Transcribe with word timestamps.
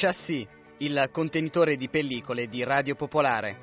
Chassis, 0.00 0.46
il 0.76 1.08
contenitore 1.10 1.74
di 1.74 1.88
pellicole 1.88 2.46
di 2.46 2.62
Radio 2.62 2.94
Popolare. 2.94 3.56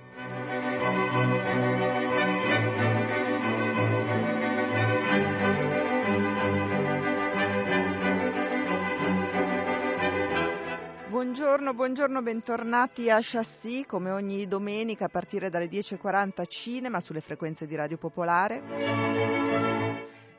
Buongiorno, 11.07 11.73
buongiorno, 11.73 12.21
bentornati 12.21 13.09
a 13.09 13.19
Chassis, 13.21 13.85
come 13.85 14.11
ogni 14.11 14.45
domenica 14.45 15.05
a 15.05 15.07
partire 15.07 15.49
dalle 15.49 15.69
10.40 15.69 16.43
cinema 16.49 16.99
sulle 16.99 17.21
frequenze 17.21 17.65
di 17.65 17.75
Radio 17.75 17.95
Popolare. 17.95 19.44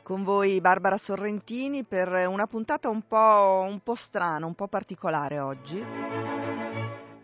Con 0.06 0.22
voi 0.22 0.60
Barbara 0.60 0.98
Sorrentini 0.98 1.82
per 1.82 2.28
una 2.28 2.46
puntata 2.46 2.88
un 2.88 3.08
po', 3.08 3.66
un 3.68 3.80
po' 3.82 3.96
strana, 3.96 4.46
un 4.46 4.54
po' 4.54 4.68
particolare 4.68 5.40
oggi 5.40 5.84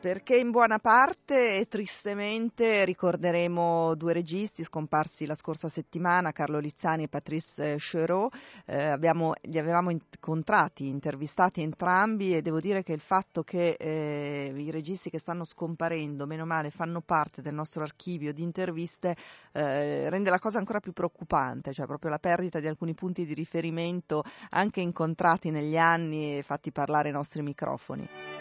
perché 0.03 0.37
in 0.37 0.51
buona 0.51 0.81
parte 0.81 1.59
e 1.59 1.69
tristemente 1.69 2.85
ricorderemo 2.85 3.95
due 3.95 4.13
registi 4.13 4.65
scomparsi 4.65 5.27
la 5.27 5.37
scorsa 5.37 5.69
settimana, 5.69 6.33
Carlo 6.33 6.59
Lizzani 6.59 7.05
e 7.05 7.09
Patrice 7.09 7.77
Chereau. 7.79 8.29
Eh, 8.67 8.85
abbiamo, 8.85 9.35
li 9.43 9.61
avevamo 9.61 9.91
incontrati, 9.91 10.89
intervistati 10.89 11.63
entrambi 11.63 12.35
e 12.35 12.43
devo 12.43 12.59
dire 12.59 12.83
che 12.83 12.93
il 12.93 13.01
fatto 13.01 13.45
che 13.45 13.77
eh, 13.79 14.53
i 14.53 14.73
registi 14.73 15.09
che 15.09 15.21
stanno 15.21 15.45
scomparendo, 15.45 16.27
meno 16.27 16.47
male, 16.47 16.71
fanno 16.71 17.01
parte 17.01 17.41
del 17.41 17.55
nostro 17.55 17.85
archivio 17.85 18.33
di 18.33 18.43
interviste 18.43 19.15
eh, 19.53 20.11
rende 20.11 20.31
la 20.31 20.41
cosa 20.41 20.59
ancora 20.59 20.81
più 20.81 20.91
preoccupante, 20.93 21.73
cioè 21.73 21.87
proprio 21.87 22.11
la 22.11 22.19
perdita 22.19 22.59
di 22.59 22.67
alcuni 22.67 22.95
punti 22.95 23.25
di 23.25 23.35
riferimento 23.35 24.25
anche 24.51 24.81
incontrati 24.81 25.51
negli 25.53 25.79
anni 25.79 26.39
e 26.39 26.43
fatti 26.43 26.73
parlare 26.73 27.07
ai 27.07 27.15
nostri 27.15 27.41
microfoni 27.43 28.32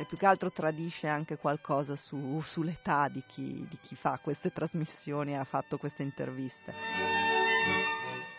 e 0.00 0.06
più 0.06 0.16
che 0.16 0.24
altro 0.24 0.50
tradisce 0.50 1.08
anche 1.08 1.36
qualcosa 1.36 1.94
su, 1.94 2.40
sull'età 2.40 3.08
di 3.08 3.22
chi, 3.26 3.66
di 3.68 3.78
chi 3.82 3.94
fa 3.94 4.18
queste 4.22 4.50
trasmissioni 4.50 5.32
e 5.32 5.36
ha 5.36 5.44
fatto 5.44 5.76
queste 5.76 6.02
interviste. 6.02 6.72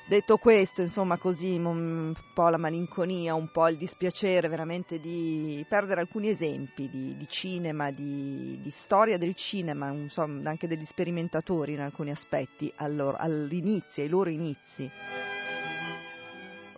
Detto 0.07 0.37
questo, 0.37 0.81
insomma, 0.81 1.17
così 1.17 1.55
un 1.55 2.13
po' 2.33 2.49
la 2.49 2.57
malinconia, 2.57 3.35
un 3.35 3.51
po' 3.51 3.67
il 3.69 3.77
dispiacere 3.77 4.47
veramente 4.47 4.99
di 4.99 5.63
perdere 5.69 6.01
alcuni 6.01 6.29
esempi 6.29 6.89
di, 6.89 7.15
di 7.15 7.27
cinema, 7.27 7.91
di, 7.91 8.59
di, 8.59 8.69
storia 8.71 9.19
del 9.19 9.35
cinema, 9.35 9.89
insomma, 9.91 10.49
anche 10.49 10.67
degli 10.67 10.83
sperimentatori 10.83 11.73
in 11.73 11.81
alcuni 11.81 12.09
aspetti, 12.09 12.73
allora, 12.77 13.19
all'inizio, 13.19 14.01
ai 14.01 14.09
loro 14.09 14.31
inizi. 14.31 14.89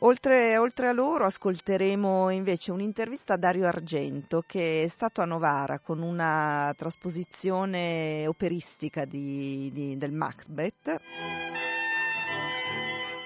Oltre, 0.05 0.57
oltre, 0.57 0.89
a 0.89 0.91
loro 0.91 1.25
ascolteremo 1.25 2.29
invece 2.29 2.73
un'intervista 2.73 3.35
a 3.35 3.37
Dario 3.37 3.67
Argento 3.67 4.43
che 4.45 4.81
è 4.81 4.87
stato 4.89 5.21
a 5.21 5.25
Novara 5.25 5.79
con 5.79 6.01
una 6.01 6.73
trasposizione 6.77 8.27
operistica 8.27 9.05
di, 9.05 9.71
di, 9.71 9.97
del 9.97 10.11
Macbeth. 10.11 10.99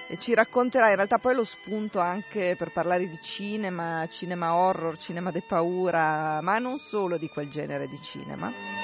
E 0.08 0.16
ci 0.18 0.34
racconterà 0.34 0.90
in 0.90 0.94
realtà 0.94 1.18
poi 1.18 1.34
lo 1.34 1.44
spunto 1.44 1.98
anche 1.98 2.54
per 2.56 2.72
parlare 2.72 3.08
di 3.08 3.18
cinema, 3.20 4.06
cinema 4.08 4.54
horror, 4.54 4.98
cinema 4.98 5.32
de 5.32 5.42
paura, 5.46 6.40
ma 6.42 6.60
non 6.60 6.78
solo 6.78 7.16
di 7.16 7.28
quel 7.28 7.50
genere 7.50 7.88
di 7.88 8.00
cinema 8.00 8.77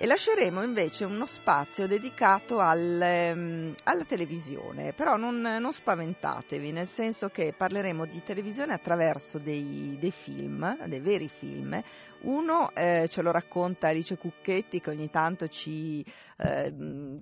e 0.00 0.06
lasceremo 0.06 0.62
invece 0.62 1.04
uno 1.04 1.26
spazio 1.26 1.88
dedicato 1.88 2.60
al, 2.60 3.32
um, 3.34 3.74
alla 3.82 4.04
televisione, 4.04 4.92
però 4.92 5.16
non, 5.16 5.40
non, 5.40 5.72
spaventatevi, 5.72 6.70
nel 6.70 6.86
senso 6.86 7.30
che 7.30 7.52
parleremo 7.52 8.06
di 8.06 8.22
televisione 8.22 8.74
attraverso 8.74 9.38
dei, 9.38 9.96
dei 9.98 10.12
film, 10.12 10.86
dei 10.86 11.00
veri 11.00 11.28
film. 11.28 11.82
Uno 12.20 12.70
eh, 12.74 13.08
ce 13.08 13.22
lo 13.22 13.32
racconta 13.32 13.88
Alice 13.88 14.16
Cucchetti 14.16 14.80
che 14.80 14.90
ogni 14.90 15.10
tanto 15.10 15.48
ci, 15.48 16.04
eh, 16.36 16.72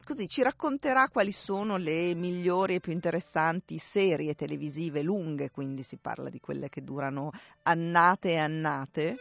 così, 0.05 0.29
ci 0.29 0.43
racconterà 0.43 1.09
quali 1.09 1.33
sono 1.33 1.79
le 1.79 2.15
migliori 2.15 2.75
e 2.75 2.81
più 2.81 2.93
interessanti 2.93 3.79
serie 3.79 4.35
televisive 4.35 5.01
lunghe, 5.01 5.51
quindi 5.51 5.83
si 5.83 5.97
parla 5.97 6.29
di 6.29 6.41
quelle 6.41 6.69
che 6.69 6.85
durano 6.85 7.31
annate 7.63 8.33
e 8.33 8.37
annate 8.37 9.17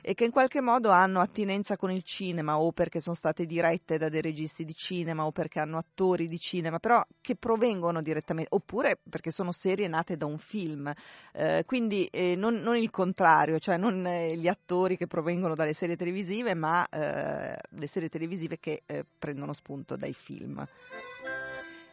e 0.00 0.14
che 0.14 0.24
in 0.24 0.30
qualche 0.30 0.60
modo 0.60 0.90
hanno 0.90 1.20
attinenza 1.20 1.76
con 1.76 1.90
il 1.90 2.02
cinema 2.02 2.58
o 2.58 2.72
perché 2.72 3.00
sono 3.00 3.14
state 3.14 3.46
dirette 3.46 3.98
da 3.98 4.08
dei 4.08 4.20
registi 4.20 4.64
di 4.64 4.74
cinema 4.74 5.24
o 5.24 5.32
perché 5.32 5.60
hanno 5.60 5.78
attori 5.78 6.28
di 6.28 6.38
cinema, 6.38 6.78
però 6.78 7.04
che 7.20 7.36
provengono 7.36 8.02
direttamente, 8.02 8.54
oppure 8.54 8.98
perché 9.08 9.30
sono 9.30 9.52
serie 9.52 9.88
nate 9.88 10.16
da 10.16 10.26
un 10.26 10.38
film. 10.38 10.92
Eh, 11.32 11.62
quindi 11.66 12.06
eh, 12.06 12.34
non, 12.36 12.54
non, 12.54 12.76
il 12.76 12.90
contrario, 12.90 13.58
cioè 13.58 13.76
non 13.76 14.06
eh, 14.06 14.36
gli 14.36 14.48
attori 14.48 14.96
che 14.96 15.06
provengono 15.06 15.54
dalle 15.54 15.72
serie 15.72 15.96
televisive, 15.96 16.54
ma 16.54 16.86
eh, 16.88 17.56
le 17.68 17.86
serie 17.86 18.08
televisive 18.08 18.58
che 18.58 18.82
eh, 18.86 19.04
prendono 19.18 19.52
spunto 19.52 19.96
dai 19.96 20.12
film. 20.12 20.66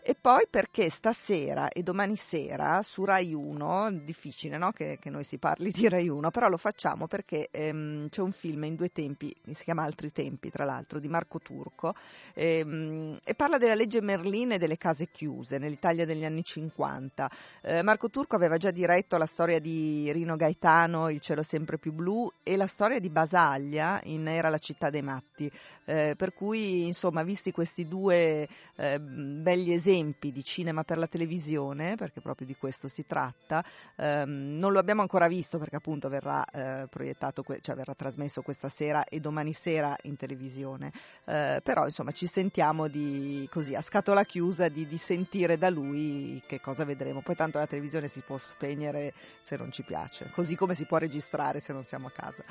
E 0.07 0.13
poi 0.13 0.45
perché 0.47 0.91
stasera 0.91 1.69
e 1.69 1.81
domani 1.81 2.15
sera 2.15 2.83
su 2.83 3.05
Rai 3.05 3.33
1, 3.33 4.01
difficile 4.03 4.55
no? 4.55 4.71
che, 4.71 4.99
che, 5.01 5.09
noi 5.09 5.23
si 5.23 5.39
parli 5.39 5.71
di 5.71 5.89
Rai 5.89 6.07
1, 6.07 6.29
però 6.29 6.47
lo 6.47 6.57
facciamo 6.57 7.07
perché 7.07 7.47
ehm, 7.49 8.09
c'è 8.09 8.21
un 8.21 8.31
film 8.31 8.65
in 8.65 8.75
due 8.75 8.91
tempi, 8.91 9.35
si 9.49 9.63
chiama 9.63 9.81
Altri 9.81 10.11
tempi 10.11 10.51
tra 10.51 10.63
l'altro, 10.63 10.99
di 10.99 11.07
Marco 11.07 11.39
Turco, 11.39 11.95
ehm, 12.35 13.17
e 13.23 13.33
parla 13.33 13.57
della 13.57 13.73
legge 13.73 13.99
Merlin 13.99 14.51
e 14.51 14.57
delle 14.59 14.77
case 14.77 15.09
chiuse 15.09 15.57
nell'Italia 15.57 16.05
degli 16.05 16.23
anni 16.23 16.43
50. 16.43 17.31
Eh, 17.61 17.81
Marco 17.81 18.11
Turco 18.11 18.35
aveva 18.35 18.57
già 18.57 18.69
diretto 18.69 19.17
la 19.17 19.25
storia 19.25 19.59
di 19.59 20.11
Rino 20.11 20.35
Gaetano, 20.35 21.09
Il 21.09 21.19
cielo 21.19 21.41
sempre 21.41 21.79
più 21.79 21.91
blu, 21.91 22.31
e 22.43 22.55
la 22.57 22.67
storia 22.67 22.99
di 22.99 23.09
Basaglia 23.09 23.99
in 24.03 24.27
Era 24.27 24.49
la 24.49 24.59
città 24.59 24.91
dei 24.91 25.01
matti, 25.01 25.51
eh, 25.85 26.13
per 26.15 26.31
cui 26.35 26.85
insomma 26.85 27.23
visti 27.23 27.51
questi 27.51 27.87
due 27.87 28.47
eh, 28.75 28.99
belli 28.99 29.73
esempi, 29.73 29.93
esempi 29.95 30.31
di 30.31 30.43
cinema 30.43 30.83
per 30.83 30.97
la 30.97 31.07
televisione, 31.07 31.95
perché 31.95 32.19
proprio 32.21 32.45
di 32.45 32.55
questo 32.55 32.87
si 32.87 33.05
tratta. 33.05 33.63
Um, 33.95 34.57
non 34.57 34.71
lo 34.71 34.79
abbiamo 34.79 35.01
ancora 35.01 35.27
visto 35.27 35.57
perché 35.57 35.77
appunto 35.77 36.09
verrà 36.09 36.43
eh, 36.45 36.87
proiettato, 36.87 37.43
que- 37.43 37.59
cioè 37.61 37.75
verrà 37.75 37.93
trasmesso 37.95 38.41
questa 38.41 38.69
sera 38.69 39.05
e 39.05 39.19
domani 39.19 39.53
sera 39.53 39.95
in 40.03 40.17
televisione. 40.17 40.91
Uh, 41.23 41.61
però 41.63 41.85
insomma 41.85 42.11
ci 42.11 42.27
sentiamo 42.27 42.87
di, 42.87 43.47
così 43.51 43.75
a 43.75 43.81
scatola 43.81 44.23
chiusa 44.23 44.67
di, 44.67 44.85
di 44.85 44.97
sentire 44.97 45.57
da 45.57 45.69
lui 45.69 46.41
che 46.45 46.59
cosa 46.59 46.83
vedremo. 46.83 47.21
Poi 47.21 47.35
tanto 47.35 47.57
la 47.57 47.67
televisione 47.67 48.07
si 48.07 48.21
può 48.21 48.37
spegnere 48.37 49.13
se 49.41 49.55
non 49.55 49.71
ci 49.71 49.83
piace, 49.83 50.29
così 50.31 50.55
come 50.55 50.75
si 50.75 50.85
può 50.85 50.97
registrare 50.97 51.59
se 51.59 51.73
non 51.73 51.83
siamo 51.83 52.07
a 52.07 52.11
casa. 52.11 52.43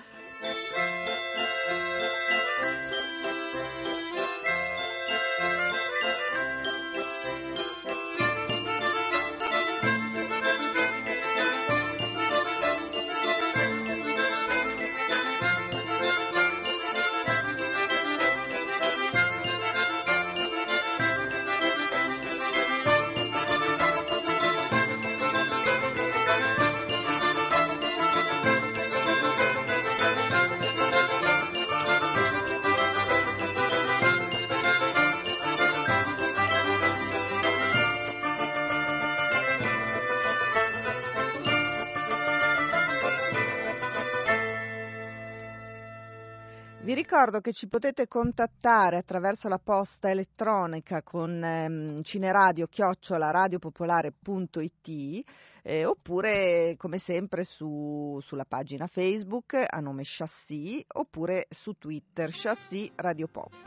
Ricordo 47.15 47.41
che 47.41 47.53
ci 47.53 47.69
potete 47.69 48.09
contattare 48.09 48.97
attraverso 48.97 49.49
la 49.49 49.61
posta 49.63 50.11
elettronica 50.11 51.01
con 51.05 51.45
ehm, 51.45 52.03
cineradio 52.03 52.67
chiocciola 52.67 53.31
radiopopolare.it 53.31 55.23
eh, 55.63 55.85
oppure 55.85 56.75
come 56.77 56.99
sempre 56.99 57.45
su, 57.45 58.19
sulla 58.21 58.45
pagina 58.45 58.89
Facebook 58.89 59.55
a 59.65 59.79
nome 59.79 60.03
Chassis 60.05 60.87
oppure 60.89 61.47
su 61.51 61.75
Twitter 61.79 62.31
Chassis 62.33 62.91
Radio 62.97 63.29
Pop. 63.29 63.65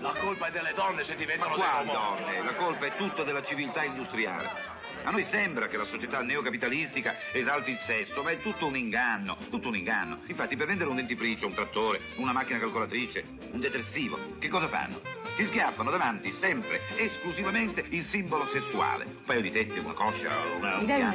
La 0.00 0.14
colpa 0.20 0.46
è 0.46 0.52
delle 0.52 0.74
donne 0.74 1.02
se 1.02 1.16
diventano 1.16 1.56
Ma 1.56 1.82
donne? 1.82 2.44
La 2.44 2.54
colpa 2.54 2.86
è 2.86 2.96
tutta 2.96 3.24
della 3.24 3.42
civiltà 3.42 3.82
industriale. 3.82 4.85
A 5.06 5.10
noi 5.12 5.22
sembra 5.26 5.68
che 5.68 5.76
la 5.76 5.84
società 5.84 6.20
neocapitalistica 6.20 7.14
esalti 7.32 7.70
il 7.70 7.78
sesso, 7.86 8.24
ma 8.24 8.32
è 8.32 8.40
tutto 8.40 8.66
un 8.66 8.76
inganno, 8.76 9.36
tutto 9.48 9.68
un 9.68 9.76
inganno. 9.76 10.18
Infatti 10.26 10.56
per 10.56 10.66
vendere 10.66 10.90
un 10.90 10.96
dentifricio, 10.96 11.46
un 11.46 11.54
trattore, 11.54 12.00
una 12.16 12.32
macchina 12.32 12.58
calcolatrice, 12.58 13.24
un 13.52 13.60
detersivo, 13.60 14.18
che 14.40 14.48
cosa 14.48 14.66
fanno? 14.66 15.00
ti 15.36 15.44
schiaffano 15.44 15.90
davanti 15.90 16.32
sempre 16.40 16.80
esclusivamente 16.96 17.84
il 17.90 18.04
simbolo 18.04 18.46
sessuale. 18.46 19.04
Un 19.04 19.24
paio 19.26 19.42
di 19.42 19.52
tette, 19.52 19.78
una 19.78 19.92
coscia, 19.92 20.30
una... 20.56 20.78
Mi 20.78 20.86
dai 20.86 21.02
una? 21.02 21.14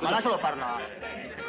Ma 0.00 0.10
lascialo 0.10 0.38
parlare. 0.38 1.47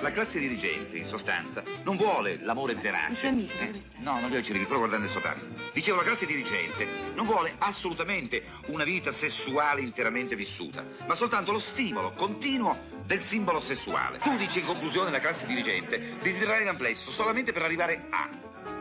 La 0.00 0.12
classe 0.12 0.38
dirigente, 0.38 0.96
in 0.96 1.06
sostanza, 1.06 1.62
non 1.82 1.96
vuole 1.96 2.38
l'amore 2.42 2.74
verace. 2.74 3.28
Eh? 3.28 3.82
No, 3.98 4.20
non 4.20 4.30
li 4.30 4.36
ho 4.36 4.42
cerchi, 4.42 4.64
provo 4.64 4.80
guardando 4.80 5.06
il 5.06 5.12
soltanto. 5.12 5.44
Dicevo, 5.72 5.96
la 5.96 6.04
classe 6.04 6.24
dirigente 6.24 6.86
non 7.14 7.26
vuole 7.26 7.54
assolutamente 7.58 8.44
una 8.66 8.84
vita 8.84 9.10
sessuale 9.10 9.80
interamente 9.80 10.36
vissuta, 10.36 10.84
ma 11.06 11.14
soltanto 11.16 11.50
lo 11.50 11.58
stimolo 11.58 12.12
continuo 12.12 12.96
del 13.06 13.22
simbolo 13.22 13.60
sessuale. 13.60 14.18
Tu 14.18 14.36
dici 14.36 14.60
in 14.60 14.66
conclusione 14.66 15.10
la 15.10 15.20
classe 15.20 15.46
dirigente 15.46 16.16
desidererai 16.22 16.64
l'amplesso 16.64 17.10
solamente 17.10 17.52
per 17.52 17.62
arrivare 17.62 18.06
a. 18.10 18.28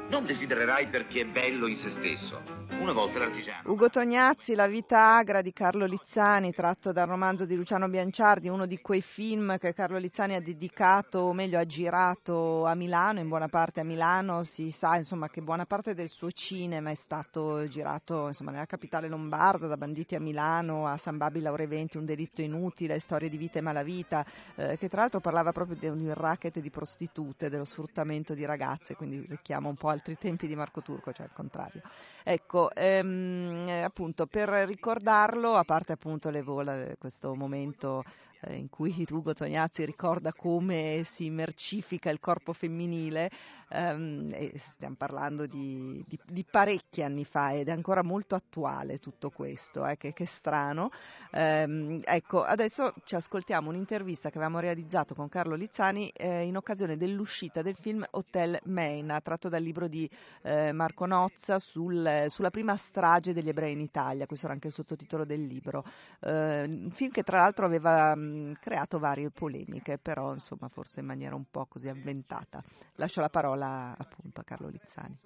Non 0.10 0.26
desidererai 0.26 0.88
perché 0.88 1.22
è 1.22 1.26
bello 1.26 1.68
in 1.68 1.78
se 1.78 1.90
stesso. 1.90 2.57
Una 2.80 2.94
volta 2.94 3.20
l'artigiano. 3.20 3.70
Ugo 3.70 3.90
Tognazzi, 3.90 4.56
La 4.56 4.68
vita 4.68 5.18
agra 5.18 5.42
di 5.42 5.52
Carlo 5.52 5.86
Lizzani, 5.86 6.54
tratto 6.54 6.94
dal 6.94 7.08
romanzo 7.08 7.46
di 7.46 7.56
Luciano 7.56 7.90
Bianciardi, 7.90 8.48
uno 8.48 8.66
di 8.66 8.80
quei 8.80 9.02
film 9.02 9.58
che 9.58 9.74
Carlo 9.74 9.98
Lizzani 9.98 10.36
ha 10.36 10.42
dedicato, 10.42 11.20
o 11.20 11.34
meglio 11.34 11.60
ha 11.60 11.66
girato 11.66 12.66
a 12.66 12.76
Milano, 12.76 13.20
in 13.20 13.28
buona 13.28 13.50
parte 13.50 13.82
a 13.82 13.84
Milano, 13.84 14.44
si 14.44 14.72
sa 14.72 14.96
insomma 14.96 15.28
che 15.28 15.42
buona 15.42 15.66
parte 15.66 15.94
del 15.94 16.08
suo 16.08 16.32
cinema 16.32 16.90
è 16.90 16.94
stato 16.94 17.68
girato 17.68 18.28
insomma, 18.28 18.52
nella 18.52 18.66
capitale 18.66 19.10
lombarda, 19.10 19.68
da 19.68 19.76
Banditi 19.76 20.16
a 20.16 20.22
Milano, 20.22 20.88
a 20.88 20.96
San 20.96 21.18
Babi 21.18 21.42
Laureventi, 21.42 21.98
Un 21.98 22.06
delitto 22.06 22.42
inutile, 22.42 23.00
Storie 23.00 23.28
di 23.28 23.38
vita 23.38 23.60
e 23.60 23.62
malavita, 23.62 24.26
eh, 24.56 24.78
che 24.78 24.88
tra 24.88 25.02
l'altro 25.02 25.20
parlava 25.20 25.52
proprio 25.52 25.76
di 25.78 25.88
un 25.88 26.14
racket 26.14 26.60
di 26.60 26.70
prostitute, 26.70 27.50
dello 27.50 27.66
sfruttamento 27.66 28.34
di 28.34 28.46
ragazze, 28.46 28.96
quindi 28.96 29.26
richiama 29.28 29.68
un 29.68 29.76
po' 29.76 29.90
altri 29.90 30.18
tempi 30.18 30.48
di 30.48 30.56
Marco 30.56 30.82
Turco, 30.82 31.12
cioè 31.12 31.26
al 31.26 31.34
contrario. 31.34 31.82
Ecco, 32.24 32.67
ehm, 32.74 33.82
appunto 33.84 34.26
per 34.26 34.50
ricordarlo, 34.50 35.56
a 35.56 35.64
parte 35.64 35.94
appunto 35.94 36.30
le 36.30 36.42
vola, 36.42 36.96
questo 36.98 37.36
momento 37.36 38.04
in 38.50 38.70
cui 38.70 39.06
Ugo 39.10 39.34
Tognazzi 39.34 39.86
ricorda 39.86 40.34
come 40.34 41.02
si 41.06 41.30
mercifica 41.30 42.10
il 42.10 42.20
corpo 42.20 42.54
femminile, 42.54 43.30
ehm, 43.70 44.34
stiamo 44.56 44.96
parlando 44.96 45.46
di, 45.46 46.04
di, 46.08 46.20
di, 46.26 46.46
parecchi 46.50 47.02
anni 47.04 47.26
fa 47.26 47.54
ed 47.54 47.68
è 47.68 47.72
ancora 47.72 48.04
molto 48.04 48.36
attuale 48.36 49.00
tutto 49.00 49.30
questo, 49.30 49.86
eh, 49.86 49.98
che, 49.98 50.14
che, 50.14 50.26
strano. 50.26 50.92
Ehm, 51.32 52.00
ecco, 52.04 52.44
adesso 52.44 52.94
ci 53.04 53.16
ascoltiamo 53.16 53.70
un'intervista 53.70 54.30
che 54.30 54.38
avevamo 54.38 54.60
realizzato 54.60 55.16
con 55.16 55.30
Carlo 55.30 55.56
Lizzani 55.56 56.10
eh, 56.10 56.44
in 56.44 56.56
occasione 56.58 56.98
dell'uscita 56.98 57.62
del 57.62 57.76
film 57.76 58.06
Hotel 58.12 58.60
Maine, 58.66 59.20
tratto 59.22 59.50
dal 59.50 59.62
libro 59.62 59.88
di 59.88 60.10
eh, 60.44 60.72
Marco 60.72 61.06
Nozza 61.06 61.60
sul, 61.60 62.26
sulla 62.28 62.50
prima 62.50 62.78
strage 62.78 63.34
degli 63.34 63.50
ebrei 63.50 63.74
in 63.74 63.82
Italia, 63.82 64.26
questo 64.26 64.46
era 64.46 64.54
anche 64.54 64.68
il 64.68 64.74
sottotitolo 64.74 65.26
del 65.26 65.46
libro. 65.46 65.84
Eh, 66.20 66.64
un 66.64 66.92
film 66.92 67.12
che 67.12 67.24
tra 67.24 67.40
l'altro 67.40 67.66
aveva 67.66 68.16
creato 68.60 69.00
varie 69.00 69.30
polemiche, 69.32 69.98
però 69.98 70.34
insomma 70.34 70.68
forse 70.70 71.00
in 71.00 71.06
maniera 71.06 71.36
un 71.36 71.46
po' 71.50 71.66
così 71.66 71.90
avventata. 71.90 72.64
Lascio 72.96 73.22
la 73.22 73.30
parola 73.30 73.96
appunto 73.98 74.42
a 74.42 74.44
Carlo 74.44 74.68
Lizzani 74.68 75.18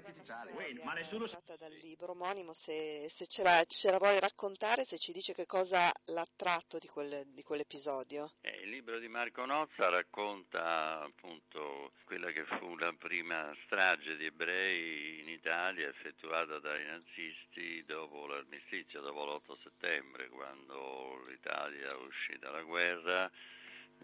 artificiale. 0.00 0.52
Uè, 0.52 0.72
ma 0.84 0.92
nessuno 0.92 1.28
dal 1.58 1.72
libro 1.82 2.12
omonimo, 2.12 2.52
se, 2.52 3.08
se 3.08 3.26
ce, 3.26 3.42
la, 3.42 3.64
ce, 3.66 3.90
la, 3.90 3.98
vuoi 3.98 4.18
raccontare, 4.18 4.84
se 4.84 4.98
ci 4.98 5.12
dice 5.12 5.32
che 5.32 5.46
cosa 5.46 5.92
l'ha 6.06 6.26
tratto 6.36 6.78
di, 6.78 6.86
quel, 6.86 7.26
di 7.28 7.42
quell'episodio. 7.42 8.32
Eh, 8.40 8.60
il 8.62 8.70
libro 8.70 8.98
di 8.98 9.08
Marco 9.08 9.44
Nozza 9.44 9.88
racconta 9.88 11.00
appunto 11.02 11.92
quella 12.04 12.30
che 12.32 12.44
fu 12.44 12.76
la 12.76 12.92
prima 12.92 13.54
strage 13.64 14.16
di 14.16 14.26
ebrei 14.26 15.20
in 15.20 15.28
Italia 15.28 15.88
effettuata 15.88 16.58
dai 16.58 16.84
nazisti 16.86 17.84
dopo 17.84 18.26
l'armistizio, 18.26 19.00
dopo 19.00 19.24
l'8 19.24 19.62
settembre, 19.62 20.28
quando 20.28 21.24
l'Italia 21.26 21.88
uscì 21.98 22.38
dalla 22.38 22.62
guerra 22.62 23.30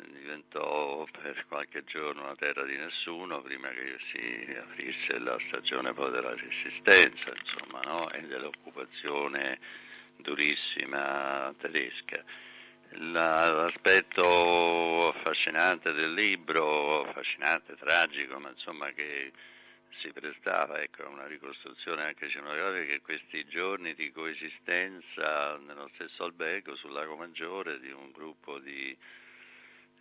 diventò 0.05 1.07
per 1.11 1.45
qualche 1.49 1.85
giorno 1.85 2.25
una 2.25 2.37
terra 2.37 2.65
di 2.65 2.77
nessuno 2.77 3.41
prima 3.41 3.69
che 3.71 3.97
si 4.11 4.57
aprisse 4.59 5.19
la 5.19 5.39
stagione 5.49 5.95
poi 5.95 6.11
della 6.11 6.35
resistenza 6.35 7.33
insomma, 7.35 7.81
no? 7.81 8.11
e 8.11 8.21
dell'occupazione 8.23 9.59
durissima 10.17 11.55
tedesca. 11.59 12.23
La, 12.99 13.51
l'aspetto 13.51 15.09
affascinante 15.09 15.93
del 15.93 16.15
libro, 16.15 17.03
affascinante, 17.03 17.75
tragico, 17.77 18.39
ma 18.39 18.51
insomma 18.51 18.91
che 18.93 19.33
si 20.01 20.13
prestava 20.13 20.81
ecco, 20.81 21.03
a 21.03 21.09
una 21.09 21.27
ricostruzione 21.27 22.05
anche 22.05 22.29
cinematografica 22.29 22.93
che 22.93 23.01
questi 23.01 23.45
giorni 23.49 23.95
di 23.95 24.13
coesistenza 24.13 25.57
nello 25.57 25.91
stesso 25.95 26.25
albergo 26.25 26.77
sul 26.77 26.93
Lago 26.93 27.17
Maggiore 27.17 27.81
di 27.81 27.91
un 27.91 28.13
gruppo 28.13 28.59
di 28.59 28.97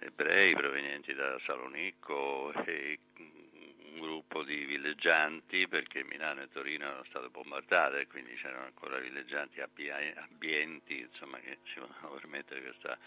ebrei 0.06 0.54
provenienti 0.54 1.14
da 1.14 1.40
Salonicco 1.46 2.54
e 2.66 3.00
un 3.18 4.00
gruppo 4.00 4.44
di 4.44 4.64
villeggianti 4.66 5.68
perché 5.68 6.04
Milano 6.04 6.44
e 6.44 6.50
Torino 6.50 6.86
erano 6.86 7.04
state 7.06 7.30
bombardate 7.30 8.02
e 8.02 8.08
quindi 8.08 8.36
c'erano 8.36 8.66
ancora 8.66 9.00
villeggianti 9.00 9.62
abbienti 9.62 11.00
insomma, 11.00 11.40
che 11.40 11.58
ci 11.64 11.80
potevano 11.80 12.16
permettere 12.16 12.62
questo 12.62 12.98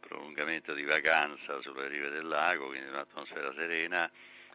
prolungamento 0.00 0.74
di 0.74 0.84
vacanza 0.84 1.60
sulle 1.62 1.88
rive 1.88 2.10
del 2.10 2.26
lago, 2.26 2.66
quindi 2.66 2.88
un'atmosfera 2.88 3.54
serena 3.54 4.10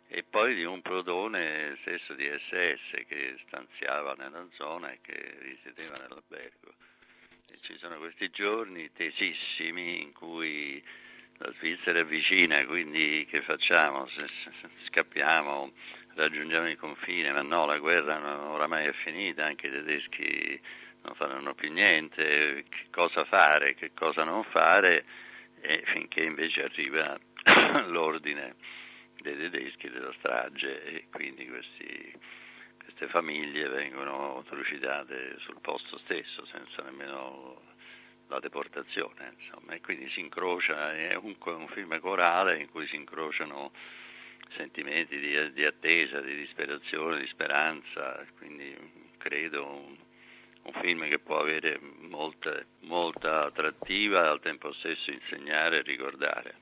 e 0.08 0.24
poi 0.24 0.56
di 0.56 0.64
un 0.64 0.82
protone 0.82 1.78
stesso 1.82 2.14
di 2.14 2.26
SS 2.26 3.06
che 3.08 3.38
stanziava 3.48 4.14
nella 4.14 4.46
zona 4.54 4.92
e 4.92 5.00
che 5.02 5.38
risiedeva 5.40 5.96
nell'albergo. 5.98 6.74
E 7.52 7.58
ci 7.62 7.78
sono 7.78 7.98
questi 7.98 8.30
giorni 8.30 8.92
tesissimi 8.92 10.02
in 10.02 10.14
cui 10.14 10.84
la 11.40 11.54
Svizzera 11.58 12.00
è 12.00 12.06
vicina, 12.06 12.66
quindi 12.66 13.26
che 13.30 13.42
facciamo? 13.42 14.08
Se, 14.08 14.28
se 14.44 14.70
scappiamo, 14.88 15.72
raggiungiamo 16.16 16.70
il 16.70 16.78
confine, 16.78 17.32
ma 17.32 17.42
no, 17.42 17.66
la 17.66 17.78
guerra 17.78 18.42
oramai 18.42 18.88
è 18.88 18.92
finita, 18.92 19.46
anche 19.46 19.68
i 19.68 19.72
tedeschi 19.72 20.60
non 21.04 21.16
faranno 21.16 21.54
più 21.54 21.72
niente, 21.72 22.66
che 22.68 22.88
cosa 22.92 23.24
fare, 23.24 23.76
che 23.76 23.92
cosa 23.94 24.26
non 24.26 24.44
fare, 24.46 25.06
e 25.62 25.82
finché 25.86 26.24
invece 26.24 26.64
arriva 26.64 27.18
l'ordine 27.88 28.56
dei 29.22 29.38
tedeschi 29.38 29.90
della 29.90 30.14
strage 30.18 30.84
e 30.84 31.06
quindi 31.10 31.48
questi, 31.48 32.14
queste 32.84 33.08
famiglie 33.08 33.70
vengono 33.70 34.44
trucidate 34.46 35.36
sul 35.40 35.60
posto 35.62 35.98
stesso 36.00 36.46
senza 36.48 36.84
nemmeno 36.84 37.62
la 38.30 38.40
deportazione, 38.40 39.34
insomma, 39.38 39.74
e 39.74 39.82
quindi 39.82 40.10
si 40.10 40.20
incrocia, 40.20 40.96
è 40.96 41.16
un, 41.16 41.36
un 41.40 41.68
film 41.70 42.00
corale 42.00 42.60
in 42.60 42.70
cui 42.70 42.88
si 42.88 42.96
incrociano 42.96 43.72
sentimenti 44.56 45.20
di, 45.20 45.52
di, 45.54 45.66
attesa, 45.66 46.22
di 46.22 46.36
disperazione, 46.36 47.20
di 47.20 47.28
speranza, 47.28 48.26
quindi 48.38 48.76
credo 49.18 49.66
un, 49.66 49.96
un 50.64 50.74
film 50.82 51.08
che 51.08 51.20
può 51.20 51.40
avere 51.40 51.80
molta, 52.02 52.64
molta 52.82 53.46
attrattiva 53.46 54.24
e 54.24 54.28
al 54.28 54.40
tempo 54.40 54.72
stesso 54.74 55.12
insegnare 55.12 55.80
e 55.80 55.82
ricordare. 55.82 56.56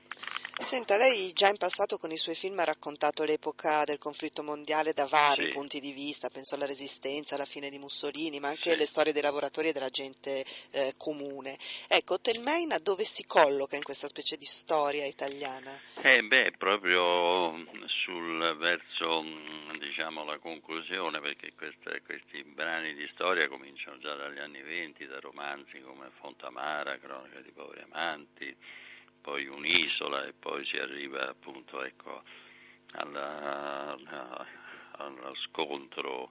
Senta, 0.60 0.96
lei 0.96 1.32
già 1.32 1.48
in 1.48 1.56
passato 1.56 1.98
con 1.98 2.10
i 2.10 2.16
suoi 2.16 2.34
film 2.34 2.58
ha 2.58 2.64
raccontato 2.64 3.22
l'epoca 3.22 3.84
del 3.84 3.96
conflitto 3.96 4.42
mondiale 4.42 4.92
da 4.92 5.06
vari 5.06 5.42
sì. 5.42 5.48
punti 5.50 5.78
di 5.78 5.92
vista, 5.92 6.28
penso 6.28 6.56
alla 6.56 6.66
resistenza, 6.66 7.36
alla 7.36 7.44
fine 7.44 7.70
di 7.70 7.78
Mussolini, 7.78 8.40
ma 8.40 8.48
anche 8.48 8.72
sì. 8.72 8.76
le 8.76 8.84
storie 8.84 9.12
dei 9.12 9.22
lavoratori 9.22 9.68
e 9.68 9.72
della 9.72 9.88
gente 9.88 10.44
eh, 10.72 10.94
comune. 10.96 11.56
Ecco, 11.86 12.14
Hotel 12.14 12.42
Maine 12.42 12.80
dove 12.82 13.04
si 13.04 13.24
colloca 13.24 13.76
in 13.76 13.84
questa 13.84 14.08
specie 14.08 14.36
di 14.36 14.44
storia 14.44 15.06
italiana? 15.06 15.80
Eh 16.02 16.22
beh, 16.22 16.52
proprio 16.58 17.54
sul 17.86 18.56
verso 18.58 19.24
diciamo 19.78 20.24
la 20.24 20.38
conclusione, 20.38 21.20
perché 21.20 21.52
queste, 21.54 22.02
questi 22.04 22.42
brani 22.42 22.94
di 22.94 23.08
storia 23.14 23.48
cominciano 23.48 23.96
già 23.98 24.14
dagli 24.16 24.40
anni 24.40 24.60
venti, 24.62 25.06
da 25.06 25.20
romanzi 25.20 25.80
come 25.80 26.10
Fontamara, 26.18 26.98
Cronaca 26.98 27.40
di 27.40 27.52
poveri 27.52 27.82
amanti 27.88 28.56
poi 29.28 29.46
un'isola 29.46 30.24
e 30.24 30.32
poi 30.32 30.64
si 30.64 30.78
arriva 30.78 31.28
appunto 31.28 31.84
ecco, 31.84 32.22
alla, 32.92 33.92
alla, 33.92 34.46
allo 34.92 35.34
scontro, 35.34 36.30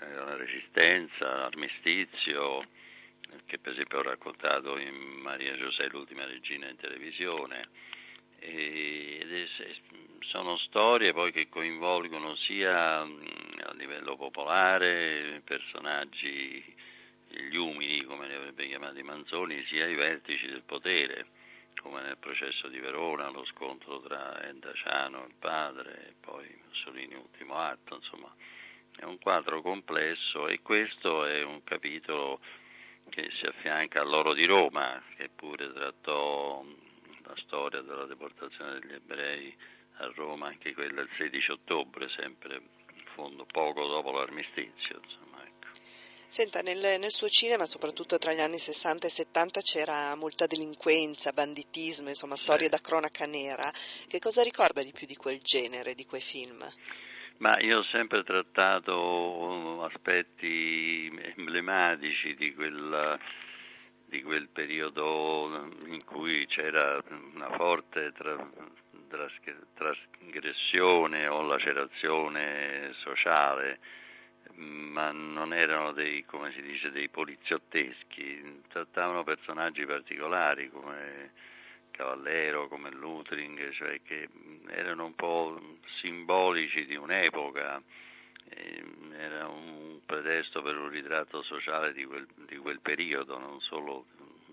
eh, 0.00 0.04
alla 0.04 0.34
resistenza, 0.34 1.30
all'armistizio, 1.30 2.64
che 3.46 3.58
per 3.60 3.72
esempio 3.72 3.98
ho 3.98 4.02
raccontato 4.02 4.78
in 4.78 4.96
Maria 5.22 5.56
Giuseppe, 5.56 5.96
l'ultima 5.96 6.24
regina 6.24 6.68
in 6.68 6.76
televisione. 6.76 7.68
è, 8.40 9.46
sono 10.26 10.56
storie 10.56 11.12
poi 11.12 11.30
che 11.30 11.48
coinvolgono 11.48 12.34
sia 12.34 12.98
a 12.98 13.72
livello 13.74 14.16
popolare 14.16 15.40
personaggi, 15.44 16.64
gli 17.28 17.54
umili 17.54 18.02
come 18.02 18.26
li 18.26 18.34
avrebbe 18.34 18.66
chiamati 18.66 19.04
Manzoni, 19.04 19.64
sia 19.66 19.86
i 19.86 19.94
vertici 19.94 20.48
del 20.48 20.62
potere 20.62 21.42
come 21.80 22.02
nel 22.02 22.18
processo 22.18 22.68
di 22.68 22.78
Verona, 22.78 23.30
lo 23.30 23.44
scontro 23.46 24.00
tra 24.00 24.42
Endaciano, 24.44 25.24
il 25.26 25.34
padre, 25.38 26.08
e 26.08 26.14
poi 26.20 26.46
Mussolini, 26.66 27.14
ultimo 27.14 27.56
atto, 27.56 27.96
insomma, 27.96 28.32
è 28.96 29.04
un 29.04 29.18
quadro 29.18 29.60
complesso 29.60 30.48
e 30.48 30.60
questo 30.62 31.24
è 31.24 31.42
un 31.42 31.62
capitolo 31.64 32.40
che 33.10 33.30
si 33.32 33.46
affianca 33.46 34.00
all'Oro 34.00 34.34
di 34.34 34.44
Roma, 34.44 35.02
che 35.16 35.28
pure 35.28 35.72
trattò 35.72 36.64
la 37.24 37.34
storia 37.36 37.80
della 37.80 38.06
deportazione 38.06 38.78
degli 38.78 38.94
ebrei 38.94 39.54
a 39.98 40.10
Roma, 40.14 40.48
anche 40.48 40.74
quella 40.74 41.02
il 41.02 41.10
16 41.16 41.52
ottobre, 41.52 42.08
sempre 42.08 42.56
in 42.56 43.04
fondo 43.14 43.44
poco 43.44 43.86
dopo 43.86 44.12
l'armistizio. 44.12 45.00
Insomma. 45.02 45.23
Senta, 46.34 46.62
nel, 46.62 46.98
nel, 46.98 47.12
suo 47.12 47.28
cinema, 47.28 47.64
soprattutto 47.64 48.18
tra 48.18 48.32
gli 48.32 48.40
anni 48.40 48.58
60 48.58 49.06
e 49.06 49.08
70, 49.08 49.60
c'era 49.60 50.16
molta 50.16 50.48
delinquenza, 50.48 51.30
banditismo, 51.30 52.08
insomma, 52.08 52.34
storie 52.34 52.68
da 52.68 52.80
cronaca 52.80 53.24
nera. 53.24 53.70
Che 54.08 54.18
cosa 54.18 54.42
ricorda 54.42 54.82
di 54.82 54.90
più 54.90 55.06
di 55.06 55.14
quel 55.14 55.38
genere, 55.38 55.94
di 55.94 56.04
quei 56.04 56.20
film? 56.20 56.58
Ma 57.36 57.56
io 57.60 57.78
ho 57.78 57.82
sempre 57.84 58.24
trattato 58.24 59.84
aspetti 59.84 61.08
emblematici 61.36 62.34
di 62.34 62.52
quel, 62.52 63.16
di 64.06 64.20
quel 64.24 64.48
periodo 64.48 65.70
in 65.86 66.02
cui 66.04 66.48
c'era 66.48 67.00
una 67.32 67.54
forte 67.54 68.10
tra, 68.10 68.50
trasgressione 69.74 71.28
o 71.28 71.42
lacerazione 71.42 72.90
sociale, 73.04 73.78
ma 74.54 75.10
non 75.10 75.52
erano 75.52 75.92
dei, 75.92 76.24
come 76.24 76.52
si 76.52 76.62
dice, 76.62 76.90
dei 76.90 77.08
poliziotteschi, 77.08 78.62
trattavano 78.68 79.24
personaggi 79.24 79.84
particolari 79.84 80.70
come 80.70 81.32
Cavallero, 81.90 82.68
come 82.68 82.90
Lutring, 82.90 83.72
cioè 83.72 84.00
che 84.02 84.28
erano 84.68 85.06
un 85.06 85.14
po' 85.14 85.60
simbolici 86.00 86.86
di 86.86 86.96
un'epoca, 86.96 87.82
era 89.16 89.48
un 89.48 90.00
pretesto 90.04 90.62
per 90.62 90.76
un 90.76 90.88
ritratto 90.88 91.42
sociale 91.42 91.92
di 91.92 92.04
quel, 92.04 92.26
di 92.46 92.56
quel 92.56 92.80
periodo, 92.80 93.38
non 93.38 93.60
solo 93.60 94.06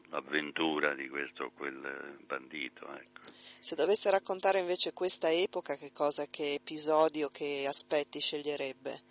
l'avventura 0.10 0.94
di 0.94 1.08
questo 1.10 1.46
o 1.46 1.52
quel 1.52 2.18
bandito. 2.26 2.88
Ecco. 2.94 3.22
Se 3.60 3.76
dovesse 3.76 4.10
raccontare 4.10 4.60
invece 4.60 4.94
questa 4.94 5.32
epoca, 5.32 5.76
che 5.76 5.92
cosa, 5.94 6.26
che 6.30 6.54
episodio, 6.54 7.28
che 7.30 7.66
aspetti 7.68 8.20
sceglierebbe? 8.20 9.02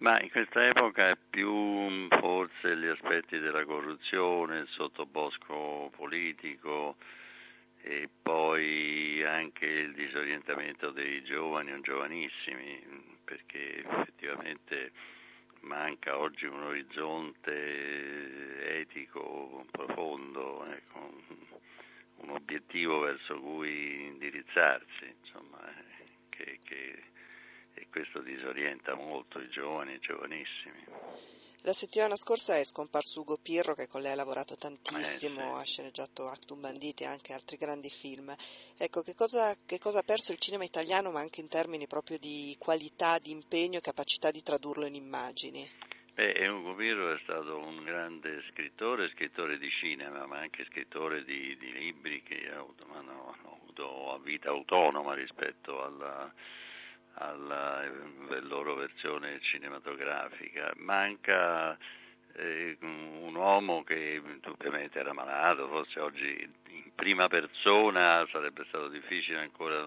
Ma 0.00 0.18
in 0.20 0.30
questa 0.30 0.66
epoca 0.66 1.10
è 1.10 1.16
più 1.28 2.08
forse 2.08 2.74
gli 2.74 2.86
aspetti 2.86 3.38
della 3.38 3.66
corruzione, 3.66 4.60
il 4.60 4.68
sottobosco 4.68 5.92
politico, 5.94 6.96
e 7.82 8.08
poi 8.22 9.22
anche 9.22 9.66
il 9.66 9.92
disorientamento 9.92 10.90
dei 10.90 11.22
giovani 11.22 11.72
o 11.72 11.80
giovanissimi, 11.80 12.82
perché 13.24 13.84
effettivamente 13.86 14.92
manca 15.60 16.18
oggi 16.18 16.46
un 16.46 16.62
orizzonte 16.62 18.78
etico 18.80 19.66
profondo, 19.70 20.64
ecco, 20.64 21.12
un 22.16 22.30
obiettivo 22.30 23.00
verso 23.00 23.38
cui 23.38 24.06
indirizzarsi, 24.06 25.14
insomma, 25.20 25.58
che, 26.30 26.58
che, 26.64 27.02
e 27.80 27.86
questo 27.88 28.20
disorienta 28.20 28.94
molto 28.94 29.40
i 29.40 29.48
giovani 29.48 29.94
i 29.94 30.00
giovanissimi. 30.00 30.84
La 31.62 31.72
settimana 31.72 32.16
scorsa 32.16 32.56
è 32.56 32.64
scomparso 32.64 33.20
Ugo 33.20 33.38
Pirro 33.42 33.74
che 33.74 33.86
con 33.86 34.00
lei 34.00 34.12
ha 34.12 34.16
lavorato 34.16 34.56
tantissimo, 34.56 35.40
eh, 35.40 35.44
sì. 35.44 35.60
ha 35.60 35.64
sceneggiato 35.64 36.28
Actum 36.28 36.60
Banditi 36.60 37.02
e 37.02 37.06
anche 37.06 37.34
altri 37.34 37.58
grandi 37.58 37.90
film. 37.90 38.34
Ecco, 38.78 39.02
che 39.02 39.14
cosa, 39.14 39.54
che 39.66 39.78
cosa, 39.78 39.98
ha 39.98 40.02
perso 40.02 40.32
il 40.32 40.38
cinema 40.38 40.64
italiano 40.64 41.10
ma 41.10 41.20
anche 41.20 41.40
in 41.40 41.48
termini 41.48 41.86
proprio 41.86 42.18
di 42.18 42.56
qualità, 42.58 43.18
di 43.18 43.30
impegno 43.30 43.78
e 43.78 43.82
capacità 43.82 44.30
di 44.30 44.42
tradurlo 44.42 44.86
in 44.86 44.94
immagini? 44.94 45.68
Beh, 46.14 46.48
Ugo 46.48 46.74
Pirro 46.74 47.14
è 47.14 47.20
stato 47.22 47.58
un 47.58 47.84
grande 47.84 48.42
scrittore, 48.50 49.10
scrittore 49.10 49.58
di 49.58 49.70
cinema, 49.70 50.26
ma 50.26 50.38
anche 50.38 50.64
scrittore 50.64 51.24
di, 51.24 51.56
di 51.58 51.72
libri 51.72 52.22
che 52.22 52.50
hanno 52.50 53.36
avuto 53.44 54.18
vita 54.22 54.48
autonoma 54.48 55.14
rispetto 55.14 55.82
alla 55.82 56.32
alla 57.14 57.84
eh, 57.84 58.40
loro 58.40 58.74
versione 58.74 59.40
cinematografica. 59.40 60.72
Manca 60.76 61.76
eh, 62.34 62.76
un 62.80 63.34
uomo 63.34 63.82
che 63.84 64.22
indubbiamente 64.24 64.98
era 64.98 65.12
malato, 65.12 65.68
forse 65.68 66.00
oggi 66.00 66.50
in 66.68 66.94
prima 66.94 67.28
persona 67.28 68.26
sarebbe 68.30 68.64
stato 68.68 68.88
difficile 68.88 69.40
ancora 69.40 69.84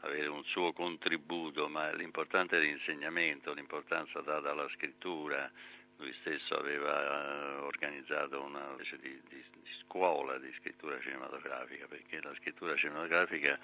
avere 0.00 0.28
un 0.28 0.44
suo 0.44 0.72
contributo, 0.72 1.68
ma 1.68 1.90
l'importante 1.92 2.56
è 2.56 2.60
l'insegnamento, 2.60 3.52
l'importanza 3.52 4.20
data 4.20 4.50
alla 4.50 4.68
scrittura. 4.70 5.50
Lui 5.96 6.12
stesso 6.20 6.56
aveva 6.56 7.02
eh, 7.02 7.54
organizzato 7.62 8.40
una 8.40 8.70
specie 8.74 8.98
di, 8.98 9.20
di, 9.28 9.42
di 9.50 9.70
scuola 9.82 10.38
di 10.38 10.52
scrittura 10.58 11.00
cinematografica, 11.00 11.86
perché 11.88 12.20
la 12.22 12.34
scrittura 12.36 12.76
cinematografica 12.76 13.58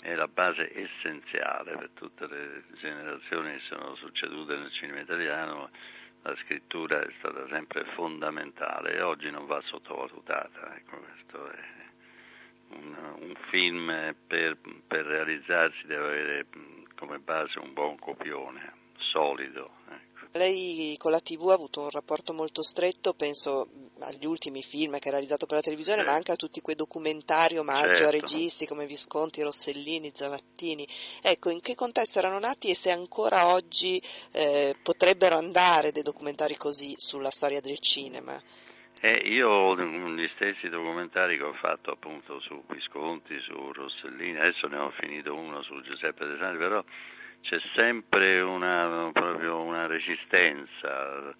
è 0.00 0.14
la 0.14 0.28
base 0.28 0.70
essenziale 0.74 1.76
per 1.76 1.90
tutte 1.94 2.26
le 2.26 2.64
generazioni 2.80 3.52
che 3.52 3.62
sono 3.68 3.94
succedute 3.96 4.56
nel 4.56 4.72
cinema 4.72 5.00
italiano. 5.00 5.70
La 6.22 6.34
scrittura 6.44 7.00
è 7.00 7.08
stata 7.18 7.46
sempre 7.48 7.84
fondamentale 7.94 8.94
e 8.94 9.02
oggi 9.02 9.30
non 9.30 9.46
va 9.46 9.60
sottovalutata. 9.62 10.76
Ecco, 10.76 10.98
questo 10.98 11.50
è 11.50 11.78
un, 12.70 12.96
un 13.20 13.34
film 13.50 14.14
per, 14.26 14.58
per, 14.86 15.06
realizzarsi 15.06 15.86
deve 15.86 16.04
avere 16.04 16.46
come 16.96 17.18
base 17.18 17.58
un 17.58 17.72
buon 17.72 17.98
copione, 17.98 18.72
solido. 18.98 19.70
Ecco. 19.88 20.26
Lei 20.32 20.96
con 20.98 21.12
la 21.12 21.20
TV 21.20 21.48
ha 21.50 21.54
avuto 21.54 21.82
un 21.82 21.90
rapporto 21.90 22.32
molto 22.32 22.62
stretto, 22.62 23.14
penso 23.14 23.68
agli 24.00 24.26
ultimi 24.26 24.62
film 24.62 24.98
che 24.98 25.08
ha 25.08 25.12
realizzato 25.12 25.46
per 25.46 25.56
la 25.56 25.62
televisione, 25.62 25.98
certo. 25.98 26.10
ma 26.10 26.16
anche 26.16 26.32
a 26.32 26.36
tutti 26.36 26.60
quei 26.60 26.76
documentari 26.76 27.58
omaggio 27.58 27.94
certo. 27.94 28.08
a 28.08 28.10
registi 28.10 28.66
come 28.66 28.86
Visconti, 28.86 29.42
Rossellini, 29.42 30.12
Zavattini. 30.14 30.86
Ecco, 31.22 31.50
in 31.50 31.60
che 31.60 31.74
contesto 31.74 32.18
erano 32.18 32.38
nati 32.38 32.70
e 32.70 32.74
se 32.74 32.90
ancora 32.90 33.46
oggi 33.48 34.00
eh, 34.32 34.74
potrebbero 34.82 35.36
andare 35.36 35.92
dei 35.92 36.02
documentari 36.02 36.56
così 36.56 36.94
sulla 36.96 37.30
storia 37.30 37.60
del 37.60 37.78
cinema? 37.78 38.40
Eh, 39.00 39.28
io 39.28 39.76
gli 39.76 40.28
stessi 40.34 40.68
documentari 40.68 41.36
che 41.36 41.44
ho 41.44 41.52
fatto 41.54 41.92
appunto 41.92 42.40
su 42.40 42.64
Visconti, 42.68 43.38
su 43.40 43.72
Rossellini, 43.72 44.36
adesso 44.38 44.66
ne 44.66 44.78
ho 44.78 44.90
finito 44.98 45.34
uno 45.34 45.62
su 45.62 45.80
Giuseppe 45.82 46.26
De 46.26 46.36
Sani, 46.36 46.58
però 46.58 46.82
c'è 47.42 47.58
sempre 47.76 48.40
una, 48.40 49.10
proprio 49.12 49.60
una 49.60 49.86
resistenza. 49.86 51.34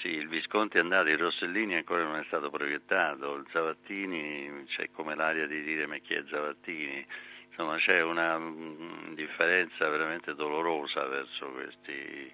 Sì, 0.00 0.08
il 0.08 0.28
Visconti 0.28 0.76
è 0.76 0.80
andato, 0.80 1.08
il 1.08 1.18
Rossellini 1.18 1.74
ancora 1.74 2.04
non 2.04 2.16
è 2.16 2.24
stato 2.28 2.50
proiettato, 2.50 3.34
il 3.34 3.46
Zavattini 3.50 4.64
c'è 4.66 4.90
come 4.92 5.16
l'aria 5.16 5.46
di 5.46 5.62
dire 5.62 5.86
ma 5.86 5.96
chi 5.98 6.14
è 6.14 6.22
Zavattini? 6.30 7.04
Insomma 7.48 7.76
c'è 7.78 8.00
una 8.02 8.38
differenza 9.14 9.88
veramente 9.88 10.34
dolorosa 10.34 11.04
verso 11.08 11.50
questi, 11.50 12.32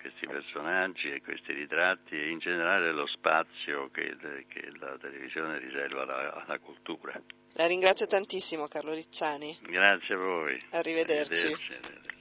questi 0.00 0.26
personaggi 0.28 1.10
e 1.10 1.20
questi 1.20 1.52
ritratti 1.52 2.14
e 2.14 2.30
in 2.30 2.38
generale 2.38 2.92
lo 2.92 3.06
spazio 3.06 3.90
che, 3.90 4.16
che 4.46 4.70
la 4.78 4.96
televisione 4.98 5.58
riserva 5.58 6.02
alla, 6.02 6.44
alla 6.44 6.58
cultura. 6.60 7.20
La 7.54 7.66
ringrazio 7.66 8.06
tantissimo 8.06 8.68
Carlo 8.68 8.92
Lizzani. 8.92 9.58
Grazie 9.62 10.14
a 10.14 10.18
voi. 10.18 10.56
Arrivederci, 10.70 11.46
arrivederci. 11.46 12.19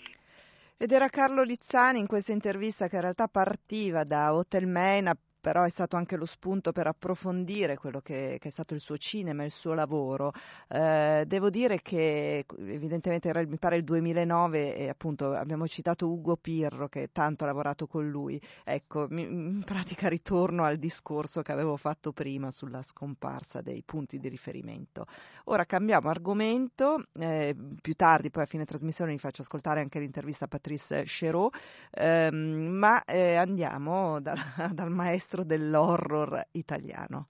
Ed 0.81 0.93
era 0.93 1.09
Carlo 1.09 1.43
Lizzani 1.43 1.99
in 1.99 2.07
questa 2.07 2.31
intervista 2.31 2.87
che 2.87 2.95
in 2.95 3.01
realtà 3.01 3.27
partiva 3.27 4.05
da 4.05 4.33
Hotel 4.33 4.65
Maine, 4.65 5.09
però 5.39 5.63
è 5.63 5.69
stato 5.69 5.95
anche 5.95 6.15
lo 6.15 6.25
spunto 6.25 6.71
per 6.71 6.87
approfondire 6.87 7.77
quello 7.77 7.99
che, 8.01 8.37
che 8.39 8.47
è 8.47 8.51
stato 8.51 8.73
il 8.73 8.79
suo 8.79 8.97
cinema, 8.97 9.43
il 9.43 9.51
suo 9.51 9.73
lavoro. 9.73 10.33
Eh, 10.67 11.23
devo 11.25 11.49
dire 11.49 11.81
che 11.81 12.45
evidentemente 12.57 13.29
era 13.29 13.41
mi 13.45 13.57
pare 13.57 13.77
il 13.77 13.83
2009 13.83 14.75
e 14.75 14.89
appunto 14.89 15.33
abbiamo 15.33 15.67
citato 15.67 16.09
Ugo 16.09 16.35
Pirro 16.35 16.87
che 16.87 17.09
tanto 17.11 17.43
ha 17.43 17.47
lavorato 17.47 17.87
con 17.87 18.09
lui. 18.09 18.39
Ecco, 18.63 19.07
mi, 19.09 19.23
in 19.23 19.63
pratica 19.63 20.07
ritorno 20.09 20.63
al 20.63 20.77
discorso 20.77 21.41
che 21.41 21.51
avevo 21.51 21.77
fatto 21.77 22.11
prima 22.11 22.51
sulla 22.51 22.83
scomparsa 22.83 23.61
dei 23.61 23.83
punti 23.85 24.19
di 24.19 24.27
riferimento. 24.27 25.05
Ora 25.45 25.65
cambiamo 25.65 26.09
argomento, 26.09 27.05
eh, 27.13 27.55
più 27.81 27.93
tardi 27.95 28.29
poi 28.29 28.43
a 28.43 28.45
fine 28.45 28.65
trasmissione 28.65 29.11
vi 29.11 29.19
faccio 29.19 29.41
ascoltare 29.41 29.79
anche 29.81 29.99
l'intervista 29.99 30.45
a 30.45 30.47
Patrice 30.47 31.03
Chéreau, 31.05 31.49
ehm, 31.91 32.67
ma 32.71 33.03
eh, 33.05 33.35
andiamo 33.35 34.19
da, 34.19 34.35
dal 34.71 34.91
maestro 34.91 35.28
dell'horror 35.37 36.47
italiano. 36.51 37.27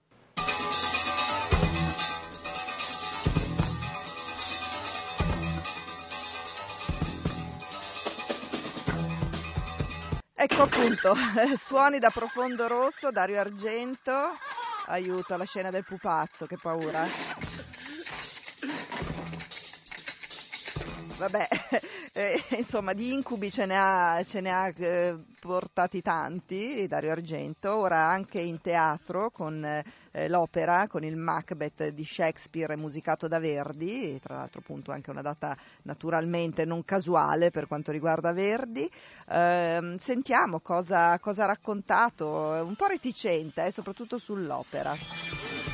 Ecco 10.42 10.62
appunto, 10.62 11.14
suoni 11.58 11.98
da 11.98 12.08
profondo 12.08 12.66
rosso, 12.66 13.10
Dario 13.10 13.38
Argento, 13.38 14.30
aiuto 14.86 15.34
alla 15.34 15.44
scena 15.44 15.68
del 15.68 15.84
pupazzo, 15.84 16.46
che 16.46 16.56
paura. 16.56 17.06
Vabbè, 21.20 21.48
eh, 22.14 22.42
insomma, 22.56 22.94
di 22.94 23.12
incubi 23.12 23.50
ce 23.50 23.66
ne 23.66 23.76
ha, 23.78 24.22
ce 24.24 24.40
ne 24.40 24.50
ha 24.50 24.72
eh, 24.74 25.16
portati 25.38 26.00
tanti, 26.00 26.86
Dario 26.88 27.10
Argento, 27.10 27.76
ora 27.76 28.08
anche 28.08 28.40
in 28.40 28.60
teatro 28.60 29.30
con 29.30 29.62
eh, 29.62 30.28
l'opera, 30.28 30.86
con 30.88 31.04
il 31.04 31.16
Macbeth 31.16 31.88
di 31.88 32.04
Shakespeare 32.04 32.74
musicato 32.76 33.28
da 33.28 33.38
Verdi, 33.38 34.18
tra 34.20 34.36
l'altro 34.36 34.60
appunto 34.60 34.92
anche 34.92 35.10
una 35.10 35.22
data 35.22 35.54
naturalmente 35.82 36.64
non 36.64 36.84
casuale 36.84 37.50
per 37.50 37.66
quanto 37.66 37.92
riguarda 37.92 38.32
Verdi. 38.32 38.90
Ehm, 39.28 39.98
sentiamo 39.98 40.60
cosa, 40.60 41.18
cosa 41.18 41.44
ha 41.44 41.48
raccontato, 41.48 42.26
un 42.28 42.74
po' 42.76 42.86
reticente, 42.86 43.66
eh, 43.66 43.70
soprattutto 43.70 44.16
sull'opera. 44.16 45.69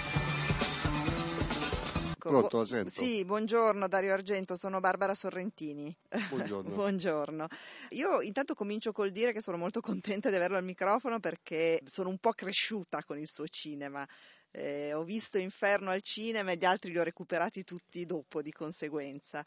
Pronto, 2.29 2.59
la 2.59 2.65
sento. 2.65 2.91
Sì, 2.91 3.25
buongiorno 3.25 3.89
Dario 3.89 4.13
Argento, 4.13 4.57
sono 4.57 4.81
Barbara 4.81 5.15
Sorrentini. 5.15 5.97
Buongiorno. 6.31 6.75
buongiorno. 6.75 7.47
Io 7.91 8.21
intanto 8.21 8.55
comincio 8.55 8.93
col 8.93 9.11
dire 9.11 9.33
che 9.33 9.41
sono 9.41 9.57
molto 9.57 9.81
contenta 9.81 10.29
di 10.29 10.37
averlo 10.37 10.57
al 10.57 10.65
microfono 10.65 11.21
perché 11.21 11.81
sono 11.87 12.09
un 12.09 12.19
po' 12.19 12.33
cresciuta 12.33 13.03
con 13.05 13.19
il 13.19 13.29
suo 13.29 13.47
cinema. 13.47 14.07
Eh, 14.51 14.95
ho 14.95 15.05
visto 15.05 15.39
Inferno 15.39 15.91
al 15.91 16.03
cinema 16.03 16.53
e 16.53 16.57
gli 16.57 16.65
altri 16.65 16.91
li 16.91 16.99
ho 16.99 17.03
recuperati 17.03 17.65
tutti 17.65 18.05
dopo 18.07 18.43
di 18.43 18.53
conseguenza. 18.53 19.45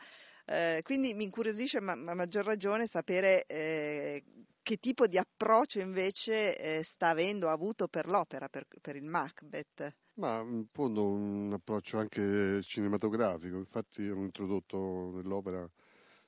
Eh, 0.51 0.81
quindi 0.83 1.13
mi 1.13 1.25
incuriosisce 1.25 1.79
ma, 1.79 1.91
a 1.91 2.15
maggior 2.15 2.43
ragione 2.43 2.87
sapere 2.87 3.45
eh, 3.45 4.23
che 4.63 4.77
tipo 4.77 5.05
di 5.05 5.19
approccio 5.19 5.79
invece 5.79 6.57
eh, 6.57 6.81
sta 6.81 7.09
avendo, 7.09 7.49
ha 7.49 7.51
avuto 7.51 7.87
per 7.87 8.07
l'opera, 8.07 8.49
per, 8.49 8.65
per 8.81 8.95
il 8.95 9.03
Macbeth. 9.03 9.95
Ma 10.15 10.39
in 10.39 10.65
fondo 10.71 11.05
un 11.05 11.53
approccio 11.53 11.99
anche 11.99 12.63
cinematografico, 12.63 13.57
infatti 13.57 14.09
ho 14.09 14.23
introdotto 14.23 15.11
nell'opera 15.13 15.69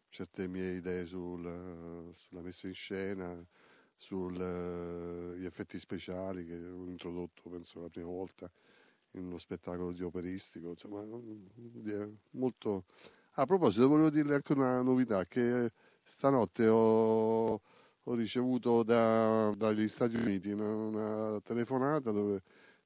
certe 0.10 0.48
mie 0.48 0.76
idee 0.76 1.08
sul, 1.08 2.14
sulla 2.16 2.42
messa 2.42 2.68
in 2.68 2.76
scena, 2.76 3.44
sugli 3.96 5.46
effetti 5.46 5.80
speciali 5.80 6.46
che 6.46 6.58
ho 6.58 6.88
introdotto 6.88 7.50
penso 7.50 7.82
la 7.82 7.90
prima 7.90 8.10
volta 8.10 8.48
in 9.14 9.26
uno 9.26 9.40
spettacolo 9.40 9.92
di 9.94 10.04
operistico, 10.04 10.70
insomma, 10.70 11.04
molto... 12.34 12.86
A 13.36 13.46
proposito, 13.46 13.88
volevo 13.88 14.10
dirle 14.10 14.36
anche 14.36 14.52
una 14.52 14.82
novità, 14.82 15.24
che 15.26 15.72
stanotte 16.04 16.68
ho, 16.68 17.54
ho 17.54 18.14
ricevuto 18.14 18.84
da, 18.84 19.54
dagli 19.56 19.88
Stati 19.88 20.18
Uniti 20.18 20.52
una, 20.52 20.66
una 20.66 21.40
telefonata 21.42 22.12
dove 22.12 22.42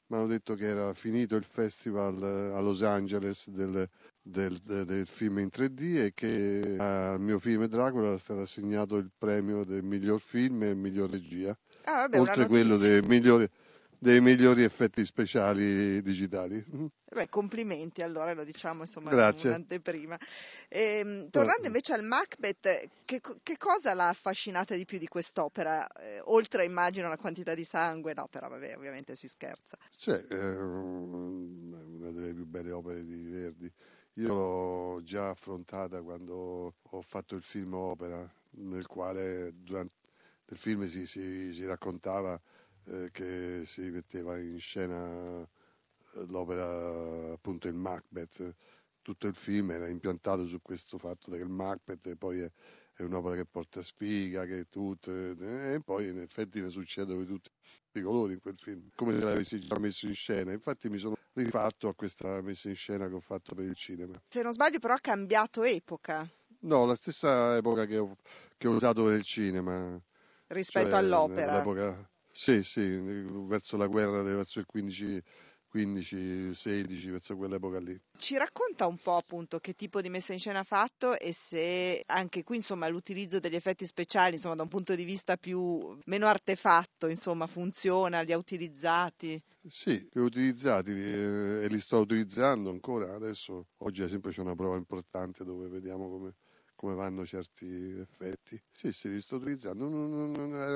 mi 0.08 0.18
hanno 0.18 0.28
detto 0.28 0.54
che 0.54 0.68
era 0.68 0.94
finito 0.94 1.36
il 1.36 1.46
festival 1.46 2.22
eh, 2.22 2.56
a 2.56 2.60
Los 2.60 2.84
Angeles 2.84 3.50
del, 3.50 3.90
del, 4.22 4.60
del, 4.64 4.86
del 4.86 5.08
film 5.08 5.40
in 5.40 5.50
3D 5.52 5.98
e 5.98 6.12
che 6.14 6.76
al 6.78 7.20
mio 7.20 7.40
film 7.40 7.66
Dracula 7.66 8.10
era 8.10 8.18
stato 8.20 8.42
assegnato 8.42 8.98
il 8.98 9.10
premio 9.18 9.64
del 9.64 9.82
miglior 9.82 10.22
film 10.22 10.62
e 10.62 10.76
miglior 10.76 11.10
regia, 11.10 11.58
ah, 11.86 12.02
vabbè, 12.02 12.20
oltre 12.20 12.46
quello 12.46 12.78
dei 12.78 13.02
migliori, 13.02 13.50
dei 14.06 14.22
migliori 14.22 14.64
effetti 14.64 15.04
speciali 15.04 16.00
digitali. 16.04 16.64
Beh, 17.12 17.28
complimenti 17.28 18.04
allora, 18.04 18.34
lo 18.34 18.44
diciamo 18.44 18.82
insomma 18.82 19.10
Grazie. 19.10 19.50
un'anteprima. 19.50 20.16
E, 20.70 21.28
tornando 21.32 21.66
invece 21.66 21.94
al 21.94 22.04
Macbeth, 22.04 22.90
che, 23.04 23.20
che, 23.42 23.58
cosa 23.58 23.96
l'ha 23.96 24.10
affascinata 24.10 24.76
di 24.76 24.86
più 24.86 25.00
di 25.00 25.08
quest'opera? 25.08 25.88
Eh, 25.88 26.22
oltre 26.26 26.66
immagino 26.66 27.10
la 27.10 27.18
quantità 27.18 27.56
di 27.56 27.64
sangue, 27.64 28.14
no, 28.14 28.28
però 28.28 28.48
vabbè, 28.48 28.78
ovviamente 28.78 29.16
si 29.16 29.28
scherza. 29.28 29.76
Cioè, 29.98 30.24
è 30.28 30.56
una 30.56 32.12
delle 32.12 32.34
più 32.34 32.46
belle 32.46 32.72
opere 32.72 33.04
di 33.04 33.28
Verdi. 33.28 33.74
Io 34.18 34.34
l'ho 34.34 35.02
già 35.04 35.30
affrontata 35.30 36.00
quando 36.04 36.76
ho 36.80 37.02
fatto 37.02 37.36
il 37.36 37.42
film 37.42 37.74
opera, 37.74 38.32
nel 38.52 38.86
quale 38.86 39.52
durante 39.56 39.96
il 40.50 40.58
film 40.58 40.86
si, 40.86 41.08
si, 41.08 41.52
si 41.52 41.66
raccontava 41.66 42.40
eh, 42.88 43.10
che 43.12 43.64
si 43.66 43.82
metteva 43.90 44.38
in 44.38 44.60
scena 44.60 45.48
l'opera 46.28 47.34
appunto 47.34 47.68
il 47.68 47.74
Macbeth, 47.74 48.56
tutto 49.02 49.28
il 49.28 49.36
film 49.36 49.72
era 49.72 49.88
impiantato 49.88 50.48
su 50.48 50.62
questo 50.62 50.98
fatto 50.98 51.32
che 51.32 51.38
il 51.38 51.50
Macbeth 51.50 52.16
poi 52.16 52.40
è, 52.40 52.52
è 52.94 53.04
un'opera 53.04 53.36
che 53.36 53.46
porta 53.46 53.82
sfiga, 53.82 54.46
che 54.46 54.68
tutto, 54.70 55.12
e 55.12 55.80
poi 55.84 56.08
in 56.08 56.20
effetti 56.20 56.62
ne 56.62 56.70
succedono 56.70 57.20
di 57.20 57.28
tutti 57.28 57.52
i 57.94 58.02
colori 58.02 58.34
in 58.34 58.40
quel 58.40 58.58
film, 58.58 58.90
come 58.96 59.20
se 59.20 59.26
l'avessi 59.26 59.60
già 59.60 59.78
messo 59.80 60.08
in 60.08 60.16
scena. 60.16 60.52
Infatti 60.52 60.90
mi 60.90 60.98
sono 60.98 61.16
rifatto 61.34 61.88
a 61.88 61.94
questa 61.94 62.42
messa 62.42 62.70
in 62.70 62.76
scena 62.76 63.08
che 63.08 63.14
ho 63.14 63.20
fatto 63.20 63.54
per 63.54 63.66
il 63.66 63.76
cinema. 63.76 64.20
Se 64.28 64.42
non 64.42 64.54
sbaglio 64.54 64.80
però 64.80 64.96
ha 64.96 65.00
cambiato 65.00 65.64
epoca. 65.64 66.28
No, 66.62 66.86
la 66.86 66.96
stessa 66.96 67.58
epoca 67.58 67.86
che 67.86 67.98
ho, 67.98 68.18
che 68.58 68.68
ho 68.68 68.72
usato 68.72 69.04
per 69.04 69.14
il 69.16 69.24
cinema. 69.24 70.02
Rispetto 70.48 70.90
cioè, 70.90 71.00
all'opera. 71.00 71.58
L'epoca, 71.58 72.10
sì, 72.38 72.64
sì, 72.64 72.82
verso 73.48 73.78
la 73.78 73.88
guerra, 73.88 74.22
verso 74.22 74.60
il 74.60 74.66
15 74.66 75.24
15, 75.76 76.54
16, 76.54 77.10
verso 77.10 77.36
quell'epoca 77.36 77.80
lì. 77.80 78.00
Ci 78.18 78.38
racconta 78.38 78.88
un 78.88 78.98
po' 78.98 79.18
appunto 79.18 79.60
che 79.60 79.74
tipo 79.74 80.00
di 80.00 80.08
messa 80.08 80.32
in 80.32 80.40
scena 80.40 80.60
ha 80.60 80.64
fatto 80.64 81.20
e 81.20 81.34
se 81.34 82.02
anche 82.06 82.44
qui 82.44 82.56
insomma 82.56 82.88
l'utilizzo 82.88 83.40
degli 83.40 83.56
effetti 83.56 83.86
speciali 83.86 84.36
insomma 84.36 84.56
da 84.56 84.64
un 84.64 84.70
punto 84.70 84.96
di 84.96 85.04
vista 85.04 85.36
più 85.36 85.98
meno 86.06 86.28
artefatto 86.28 87.08
insomma 87.08 87.46
funziona, 87.46 88.22
li 88.22 88.32
ha 88.32 88.38
utilizzati? 88.38 89.42
Sì, 89.68 90.08
li 90.14 90.22
ho 90.22 90.24
utilizzati 90.24 90.92
eh, 90.92 91.64
e 91.64 91.68
li 91.68 91.82
sto 91.82 91.98
utilizzando 92.00 92.70
ancora 92.70 93.14
adesso. 93.14 93.68
Oggi 93.80 94.00
ad 94.00 94.08
esempio 94.08 94.32
c'è 94.32 94.40
una 94.40 94.56
prova 94.56 94.78
importante 94.78 95.44
dove 95.44 95.68
vediamo 95.68 96.10
come 96.10 96.36
come 96.76 96.94
vanno 96.96 97.26
certi 97.26 97.98
effetti. 98.00 98.62
Sì, 98.72 98.94
li 99.10 99.22
sto 99.22 99.38
utilizzando. 99.38 99.86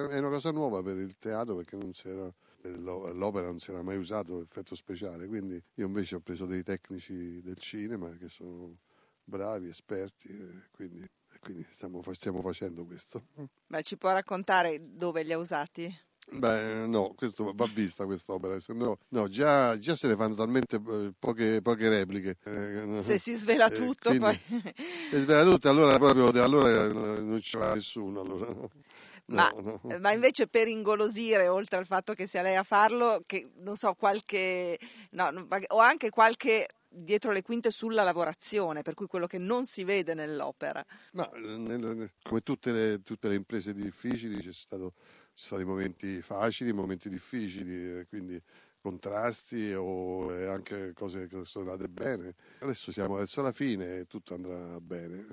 è 0.09 0.17
una 0.17 0.29
cosa 0.29 0.51
nuova 0.51 0.81
per 0.81 0.97
il 0.97 1.17
teatro 1.17 1.55
perché 1.55 1.75
non 1.75 1.91
c'era 1.91 2.31
l'opera 2.61 3.47
non 3.47 3.59
si 3.59 3.71
era 3.71 3.81
mai 3.81 3.97
usato 3.97 4.39
l'effetto 4.39 4.75
speciale, 4.75 5.27
quindi 5.27 5.61
io 5.75 5.85
invece 5.85 6.15
ho 6.15 6.19
preso 6.19 6.45
dei 6.45 6.63
tecnici 6.63 7.41
del 7.41 7.57
cinema 7.57 8.09
che 8.17 8.27
sono 8.27 8.77
bravi, 9.23 9.69
esperti, 9.69 10.27
quindi, 10.71 11.09
quindi 11.39 11.65
stiamo, 11.69 12.01
stiamo, 12.11 12.41
facendo 12.41 12.83
questo. 12.85 13.27
Beh, 13.67 13.83
ci 13.83 13.97
può 13.97 14.11
raccontare 14.11 14.79
dove 14.95 15.23
li 15.23 15.31
ha 15.31 15.37
usati? 15.37 16.07
Beh, 16.31 16.85
no, 16.85 17.13
questo 17.15 17.53
va 17.55 17.67
vista 17.73 18.05
quest'opera, 18.05 18.59
se 18.59 18.73
no, 18.73 18.99
no 19.09 19.27
già, 19.27 19.77
già, 19.79 19.95
se 19.95 20.07
ne 20.07 20.15
fanno 20.15 20.35
talmente 20.35 20.75
eh, 20.75 21.11
poche, 21.17 21.61
poche 21.61 21.89
repliche. 21.89 22.37
Eh, 22.43 23.01
se 23.01 23.17
si 23.17 23.33
svela 23.33 23.67
eh, 23.67 23.71
tutto, 23.71 24.09
quindi, 24.09 24.39
poi. 24.47 24.73
Se 25.09 25.21
svela 25.21 25.43
tutto, 25.43 25.69
allora 25.69 25.97
proprio 25.97 26.27
allora 26.41 26.87
non 26.87 27.39
c'era 27.41 27.73
nessuno. 27.73 28.21
Allora, 28.21 28.45
no. 28.53 28.69
Ma, 29.25 29.51
no. 29.55 29.81
ma, 29.99 30.11
invece 30.11 30.47
per 30.47 30.67
ingolosire, 30.67 31.47
oltre 31.47 31.77
al 31.77 31.85
fatto 31.85 32.13
che 32.13 32.25
sia 32.25 32.41
lei 32.41 32.55
a 32.55 32.63
farlo, 32.63 33.23
che 33.25 33.51
non 33.57 33.75
so, 33.75 33.93
qualche. 33.93 34.77
No, 35.11 35.47
o 35.67 35.79
anche 35.79 36.09
qualche 36.09 36.67
dietro 36.89 37.31
le 37.31 37.43
quinte 37.43 37.69
sulla 37.69 38.03
lavorazione, 38.03 38.81
per 38.81 38.95
cui 38.95 39.05
quello 39.05 39.27
che 39.27 39.37
non 39.37 39.65
si 39.65 39.83
vede 39.83 40.13
nell'opera. 40.13 40.83
Ma 41.13 41.29
come 41.29 42.41
tutte 42.41 42.71
le, 42.71 43.01
tutte 43.03 43.27
le 43.27 43.35
imprese 43.35 43.73
difficili 43.73 44.41
c'è 44.41 44.53
stato 44.53 44.93
ci 45.39 45.45
sono 45.45 45.61
stati 45.61 45.63
momenti 45.63 46.21
facili, 46.21 46.73
momenti 46.73 47.07
difficili, 47.07 48.05
quindi 48.07 48.41
contrasti 48.81 49.71
o 49.73 50.29
anche 50.51 50.91
cose 50.93 51.27
che 51.27 51.45
sono 51.45 51.71
andate 51.71 51.89
bene. 51.89 52.35
Adesso 52.59 52.91
siamo 52.91 53.15
verso 53.15 53.41
la 53.41 53.53
fine 53.53 53.99
e 53.99 54.05
tutto 54.05 54.33
andrà 54.33 54.79
bene. 54.81 55.27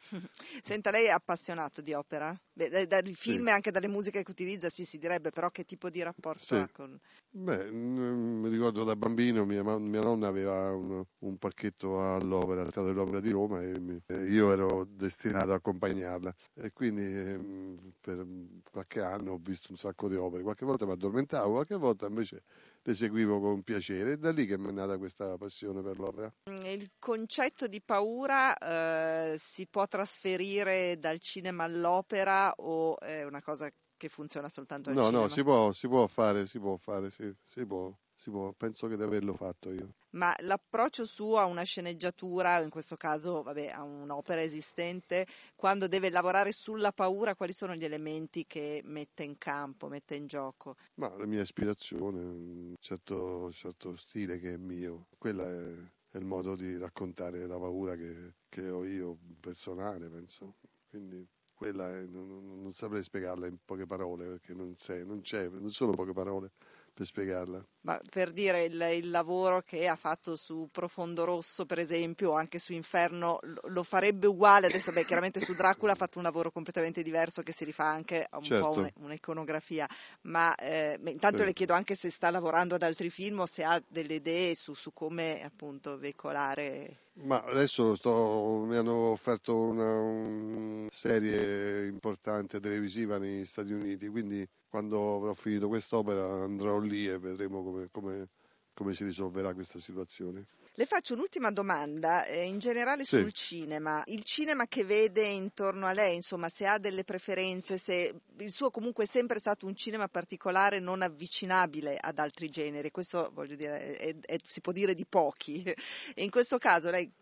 Senta, 0.62 0.90
lei 0.90 1.06
è 1.06 1.10
appassionato 1.10 1.80
di 1.80 1.92
opera? 1.92 2.38
Beh, 2.52 2.86
dai 2.86 3.14
film 3.14 3.44
sì. 3.44 3.48
e 3.48 3.52
anche 3.52 3.70
dalle 3.70 3.88
musiche 3.88 4.22
che 4.22 4.30
utilizza, 4.30 4.70
sì, 4.70 4.84
si 4.84 4.98
direbbe, 4.98 5.30
però 5.30 5.50
che 5.50 5.64
tipo 5.64 5.90
di 5.90 6.02
rapporto 6.02 6.44
sì. 6.44 6.54
ha 6.54 6.68
con... 6.72 6.98
Beh, 7.32 7.70
mi 7.70 8.48
ricordo 8.48 8.82
da 8.82 8.96
bambino 8.96 9.44
mia, 9.44 9.62
mia 9.62 10.00
nonna 10.00 10.26
aveva 10.26 10.74
un, 10.74 11.04
un, 11.18 11.38
parchetto 11.38 12.14
all'opera, 12.14 12.62
al 12.62 12.72
Teatro 12.72 12.92
dell'Opera 12.92 13.20
di 13.20 13.30
Roma 13.30 13.62
e 13.62 13.78
mi, 13.78 14.02
io 14.28 14.52
ero 14.52 14.84
destinato 14.84 15.52
a 15.52 15.56
accompagnarla 15.56 16.34
e 16.54 16.72
quindi 16.72 17.02
ehm, 17.02 17.92
per 18.00 18.26
qualche 18.68 19.00
anno 19.00 19.32
ho 19.32 19.38
visto 19.40 19.68
un 19.70 19.76
sacco 19.76 20.08
di 20.08 20.16
opere, 20.16 20.42
qualche 20.42 20.64
volta 20.64 20.86
mi 20.86 20.92
addormentavo, 20.92 21.52
qualche 21.52 21.76
volta 21.76 22.06
invece 22.06 22.42
le 22.82 22.94
seguivo 22.94 23.40
con 23.40 23.62
piacere. 23.62 24.12
È 24.12 24.16
da 24.16 24.30
lì 24.32 24.46
che 24.46 24.58
mi 24.58 24.68
è 24.68 24.72
nata 24.72 24.98
questa 24.98 25.36
passione 25.36 25.82
per 25.82 25.98
l'opera. 25.98 26.32
Mm, 26.50 26.64
il 26.64 26.90
concetto 26.98 27.66
di 27.66 27.80
paura 27.82 28.56
eh, 28.56 29.36
si 29.38 29.66
può 29.66 29.86
trasferire 29.86 30.98
dal 30.98 31.18
cinema 31.20 31.64
all'opera 31.64 32.52
o 32.56 32.98
è 32.98 33.24
una 33.24 33.42
cosa 33.42 33.70
che 33.96 34.08
funziona 34.08 34.48
soltanto 34.48 34.90
al 34.90 34.96
no, 34.96 35.04
cinema? 35.04 35.22
No, 35.22 35.28
si 35.28 35.42
può, 35.42 35.72
si 35.72 35.88
può 35.88 36.06
fare, 36.06 36.46
si 36.46 36.58
può 36.58 36.76
fare, 36.76 37.10
sì, 37.10 37.30
si 37.44 37.66
può. 37.66 37.94
Può, 38.24 38.52
penso 38.52 38.86
che 38.86 38.96
di 38.96 39.02
averlo 39.02 39.34
fatto 39.34 39.72
io. 39.72 39.94
Ma 40.10 40.34
l'approccio 40.40 41.04
suo 41.04 41.38
a 41.38 41.44
una 41.44 41.62
sceneggiatura, 41.62 42.60
in 42.62 42.68
questo 42.68 42.96
caso 42.96 43.42
vabbè, 43.42 43.68
a 43.68 43.82
un'opera 43.82 44.42
esistente, 44.42 45.26
quando 45.54 45.86
deve 45.86 46.10
lavorare 46.10 46.52
sulla 46.52 46.92
paura, 46.92 47.36
quali 47.36 47.52
sono 47.52 47.74
gli 47.74 47.84
elementi 47.84 48.46
che 48.46 48.82
mette 48.84 49.22
in 49.22 49.38
campo, 49.38 49.88
mette 49.88 50.16
in 50.16 50.26
gioco? 50.26 50.76
Ma 50.94 51.14
la 51.16 51.26
mia 51.26 51.42
ispirazione, 51.42 52.18
un 52.20 52.74
certo, 52.80 53.52
certo 53.52 53.96
stile 53.96 54.38
che 54.40 54.54
è 54.54 54.56
mio, 54.56 55.06
quella 55.16 55.48
è, 55.48 55.72
è 56.10 56.16
il 56.18 56.24
modo 56.24 56.56
di 56.56 56.76
raccontare 56.76 57.46
la 57.46 57.58
paura 57.58 57.94
che, 57.94 58.34
che 58.48 58.68
ho 58.68 58.84
io 58.84 59.16
personale, 59.38 60.08
penso. 60.08 60.56
Quindi 60.88 61.24
quella 61.54 61.94
è, 61.94 62.02
non, 62.02 62.62
non, 62.62 62.72
saprei 62.72 63.02
spiegarla 63.02 63.46
in 63.46 63.58
poche 63.64 63.86
parole 63.86 64.26
perché 64.26 64.54
non, 64.54 64.74
c'è, 64.74 65.04
non, 65.04 65.20
c'è, 65.20 65.46
non 65.48 65.70
sono 65.70 65.92
poche 65.92 66.12
parole 66.12 66.52
per 67.00 67.06
spiegarla. 67.06 67.64
Ma 67.82 67.98
per 68.10 68.30
dire 68.30 68.64
il, 68.64 68.78
il, 68.92 69.08
lavoro 69.08 69.62
che 69.62 69.88
ha 69.88 69.96
fatto 69.96 70.36
su 70.36 70.68
Profondo 70.70 71.24
Rosso, 71.24 71.64
per 71.64 71.78
esempio, 71.78 72.32
o 72.32 72.34
anche 72.34 72.58
su 72.58 72.74
Inferno, 72.74 73.38
lo 73.68 73.82
farebbe 73.84 74.26
uguale. 74.26 74.66
Adesso, 74.66 74.92
beh, 74.92 75.06
chiaramente 75.06 75.40
su 75.40 75.54
Dracula 75.54 75.92
ha 75.92 75.94
fatto 75.94 76.18
un 76.18 76.24
lavoro 76.24 76.50
completamente 76.50 77.02
diverso 77.02 77.40
che 77.40 77.52
si 77.52 77.64
rifà 77.64 77.86
anche 77.86 78.26
a 78.28 78.36
un 78.36 78.44
certo. 78.44 78.68
po' 78.68 78.90
un'iconografia. 78.96 79.88
Ma 80.22 80.54
eh, 80.56 81.00
intanto 81.06 81.38
sì. 81.38 81.44
le 81.44 81.52
chiedo 81.54 81.72
anche 81.72 81.94
se 81.94 82.10
sta 82.10 82.30
lavorando 82.30 82.74
ad 82.74 82.82
altri 82.82 83.08
film 83.08 83.40
o 83.40 83.46
se 83.46 83.64
ha 83.64 83.82
delle 83.88 84.16
idee 84.16 84.54
su, 84.54 84.74
su 84.74 84.92
come 84.92 85.42
appunto 85.42 85.96
veicolare. 85.96 87.08
Ma 87.14 87.42
adesso 87.44 87.96
sto, 87.96 88.64
mi 88.66 88.76
hanno 88.76 89.10
offerto 89.10 89.54
una, 89.56 90.00
una 90.00 90.88
serie 90.90 91.86
importante 91.86 92.60
televisiva 92.60 93.18
negli 93.18 93.44
Stati 93.44 93.72
Uniti, 93.72 94.08
quindi 94.08 94.48
quando 94.68 95.16
avrò 95.16 95.34
finito 95.34 95.68
quest'opera 95.68 96.44
andrò 96.44 96.78
lì 96.78 97.06
e 97.08 97.18
vedremo 97.18 97.62
come, 97.62 97.88
come, 97.90 98.28
come 98.72 98.94
si 98.94 99.04
risolverà 99.04 99.52
questa 99.52 99.78
situazione. 99.78 100.46
Le 100.80 100.86
faccio 100.86 101.12
un'ultima 101.12 101.50
domanda, 101.50 102.24
eh, 102.24 102.44
in 102.44 102.58
generale 102.58 103.04
sì. 103.04 103.16
sul 103.16 103.34
cinema. 103.34 104.02
Il 104.06 104.24
cinema 104.24 104.66
che 104.66 104.82
vede 104.82 105.26
intorno 105.26 105.84
a 105.84 105.92
lei, 105.92 106.14
insomma, 106.14 106.48
se 106.48 106.66
ha 106.66 106.78
delle 106.78 107.04
preferenze, 107.04 107.76
se 107.76 108.22
il 108.38 108.50
suo 108.50 108.70
comunque 108.70 109.04
è 109.04 109.06
sempre 109.06 109.40
stato 109.40 109.66
un 109.66 109.76
cinema 109.76 110.08
particolare 110.08 110.78
non 110.78 111.02
avvicinabile 111.02 111.98
ad 112.00 112.18
altri 112.18 112.48
generi, 112.48 112.90
questo 112.90 113.30
voglio 113.34 113.56
dire, 113.56 113.94
è, 113.98 114.16
è, 114.20 114.38
si 114.42 114.62
può 114.62 114.72
dire 114.72 114.94
di 114.94 115.04
pochi. 115.04 115.62
E 116.14 116.24
in 116.24 116.30
questo 116.30 116.56
caso 116.56 116.90
lei 116.90 117.12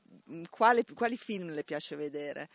quale, 0.49 0.85
quali 0.95 1.17
film 1.17 1.51
le 1.51 1.65
piace 1.65 1.97
vedere? 1.97 2.49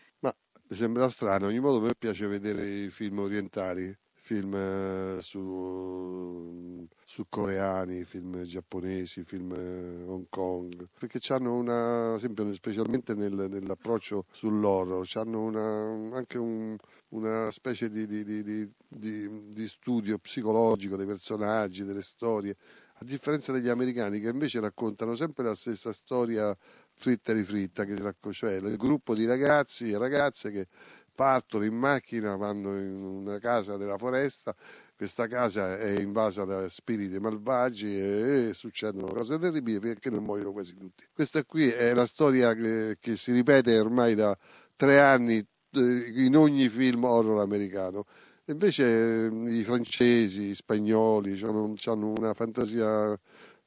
Sembra 0.69 1.09
strano, 1.09 1.47
ogni 1.47 1.59
modo 1.59 1.79
a 1.79 1.81
me 1.81 1.95
piace 1.99 2.27
vedere 2.27 2.65
i 2.65 2.89
film 2.89 3.19
orientali 3.19 3.93
film 4.23 4.55
eh, 4.55 5.17
su, 5.21 6.87
su, 7.03 7.25
coreani, 7.27 8.05
film 8.05 8.43
giapponesi, 8.43 9.23
film 9.25 9.51
eh, 9.51 10.03
Hong 10.05 10.27
Kong, 10.29 10.87
perché 10.97 11.19
hanno 11.33 11.55
una, 11.55 12.15
esempio, 12.15 12.51
specialmente 12.53 13.13
nel, 13.15 13.33
nell'approccio 13.33 14.25
sull'horror, 14.31 15.05
hanno 15.15 15.41
una, 15.41 16.15
anche 16.17 16.37
un, 16.37 16.77
una 17.09 17.51
specie 17.51 17.89
di, 17.89 18.07
di, 18.07 18.23
di, 18.23 18.69
di, 18.87 19.67
studio 19.67 20.17
psicologico 20.19 20.95
dei 20.95 21.05
personaggi, 21.05 21.83
delle 21.83 22.01
storie, 22.01 22.55
a 22.93 23.03
differenza 23.03 23.51
degli 23.51 23.69
americani 23.69 24.21
che 24.21 24.29
invece 24.29 24.61
raccontano 24.61 25.15
sempre 25.15 25.43
la 25.43 25.55
stessa 25.55 25.91
storia 25.91 26.55
fritta 26.95 27.31
e 27.31 27.35
rifritta, 27.35 27.83
che 27.83 27.95
cioè 28.31 28.53
il 28.53 28.77
gruppo 28.77 29.13
di 29.15 29.25
ragazzi 29.25 29.91
e 29.91 29.97
ragazze 29.97 30.49
che 30.49 30.67
partono 31.13 31.63
in 31.63 31.75
macchina, 31.75 32.35
vanno 32.35 32.77
in 32.79 33.03
una 33.03 33.39
casa 33.39 33.77
della 33.77 33.97
foresta, 33.97 34.55
questa 34.95 35.27
casa 35.27 35.77
è 35.77 35.99
invasa 35.99 36.45
da 36.45 36.67
spiriti 36.69 37.19
malvagi 37.19 37.87
e, 37.87 38.47
e 38.49 38.53
succedono 38.53 39.07
cose 39.07 39.37
terribili 39.37 39.79
perché 39.79 40.09
non 40.09 40.23
muoiono 40.23 40.51
quasi 40.51 40.75
tutti. 40.75 41.03
Questa 41.13 41.43
qui 41.43 41.69
è 41.69 41.93
la 41.93 42.05
storia 42.05 42.53
che, 42.53 42.97
che 42.99 43.15
si 43.17 43.31
ripete 43.31 43.77
ormai 43.79 44.15
da 44.15 44.37
tre 44.75 44.99
anni 44.99 45.37
eh, 45.37 46.25
in 46.25 46.35
ogni 46.35 46.69
film 46.69 47.03
horror 47.03 47.41
americano. 47.41 48.05
Invece 48.45 49.25
eh, 49.25 49.29
i 49.51 49.63
francesi, 49.63 50.49
gli 50.49 50.55
spagnoli 50.55 51.39
hanno, 51.41 51.73
hanno 51.85 52.13
una 52.17 52.33
fantasia 52.33 53.17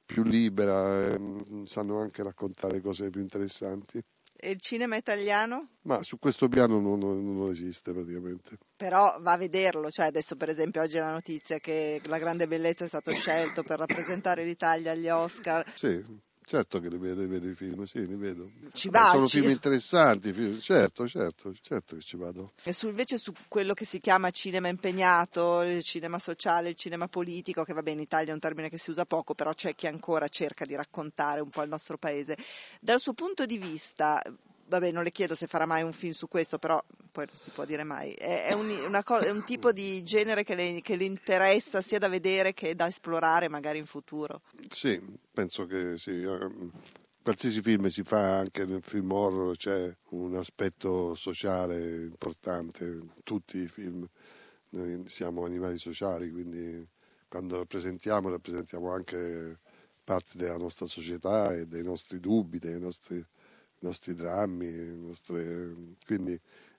più 0.05 0.23
libera, 0.23 1.07
eh, 1.09 1.19
sanno 1.65 2.01
anche 2.01 2.23
raccontare 2.23 2.81
cose 2.81 3.11
più 3.11 3.21
interessanti. 3.21 4.03
E 4.39 4.51
il 4.51 4.61
cinema 4.61 4.97
italiano? 4.97 5.69
Ma 5.83 6.03
su 6.03 6.19
questo 6.19 6.49
piano 6.49 6.79
non, 6.79 6.99
non, 6.99 7.37
non, 7.37 7.51
esiste 7.51 7.93
praticamente. 7.93 8.59
Però 8.77 9.19
va 9.21 9.33
a 9.33 9.37
vederlo, 9.39 9.91
cioè 9.91 10.07
adesso 10.07 10.37
per 10.37 10.51
esempio 10.51 10.83
oggi 10.83 10.97
è 10.97 11.01
la 11.01 11.13
notizia 11.13 11.59
che 11.59 12.01
La 12.05 12.19
Grande 12.19 12.47
Bellezza 12.47 12.85
è 12.85 12.89
stato 12.89 13.13
scelto 13.13 13.63
per 13.63 13.79
rappresentare 13.79 14.45
l'Italia 14.45 14.93
agli 14.93 15.09
Oscar. 15.09 15.65
Sì, 15.75 16.05
Certo 16.49 16.79
che 16.79 16.89
li 16.89 16.97
vedo, 16.97 17.23
li 17.23 17.27
vedo 17.27 17.49
i 17.49 17.55
film, 17.55 17.83
sì, 17.87 18.07
li 18.07 18.15
vedo. 18.15 18.49
Ci 18.73 18.89
vai, 18.89 19.11
Sono 19.11 19.27
film 19.27 19.51
interessanti, 19.51 20.33
film, 20.33 20.61
certo, 20.61 21.09
certo, 21.09 21.53
certo 21.61 21.97
che 21.97 22.03
ci 22.03 22.17
vado. 22.17 22.53
E 22.63 22.73
su, 22.73 22.87
invece 22.87 23.19
su 23.19 23.33
quello 23.49 23.75
che 23.75 23.85
si 23.85 23.99
chiama 23.99 24.31
cinema 24.31 24.69
impegnato, 24.69 25.63
il 25.63 25.83
cinema 25.83 26.21
sociale, 26.21 26.69
il 26.69 26.77
cinema 26.77 27.09
politico, 27.09 27.65
che 27.65 27.73
va 27.73 27.83
bene, 27.83 27.97
in 27.97 28.03
Italia 28.05 28.31
è 28.31 28.35
un 28.35 28.39
termine 28.39 28.69
che 28.69 28.79
si 28.79 28.91
usa 28.91 29.05
poco, 29.05 29.35
però 29.35 29.53
c'è 29.55 29.75
chi 29.75 29.89
ancora 29.89 30.29
cerca 30.29 30.65
di 30.65 30.77
raccontare 30.77 31.41
un 31.41 31.51
po' 31.51 31.63
il 31.63 31.69
nostro 31.69 31.99
paese. 31.99 32.37
Dal 32.79 33.01
suo 33.01 33.15
punto 33.15 33.45
di 33.45 33.59
vista, 33.59 34.23
vabbè, 34.69 34.91
non 34.91 35.03
le 35.03 35.11
chiedo 35.11 35.35
se 35.35 35.47
farà 35.47 35.67
mai 35.67 35.83
un 35.83 35.93
film 35.93 36.13
su 36.13 36.29
questo, 36.29 36.59
però 36.59 36.83
poi 37.13 37.27
non 37.27 37.37
si 37.37 37.51
può 37.51 37.65
dire 37.65 37.85
mai. 37.85 38.13
È, 38.13 38.47
è, 38.47 38.53
un, 38.53 39.01
co- 39.05 39.19
è 39.19 39.31
un, 39.31 39.45
tipo 39.45 39.73
di 39.73 40.03
genere 40.03 40.45
che 40.45 40.55
le, 40.55 40.81
che 40.83 40.97
le, 40.97 41.05
interessa 41.05 41.81
sia 41.81 41.99
da 41.99 42.09
vedere 42.09 42.53
che 42.53 42.75
da 42.75 42.87
esplorare 42.87 43.49
magari 43.49 43.79
in 43.79 43.87
futuro? 43.87 44.43
Sì, 44.71 45.01
penso 45.33 45.67
che 45.67 45.97
sì. 45.97 46.23
Ehm, 46.23 46.71
qualsiasi 47.23 47.61
film 47.61 47.87
si 47.87 48.03
fa, 48.03 48.39
anche 48.39 48.65
nel 48.65 48.83
film 48.83 49.11
horror, 49.11 49.57
c'è 49.57 49.95
un 50.11 50.37
aspetto 50.37 51.15
sociale 51.15 52.05
importante. 52.05 53.01
Tutti 53.25 53.59
i 53.59 53.69
film, 53.69 54.07
noi 54.71 55.03
siamo 55.09 55.45
animali 55.45 55.79
sociali, 55.79 56.31
quindi 56.31 56.87
quando 57.29 57.57
rappresentiamo, 57.57 58.31
rappresentiamo 58.31 58.93
anche 58.93 59.59
parte 60.05 60.39
della 60.39 60.57
nostra 60.57 60.87
società 60.87 61.53
e 61.53 61.67
dei 61.67 61.83
nostri 61.83 62.21
dubbi, 62.21 62.61
dei 62.61 62.79
nostri 62.79 63.25
nostri 63.81 64.15
drammi, 64.15 64.71
nostre... 64.97 65.75
quindi 66.05 66.39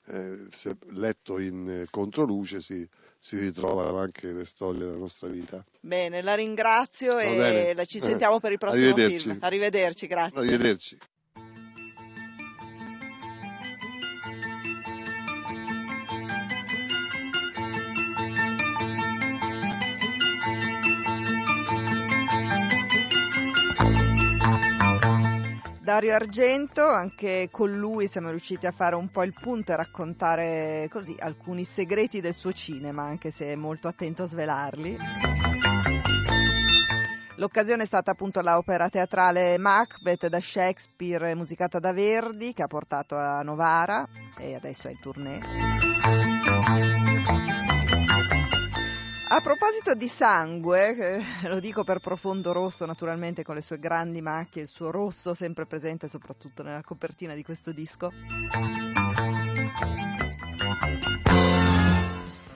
eh, 0.09 0.47
se 0.51 0.77
letto 0.91 1.39
in 1.39 1.85
controluce 1.89 2.61
si, 2.61 2.87
si 3.19 3.37
ritrovano 3.37 3.97
anche 3.99 4.31
le 4.31 4.45
storie 4.45 4.79
della 4.79 4.97
nostra 4.97 5.27
vita. 5.27 5.63
Bene, 5.79 6.21
la 6.21 6.35
ringrazio 6.35 7.15
Va 7.15 7.21
e 7.23 7.35
bene. 7.35 7.85
ci 7.85 7.99
sentiamo 7.99 8.39
per 8.39 8.51
il 8.53 8.57
prossimo 8.59 8.89
Arrivederci. 8.93 9.19
film. 9.19 9.37
Arrivederci, 9.41 10.07
grazie. 10.07 10.39
Arrivederci. 10.39 10.97
Dario 25.87 26.13
Argento, 26.15 26.85
anche 26.85 27.47
con 27.49 27.71
lui 27.77 28.07
siamo 28.07 28.29
riusciti 28.29 28.67
a 28.67 28.73
fare 28.73 28.95
un 28.95 29.07
po' 29.07 29.23
il 29.23 29.31
punto 29.31 29.71
e 29.71 29.77
raccontare 29.77 30.89
così 30.91 31.15
alcuni 31.17 31.63
segreti 31.63 32.19
del 32.19 32.33
suo 32.33 32.51
cinema, 32.51 33.03
anche 33.03 33.29
se 33.29 33.53
è 33.53 33.55
molto 33.55 33.87
attento 33.87 34.23
a 34.23 34.25
svelarli. 34.27 34.97
L'occasione 37.37 37.83
è 37.83 37.85
stata 37.85 38.11
appunto 38.11 38.41
l'opera 38.41 38.89
teatrale 38.89 39.57
Macbeth 39.57 40.27
da 40.27 40.41
Shakespeare, 40.41 41.33
musicata 41.35 41.79
da 41.79 41.93
Verdi, 41.93 42.51
che 42.51 42.63
ha 42.63 42.67
portato 42.67 43.15
a 43.15 43.41
Novara 43.41 44.05
e 44.37 44.55
adesso 44.55 44.89
è 44.89 44.91
il 44.91 44.99
tournée. 44.99 46.46
A 49.29 49.41
proposito 49.41 49.93
di 49.93 50.07
sangue, 50.07 51.17
eh, 51.17 51.21
lo 51.49 51.59
dico 51.59 51.83
per 51.83 51.99
profondo 51.99 52.53
rosso 52.53 52.85
naturalmente 52.85 53.43
con 53.43 53.55
le 53.55 53.61
sue 53.61 53.77
grandi 53.77 54.21
macchie, 54.21 54.61
il 54.61 54.69
suo 54.69 54.89
rosso 54.89 55.33
sempre 55.33 55.65
presente 55.65 56.07
soprattutto 56.07 56.63
nella 56.63 56.81
copertina 56.81 57.33
di 57.33 57.43
questo 57.43 57.73
disco. 57.73 58.09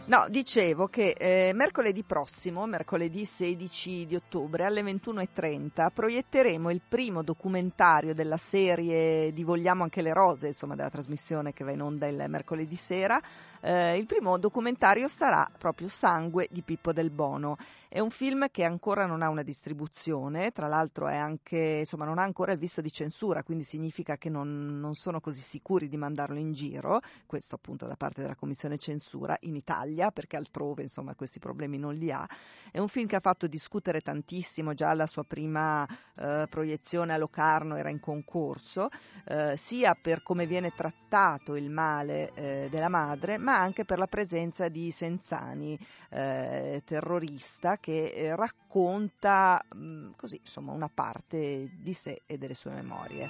No, 0.05 0.25
dicevo 0.29 0.87
che 0.87 1.15
eh, 1.17 1.51
mercoledì 1.53 2.03
prossimo, 2.03 2.65
mercoledì 2.65 3.25
16 3.25 4.05
di 4.05 4.15
ottobre 4.15 4.65
alle 4.65 4.81
21.30, 4.81 5.89
proietteremo 5.93 6.69
il 6.69 6.81
primo 6.85 7.21
documentario 7.21 8.13
della 8.13 8.37
serie 8.37 9.31
di 9.31 9.43
Vogliamo 9.43 9.83
anche 9.83 10.01
le 10.01 10.13
rose, 10.13 10.47
insomma 10.47 10.75
della 10.75 10.89
trasmissione 10.89 11.53
che 11.53 11.63
va 11.63 11.71
in 11.71 11.81
onda 11.81 12.07
il 12.07 12.25
mercoledì 12.27 12.75
sera. 12.75 13.21
Eh, 13.61 13.97
il 13.97 14.07
primo 14.07 14.39
documentario 14.39 15.07
sarà 15.07 15.47
proprio 15.55 15.87
Sangue 15.87 16.47
di 16.49 16.63
Pippo 16.63 16.91
del 16.91 17.11
Bono. 17.11 17.57
È 17.87 17.99
un 17.99 18.09
film 18.09 18.47
che 18.49 18.63
ancora 18.63 19.05
non 19.05 19.21
ha 19.21 19.29
una 19.29 19.43
distribuzione, 19.43 20.51
tra 20.51 20.67
l'altro 20.67 21.07
anche, 21.07 21.77
insomma, 21.79 22.05
non 22.05 22.17
ha 22.17 22.23
ancora 22.23 22.53
il 22.53 22.57
visto 22.57 22.81
di 22.81 22.91
censura, 22.91 23.43
quindi 23.43 23.63
significa 23.63 24.17
che 24.17 24.29
non, 24.29 24.79
non 24.79 24.95
sono 24.95 25.19
così 25.19 25.41
sicuri 25.41 25.89
di 25.89 25.97
mandarlo 25.97 26.39
in 26.39 26.53
giro, 26.53 27.01
questo 27.25 27.55
appunto 27.55 27.85
da 27.85 27.95
parte 27.95 28.21
della 28.21 28.35
Commissione 28.35 28.77
Censura 28.77 29.37
in 29.41 29.55
Italia 29.55 30.09
perché 30.09 30.37
altrove 30.37 30.83
insomma 30.83 31.15
questi 31.15 31.39
problemi 31.39 31.77
non 31.77 31.93
li 31.93 32.11
ha. 32.11 32.27
È 32.71 32.79
un 32.79 32.87
film 32.87 33.07
che 33.07 33.17
ha 33.17 33.21
fatto 33.21 33.45
discutere 33.47 33.99
tantissimo, 33.99 34.73
già 34.73 34.93
la 34.93 35.05
sua 35.05 35.23
prima 35.23 35.85
eh, 36.15 36.47
proiezione 36.49 37.13
a 37.13 37.17
Locarno 37.17 37.75
era 37.75 37.89
in 37.89 37.99
concorso, 37.99 38.87
eh, 39.25 39.55
sia 39.57 39.95
per 40.01 40.23
come 40.23 40.45
viene 40.45 40.73
trattato 40.73 41.55
il 41.55 41.69
male 41.69 42.31
eh, 42.35 42.67
della 42.71 42.89
madre, 42.89 43.37
ma 43.37 43.50
anche 43.57 43.85
per 43.85 43.97
la 43.97 44.07
presenza 44.07 44.67
di 44.67 44.91
Senzani, 44.91 45.77
eh, 46.09 46.81
terrorista, 46.85 47.77
che 47.77 48.05
eh, 48.05 48.35
racconta 48.35 49.63
mh, 49.73 49.83
mm, 49.83 50.11
così 50.15 50.39
insomma 50.41 50.71
una 50.71 50.89
parte 50.93 51.69
di 51.73 51.93
sé 51.93 52.21
e 52.25 52.37
delle 52.37 52.55
sue 52.55 52.71
memorie. 52.71 53.29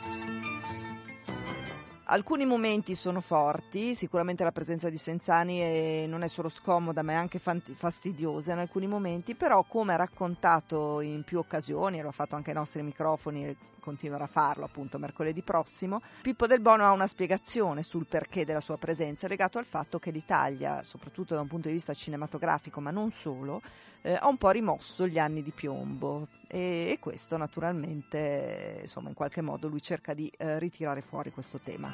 Alcuni 2.11 2.45
momenti 2.45 2.93
sono 2.93 3.21
forti, 3.21 3.95
sicuramente 3.95 4.43
la 4.43 4.51
presenza 4.51 4.89
di 4.89 4.97
Senzani 4.97 5.59
è, 5.59 6.05
non 6.07 6.23
è 6.23 6.27
solo 6.27 6.49
scomoda 6.49 7.03
ma 7.03 7.13
è 7.13 7.15
anche 7.15 7.39
fastidiosa 7.39 8.51
in 8.51 8.57
alcuni 8.57 8.85
momenti, 8.85 9.33
però 9.33 9.63
come 9.63 9.93
ha 9.93 9.95
raccontato 9.95 10.99
in 10.99 11.23
più 11.23 11.39
occasioni, 11.39 11.99
e 11.99 12.01
lo 12.01 12.09
ha 12.09 12.11
fatto 12.11 12.35
anche 12.35 12.49
ai 12.49 12.57
nostri 12.57 12.81
microfoni 12.81 13.55
continuerà 13.81 14.23
a 14.23 14.27
farlo 14.27 14.63
appunto 14.63 14.97
mercoledì 14.97 15.41
prossimo, 15.41 16.01
Pippo 16.21 16.47
Del 16.47 16.61
Bono 16.61 16.85
ha 16.85 16.91
una 16.91 17.07
spiegazione 17.07 17.83
sul 17.83 18.05
perché 18.05 18.45
della 18.45 18.61
sua 18.61 18.77
presenza 18.77 19.27
legato 19.27 19.57
al 19.57 19.65
fatto 19.65 19.99
che 19.99 20.11
l'Italia, 20.11 20.83
soprattutto 20.83 21.35
da 21.35 21.41
un 21.41 21.47
punto 21.47 21.67
di 21.67 21.73
vista 21.73 21.93
cinematografico 21.93 22.79
ma 22.79 22.91
non 22.91 23.11
solo, 23.11 23.61
eh, 24.01 24.13
ha 24.13 24.27
un 24.27 24.37
po' 24.37 24.49
rimosso 24.49 25.07
gli 25.07 25.19
anni 25.19 25.43
di 25.43 25.51
piombo 25.51 26.27
e, 26.47 26.89
e 26.91 26.97
questo 26.99 27.37
naturalmente 27.37 28.79
insomma 28.81 29.09
in 29.09 29.15
qualche 29.15 29.41
modo 29.41 29.67
lui 29.67 29.81
cerca 29.81 30.13
di 30.13 30.31
eh, 30.37 30.59
ritirare 30.59 31.01
fuori 31.01 31.31
questo 31.31 31.59
tema. 31.63 31.91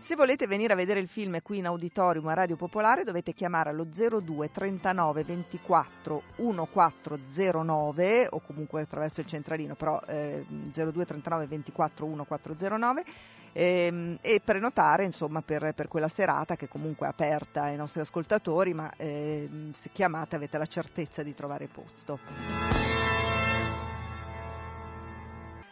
Se 0.00 0.14
volete 0.14 0.46
venire 0.46 0.72
a 0.72 0.76
vedere 0.76 1.00
il 1.00 1.08
film 1.08 1.42
qui 1.42 1.58
in 1.58 1.66
auditorium 1.66 2.28
a 2.28 2.34
Radio 2.34 2.56
Popolare 2.56 3.04
dovete 3.04 3.32
chiamare 3.32 3.70
allo 3.70 3.84
02 3.84 4.50
39 4.50 5.24
24 5.24 6.22
1409 6.36 8.28
o 8.30 8.40
comunque 8.40 8.82
attraverso 8.82 9.20
il 9.20 9.26
centralino 9.26 9.74
però 9.74 10.00
eh, 10.06 10.44
02 10.70 11.04
39 11.04 11.46
24 11.46 12.06
1409 12.06 13.04
ehm, 13.52 14.18
e 14.20 14.40
prenotare 14.44 15.04
insomma, 15.04 15.40
per, 15.42 15.72
per, 15.74 15.88
quella 15.88 16.08
serata 16.08 16.56
che 16.56 16.68
comunque 16.68 17.06
è 17.06 17.10
aperta 17.10 17.62
ai 17.62 17.76
nostri 17.76 18.00
ascoltatori, 18.00 18.74
ma 18.74 18.90
eh, 18.96 19.48
se 19.72 19.90
chiamate 19.92 20.36
avete 20.36 20.58
la 20.58 20.66
certezza 20.66 21.22
di 21.22 21.34
trovare 21.34 21.66
posto. 21.66 22.75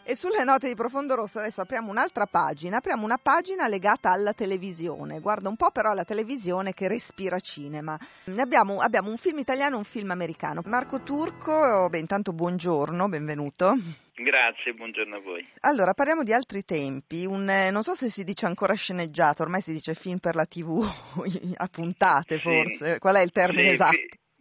E 0.07 0.15
sulle 0.17 0.45
note 0.45 0.69
di 0.69 0.75
Profondo 0.75 1.15
Rosso 1.15 1.39
adesso 1.39 1.63
apriamo 1.63 1.91
un'altra 1.91 2.27
pagina, 2.27 2.77
apriamo 2.77 3.07
una 3.07 3.17
pagina 3.17 3.67
legata 3.69 4.11
alla 4.11 4.35
televisione, 4.35 5.19
guarda 5.19 5.49
un 5.49 5.57
po' 5.57 5.71
però 5.71 5.93
alla 5.93 6.05
televisione 6.05 6.75
che 6.75 6.89
respira 6.89 7.41
cinema. 7.41 7.99
Abbiamo, 8.37 8.81
abbiamo 8.81 9.09
un 9.09 9.17
film 9.17 9.39
italiano 9.39 9.77
e 9.77 9.79
un 9.79 9.85
film 9.85 10.11
americano. 10.11 10.61
Marco 10.67 11.03
Turco, 11.03 11.89
beh 11.89 11.99
intanto 11.99 12.35
buongiorno, 12.35 13.09
benvenuto. 13.09 13.79
Grazie, 14.15 14.75
buongiorno 14.75 15.17
a 15.17 15.21
voi. 15.21 15.49
Allora, 15.61 15.95
parliamo 15.95 16.23
di 16.23 16.35
altri 16.35 16.67
tempi, 16.67 17.25
un, 17.25 17.49
eh, 17.49 17.71
non 17.71 17.83
so 17.83 17.95
se 17.95 18.11
si 18.11 18.25
dice 18.25 18.45
ancora 18.45 18.75
sceneggiato, 18.75 19.43
ormai 19.43 19.63
si 19.63 19.73
dice 19.73 19.95
film 19.95 20.19
per 20.19 20.35
la 20.35 20.45
tv, 20.45 20.85
a 21.57 21.69
puntate 21.69 22.39
forse, 22.39 22.93
sì. 22.93 22.99
qual 22.99 23.17
è 23.17 23.23
il 23.23 23.33
termine 23.33 23.69
sì, 23.69 23.75
esatto? 23.75 23.97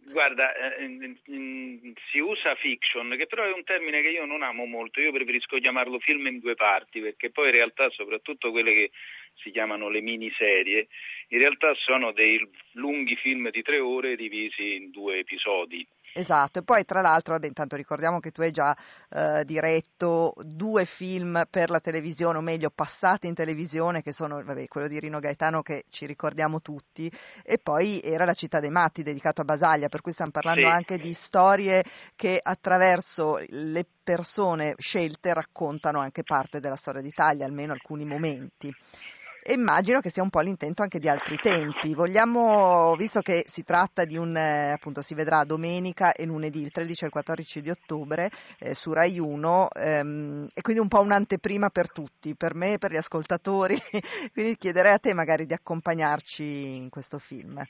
Guarda, 0.06 0.54
eh, 0.54 1.16
si 2.10 2.18
usa 2.18 2.54
fiction, 2.56 3.14
che 3.16 3.26
però 3.26 3.44
è 3.44 3.52
un 3.52 3.64
termine 3.64 4.02
che 4.02 4.10
io 4.10 4.26
non 4.26 4.42
amo 4.42 4.66
molto, 4.66 5.00
io 5.00 5.12
preferisco 5.12 5.58
chiamarlo 5.58 5.98
film 5.98 6.26
in 6.26 6.40
due 6.40 6.54
parti, 6.54 7.00
perché 7.00 7.30
poi 7.30 7.46
in 7.46 7.52
realtà 7.52 7.88
soprattutto 7.90 8.50
quelle 8.50 8.72
che 8.72 8.90
si 9.34 9.50
chiamano 9.50 9.88
le 9.88 10.02
miniserie, 10.02 10.88
in 11.28 11.38
realtà 11.38 11.74
sono 11.74 12.12
dei 12.12 12.38
lunghi 12.72 13.16
film 13.16 13.50
di 13.50 13.62
tre 13.62 13.78
ore 13.78 14.14
divisi 14.14 14.74
in 14.74 14.90
due 14.90 15.18
episodi. 15.18 15.86
Esatto, 16.16 16.60
e 16.60 16.62
poi 16.62 16.84
tra 16.84 17.00
l'altro, 17.00 17.34
vabbè, 17.34 17.48
intanto 17.48 17.74
ricordiamo 17.74 18.20
che 18.20 18.30
tu 18.30 18.40
hai 18.40 18.52
già 18.52 18.76
eh, 19.10 19.42
diretto 19.44 20.32
due 20.42 20.84
film 20.84 21.42
per 21.50 21.70
la 21.70 21.80
televisione, 21.80 22.38
o 22.38 22.40
meglio 22.40 22.70
passati 22.70 23.26
in 23.26 23.34
televisione, 23.34 24.00
che 24.00 24.12
sono 24.12 24.40
vabbè, 24.40 24.68
quello 24.68 24.86
di 24.86 25.00
Rino 25.00 25.18
Gaetano 25.18 25.62
che 25.62 25.86
ci 25.90 26.06
ricordiamo 26.06 26.60
tutti, 26.60 27.10
e 27.42 27.58
poi 27.58 28.00
era 28.00 28.24
La 28.24 28.32
città 28.32 28.60
dei 28.60 28.70
matti 28.70 29.02
dedicato 29.02 29.40
a 29.40 29.44
Basaglia, 29.44 29.88
per 29.88 30.02
cui 30.02 30.12
stiamo 30.12 30.30
parlando 30.30 30.68
sì. 30.68 30.72
anche 30.72 30.98
di 30.98 31.12
storie 31.14 31.82
che 32.14 32.38
attraverso 32.40 33.40
le 33.48 33.84
persone 34.04 34.74
scelte 34.78 35.34
raccontano 35.34 35.98
anche 35.98 36.22
parte 36.22 36.60
della 36.60 36.76
storia 36.76 37.02
d'Italia, 37.02 37.44
almeno 37.44 37.72
alcuni 37.72 38.04
momenti. 38.04 38.72
E 39.46 39.52
immagino 39.52 40.00
che 40.00 40.08
sia 40.08 40.22
un 40.22 40.30
po' 40.30 40.40
l'intento 40.40 40.80
anche 40.80 40.98
di 40.98 41.06
altri 41.06 41.36
tempi. 41.36 41.92
Vogliamo, 41.92 42.96
visto 42.96 43.20
che 43.20 43.44
si 43.46 43.62
tratta 43.62 44.06
di 44.06 44.16
un, 44.16 44.34
eh, 44.34 44.70
appunto, 44.70 45.02
si 45.02 45.14
vedrà 45.14 45.44
domenica 45.44 46.14
e 46.14 46.24
lunedì, 46.24 46.62
il 46.62 46.70
13 46.70 47.02
e 47.02 47.06
il 47.08 47.12
14 47.12 47.60
di 47.60 47.68
ottobre, 47.68 48.30
eh, 48.58 48.72
su 48.72 48.94
Rai 48.94 49.18
1, 49.18 49.68
ehm, 49.70 50.48
e 50.54 50.62
quindi 50.62 50.80
un 50.80 50.88
po' 50.88 51.02
un'anteprima 51.02 51.68
per 51.68 51.92
tutti, 51.92 52.34
per 52.34 52.54
me 52.54 52.72
e 52.72 52.78
per 52.78 52.92
gli 52.92 52.96
ascoltatori. 52.96 53.76
quindi 54.32 54.56
chiederei 54.56 54.94
a 54.94 54.98
te 54.98 55.12
magari 55.12 55.44
di 55.44 55.52
accompagnarci 55.52 56.76
in 56.76 56.88
questo 56.88 57.18
film. 57.18 57.62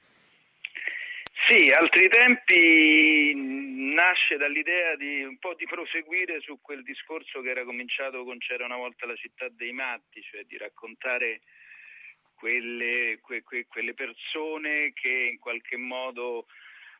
Sì, 1.49 1.73
altri 1.73 2.09
tempi 2.09 3.33
nasce 3.35 4.37
dall'idea 4.37 4.95
di 4.95 5.25
un 5.25 5.39
po' 5.39 5.55
di 5.55 5.67
proseguire 5.67 6.41
su 6.41 6.61
quel 6.63 6.85
discorso 6.85 7.41
che 7.41 7.51
era 7.51 7.65
cominciato 7.65 8.23
con 8.23 8.39
C'era 8.39 8.65
una 8.65 8.77
volta 8.77 9.07
la 9.07 9.17
città 9.17 9.49
dei 9.51 9.73
matti, 9.73 10.23
cioè 10.23 10.45
di 10.45 10.57
raccontare 10.57 11.41
quelle, 12.45 13.21
que, 13.23 13.43
que, 13.43 13.67
quelle 13.67 13.95
persone 13.95 14.93
che 14.93 15.31
in 15.33 15.39
qualche 15.39 15.79
modo 15.79 16.45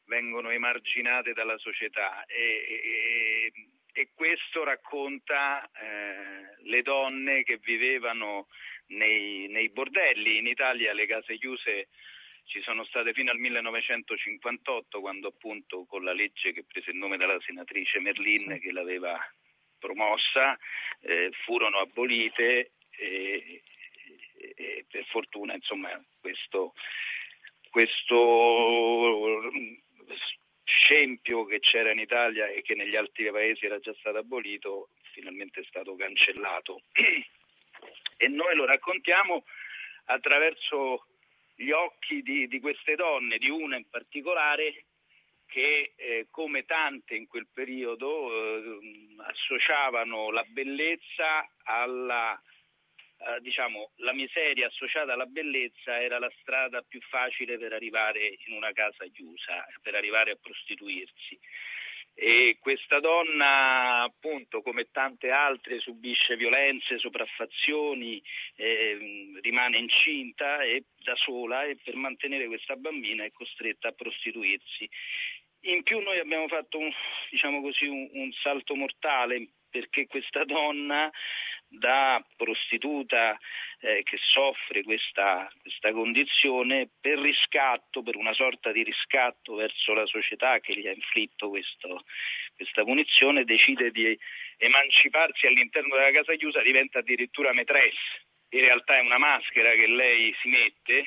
vengono 0.07 0.49
emarginate 0.49 1.35
dalla 1.35 1.59
società 1.59 2.25
e, 2.25 3.53
e, 3.53 3.53
e 3.93 4.09
questo 4.15 4.65
racconta 4.65 5.71
eh, 5.71 6.57
le 6.63 6.81
donne 6.81 7.43
che 7.43 7.59
vivevano 7.63 8.49
nei, 8.87 9.47
nei, 9.49 9.69
bordelli. 9.69 10.39
In 10.39 10.47
Italia 10.47 10.95
le 10.95 11.05
case 11.05 11.37
chiuse 11.37 11.89
ci 12.45 12.63
sono 12.63 12.83
state 12.85 13.13
fino 13.13 13.31
al 13.31 13.39
1958 13.39 14.99
quando 15.01 15.29
appunto 15.29 15.85
con 15.85 16.05
la 16.05 16.15
legge 16.15 16.55
che 16.55 16.65
prese 16.65 16.91
il 16.91 16.97
nome 16.97 17.19
dalla 17.19 17.39
senatrice 17.41 18.01
Merlin 18.01 18.59
che 18.63 18.73
l'aveva 18.73 19.19
promossa 19.79 20.59
eh, 21.01 21.29
furono 21.45 21.81
abolite 21.81 22.71
e, 22.89 23.63
e 24.57 24.85
per 24.91 25.05
fortuna 25.07 25.55
insomma, 25.55 25.89
questo, 26.21 26.75
questo 27.71 29.41
scempio 30.65 31.45
che 31.45 31.61
c'era 31.61 31.93
in 31.93 31.99
Italia 31.99 32.49
e 32.49 32.63
che 32.63 32.75
negli 32.75 32.97
altri 32.97 33.31
paesi 33.31 33.67
era 33.67 33.79
già 33.79 33.95
stato 33.99 34.19
abolito 34.19 34.89
finalmente 35.13 35.61
è 35.61 35.65
stato 35.65 35.95
cancellato. 35.97 36.83
E 38.17 38.29
noi 38.29 38.55
lo 38.55 38.65
raccontiamo 38.65 39.45
attraverso 40.05 41.07
gli 41.57 41.71
occhi 41.71 42.23
di, 42.23 42.47
di 42.47 42.61
queste 42.61 42.95
donne, 42.95 43.39
di 43.39 43.51
una 43.51 43.77
in 43.77 43.89
particolare 43.91 44.85
che 45.47 45.93
eh, 45.97 46.27
come 46.31 46.65
tante 46.65 47.17
in 47.17 47.27
quel 47.27 47.47
periodo 47.53 48.31
eh, 48.33 48.79
associavano 49.27 50.31
la 50.31 50.45
bellezza 50.49 51.47
alla 51.65 52.41
eh, 53.19 53.41
diciamo, 53.41 53.93
la 53.97 54.13
miseria 54.13 54.67
associata 54.67 55.13
alla 55.13 55.27
bellezza 55.27 56.01
era 56.01 56.19
la 56.19 56.31
strada 56.41 56.83
più 56.83 57.01
facile 57.01 57.59
per 57.59 57.73
arrivare 57.73 58.39
in 58.47 58.55
una 58.55 58.73
casa 58.73 59.05
chiusa, 59.13 59.67
per 59.81 59.95
arrivare 59.95 60.33
a 60.33 60.39
prostituirsi. 60.41 61.39
E 62.17 62.59
questa 62.61 63.01
donna, 63.01 64.03
appunto, 64.03 64.63
come 64.63 64.89
tante 64.93 65.31
altre, 65.31 65.81
subisce 65.81 66.37
violenze, 66.37 66.99
sopraffazioni, 66.99 68.23
eh, 68.55 69.33
rimane 69.43 69.79
incinta 69.79 70.63
e 70.63 70.85
da 71.03 71.17
sola 71.17 71.65
e 71.65 71.77
per 71.83 71.97
mantenere 71.97 72.47
questa 72.47 72.77
bambina 72.77 73.25
è 73.25 73.33
costretta 73.33 73.89
a 73.89 73.93
prostituirsi. 73.93 74.89
In 75.63 75.83
più 75.83 75.99
noi 76.01 76.19
abbiamo 76.21 76.47
fatto 76.47 76.79
un, 76.79 76.91
diciamo 77.31 77.61
così, 77.61 77.87
un, 77.87 78.09
un 78.13 78.31
salto 78.33 78.77
mortale 78.77 79.49
perché 79.69 80.07
questa 80.07 80.45
donna 80.45 81.11
da 81.79 82.25
prostituta 82.37 83.39
eh, 83.81 84.03
che 84.03 84.19
soffre 84.21 84.83
questa, 84.83 85.51
questa, 85.61 85.93
condizione 85.93 86.89
per 87.01 87.19
riscatto, 87.19 88.03
per 88.03 88.17
una 88.17 88.33
sorta 88.33 88.73
di 88.73 88.83
riscatto 88.83 89.55
verso 89.55 89.93
la 89.93 90.07
società 90.07 90.61
che 90.61 90.75
gli 90.75 90.87
ha 90.87 90.93
inflitto 90.93 91.49
questo, 91.49 92.05
questa 92.57 92.83
punizione, 92.85 93.45
decide 93.45 93.91
di 93.91 94.19
emanciparsi 94.57 95.47
all'interno 95.47 95.97
della 95.97 96.13
casa 96.13 96.35
chiusa, 96.35 96.63
diventa 96.63 97.01
addirittura 97.01 97.53
maîtresse. 97.53 98.23
In 98.51 98.61
realtà 98.61 98.97
è 98.97 99.01
una 99.01 99.19
maschera 99.19 99.71
che 99.73 99.89
lei 99.89 100.35
si 100.41 100.49
mette 100.49 101.05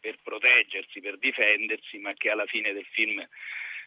per 0.00 0.18
proteggersi, 0.22 1.00
per 1.00 1.18
difendersi, 1.18 1.98
ma 1.98 2.12
che 2.14 2.30
alla 2.30 2.46
fine 2.46 2.72
del 2.72 2.86
film 2.92 3.26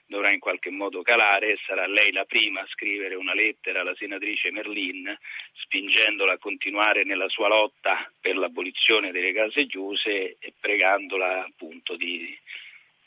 dovrà 0.07 0.31
in 0.31 0.39
qualche 0.39 0.71
modo 0.71 1.01
calare 1.01 1.51
e 1.51 1.59
sarà 1.65 1.85
lei 1.85 2.11
la 2.11 2.23
prima 2.23 2.61
a 2.61 2.67
scrivere 2.67 3.15
una 3.15 3.33
lettera 3.33 3.81
alla 3.81 3.95
senatrice 3.95 4.51
Merlin 4.51 5.15
spingendola 5.53 6.33
a 6.33 6.37
continuare 6.37 7.03
nella 7.03 7.27
sua 7.27 7.49
lotta 7.49 8.09
per 8.19 8.37
l'abolizione 8.37 9.11
delle 9.11 9.33
case 9.33 9.67
chiuse 9.67 10.37
e 10.39 10.53
pregandola 10.59 11.43
appunto 11.43 11.97
di, 11.97 12.35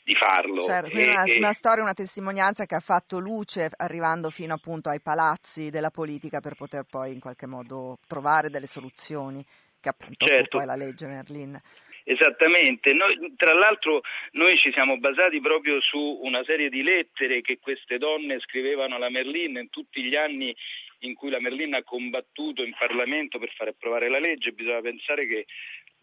di 0.03 0.15
farlo. 0.15 0.63
Certo, 0.63 0.95
e, 0.95 1.09
una, 1.09 1.23
e... 1.23 1.37
una, 1.37 1.53
storia, 1.53 1.83
una 1.83 1.93
testimonianza 1.93 2.65
che 2.65 2.75
ha 2.75 2.79
fatto 2.79 3.17
luce 3.17 3.69
arrivando 3.77 4.29
fino 4.29 4.53
appunto 4.53 4.89
ai 4.89 5.01
palazzi 5.01 5.71
della 5.71 5.91
politica 5.91 6.39
per 6.39 6.53
poter 6.55 6.85
poi 6.87 7.13
in 7.13 7.19
qualche 7.19 7.47
modo 7.47 7.97
trovare 8.07 8.49
delle 8.49 8.67
soluzioni, 8.67 9.43
che 9.79 9.89
appunto 9.89 10.27
certo. 10.27 10.57
poi 10.57 10.67
la 10.67 10.75
legge 10.75 11.07
Merlin. 11.07 11.59
Esattamente, 12.11 12.91
noi, 12.91 13.35
tra 13.37 13.53
l'altro 13.53 14.01
noi 14.31 14.57
ci 14.57 14.69
siamo 14.73 14.97
basati 14.97 15.39
proprio 15.39 15.79
su 15.79 16.19
una 16.23 16.43
serie 16.43 16.67
di 16.67 16.83
lettere 16.83 17.39
che 17.39 17.57
queste 17.57 17.97
donne 17.97 18.41
scrivevano 18.41 18.95
alla 18.95 19.09
Merlin 19.09 19.55
in 19.55 19.69
tutti 19.69 20.03
gli 20.03 20.17
anni 20.17 20.53
in 21.03 21.13
cui 21.13 21.29
la 21.29 21.39
Merlin 21.39 21.73
ha 21.75 21.83
combattuto 21.83 22.63
in 22.63 22.75
Parlamento 22.77 23.39
per 23.39 23.49
far 23.55 23.69
approvare 23.69 24.09
la 24.09 24.19
legge, 24.19 24.51
bisogna 24.51 24.81
pensare 24.81 25.25
che 25.25 25.45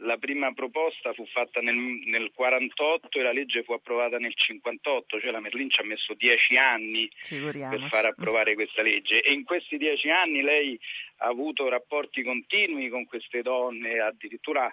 la 0.03 0.17
prima 0.17 0.53
proposta 0.53 1.13
fu 1.13 1.27
fatta 1.27 1.61
nel, 1.61 1.75
nel 1.75 2.31
48 2.33 3.19
e 3.19 3.23
la 3.23 3.33
legge 3.33 3.63
fu 3.63 3.73
approvata 3.73 4.19
nel 4.19 4.35
58, 4.35 5.21
cioè 5.21 5.31
la 5.31 5.41
Merlin 5.41 5.71
ci 5.71 5.81
ha 5.81 5.85
messo 5.85 6.15
dieci 6.15 6.57
anni 6.57 7.11
per 7.27 7.89
far 7.89 8.05
approvare 8.07 8.55
questa 8.55 8.83
legge. 8.83 9.21
E 9.21 9.33
in 9.33 9.45
questi 9.45 9.77
dieci 9.77 10.11
anni 10.11 10.43
lei 10.43 10.79
ha 11.19 11.27
avuto 11.27 11.69
rapporti 11.69 12.23
continui 12.23 12.89
con 12.89 13.07
queste 13.07 13.43
donne, 13.43 13.99
addirittura 13.99 14.73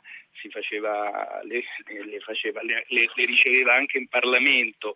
faceva, 0.50 1.42
le, 1.44 1.64
le, 2.06 2.20
faceva, 2.20 2.62
le, 2.62 2.86
le 2.88 3.26
riceveva 3.26 3.74
anche 3.74 3.98
in 3.98 4.08
Parlamento 4.08 4.96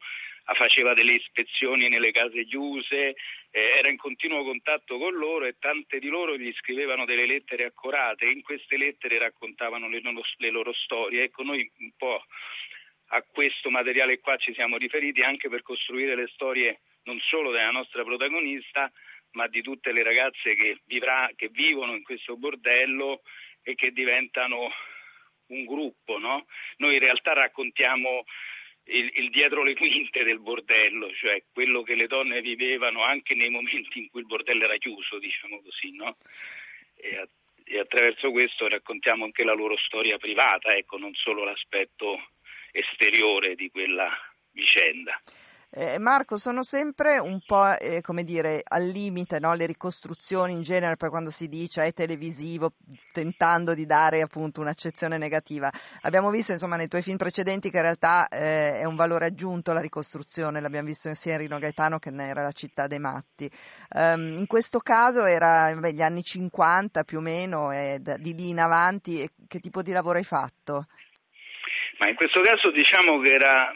faceva 0.54 0.94
delle 0.94 1.14
ispezioni 1.14 1.90
nelle 1.90 2.12
case 2.12 2.46
chiuse, 2.46 3.16
eh, 3.52 3.60
era 3.78 3.90
in 3.90 3.98
continuo 3.98 4.44
contatto 4.44 4.98
con 4.98 5.14
loro 5.14 5.46
e 5.46 5.56
tante 5.60 6.00
di 6.00 6.08
loro 6.08 6.38
gli 6.38 6.52
scrivevano 6.54 7.06
delle 7.06 7.26
lettere 7.26 7.66
accorate 7.66 8.26
e 8.26 8.32
in 8.32 8.42
queste 8.42 8.78
lettere 8.78 9.18
raccontavano 9.18 9.88
le 9.88 10.02
loro, 10.02 10.22
le 10.38 10.50
loro 10.50 10.74
storie. 10.74 11.24
Ecco, 11.24 11.44
noi 11.44 11.70
un 11.80 11.92
po' 11.98 12.24
a 13.12 13.22
questo 13.24 13.70
materiale 13.70 14.20
qua 14.20 14.38
ci 14.38 14.54
siamo 14.54 14.78
riferiti 14.78 15.22
anche 15.22 15.50
per 15.50 15.62
costruire 15.62 16.16
le 16.16 16.28
storie 16.34 16.82
non 17.04 17.20
solo 17.20 17.52
della 17.52 17.72
nostra 17.72 18.04
protagonista, 18.04 18.92
ma 19.32 19.48
di 19.48 19.62
tutte 19.62 19.92
le 19.92 20.04
ragazze 20.04 20.56
che, 20.56 20.80
vivrà, 20.86 21.30
che 21.36 21.50
vivono 21.50 21.94
in 21.94 22.04
questo 22.04 22.36
bordello 22.36 23.22
e 23.62 23.76
che 23.76 23.92
diventano 23.92 24.70
un 25.48 25.66
gruppo. 25.66 26.18
No? 26.18 26.46
Noi 26.78 26.94
in 26.94 27.00
realtà 27.00 27.34
raccontiamo 27.34 28.26
il, 28.90 29.12
il, 29.16 29.30
dietro 29.30 29.64
le 29.64 29.76
quinte 29.76 30.24
del 30.24 30.40
bordello, 30.40 31.12
cioè 31.14 31.44
quello 31.52 31.84
che 31.84 31.96
le 31.96 32.08
donne 32.08 32.42
vivevano 32.42 33.04
anche 33.04 33.36
nei 33.36 33.50
momenti 33.50 34.00
in 34.00 34.10
cui 34.10 34.22
il 34.22 34.26
bordello 34.26 34.64
era 34.64 34.78
chiuso, 34.78 35.20
diciamo 35.20 35.62
così, 35.62 35.96
no? 35.96 36.18
E, 36.96 37.18
a, 37.18 37.28
e 37.64 37.80
attraverso 37.80 38.32
questo 38.32 38.68
raccontiamo 38.68 39.26
anche 39.26 39.44
la 39.44 39.54
loro 39.54 39.78
storia 39.78 40.18
privata, 40.18 40.76
ecco, 40.76 40.98
non 40.98 41.14
solo 41.14 41.44
l'aspetto 41.44 42.32
esteriore 42.72 43.56
di 43.56 43.70
quella 43.70 44.12
vicenda. 44.52 45.22
Eh, 45.72 46.00
Marco, 46.00 46.38
sono 46.38 46.64
sempre 46.64 47.20
un 47.20 47.40
po' 47.46 47.78
eh, 47.78 48.02
come 48.02 48.24
dire 48.24 48.64
al 48.64 48.88
limite 48.88 49.38
no? 49.40 49.54
le 49.54 49.68
ricostruzioni 49.68 50.52
in 50.52 50.64
genere, 50.64 50.96
poi 50.96 51.10
quando 51.10 51.30
si 51.30 51.48
dice 51.48 51.84
è 51.84 51.94
televisivo, 51.94 52.74
tentando 53.14 53.76
di 53.76 53.86
dare 53.86 54.22
appunto 54.22 54.62
un'accezione 54.62 55.20
negativa. 55.20 55.72
Abbiamo 56.02 56.32
visto 56.32 56.54
insomma 56.54 56.76
nei 56.76 56.88
tuoi 56.88 57.04
film 57.04 57.18
precedenti 57.18 57.70
che 57.70 57.78
in 57.78 57.84
realtà 57.84 58.28
eh, 58.30 58.80
è 58.80 58.86
un 58.86 58.96
valore 58.96 59.28
aggiunto 59.28 59.72
la 59.72 59.80
ricostruzione, 59.80 60.60
l'abbiamo 60.60 60.88
visto 60.88 61.14
sia 61.14 61.34
in 61.34 61.40
Rino 61.40 61.60
Gaetano 61.60 62.00
che 62.00 62.12
era 62.16 62.42
La 62.42 62.52
città 62.52 62.88
dei 62.88 63.00
matti. 63.00 63.48
Um, 63.92 64.40
in 64.40 64.48
questo 64.48 64.80
caso 64.80 65.26
era 65.26 65.72
beh, 65.76 65.94
gli 65.94 66.02
anni 66.02 66.24
50 66.24 67.04
più 67.04 67.20
o 67.20 67.22
meno, 67.22 67.72
e 67.72 68.00
da, 68.02 68.18
di 68.18 68.34
lì 68.34 68.50
in 68.50 68.60
avanti, 68.60 69.30
che 69.48 69.60
tipo 69.60 69.84
di 69.84 69.92
lavoro 69.92 70.18
hai 70.18 70.24
fatto? 70.24 70.88
Ma 72.00 72.08
in 72.08 72.16
questo 72.16 72.42
caso 72.42 72.72
diciamo 72.72 73.20
che 73.20 73.34
era 73.34 73.74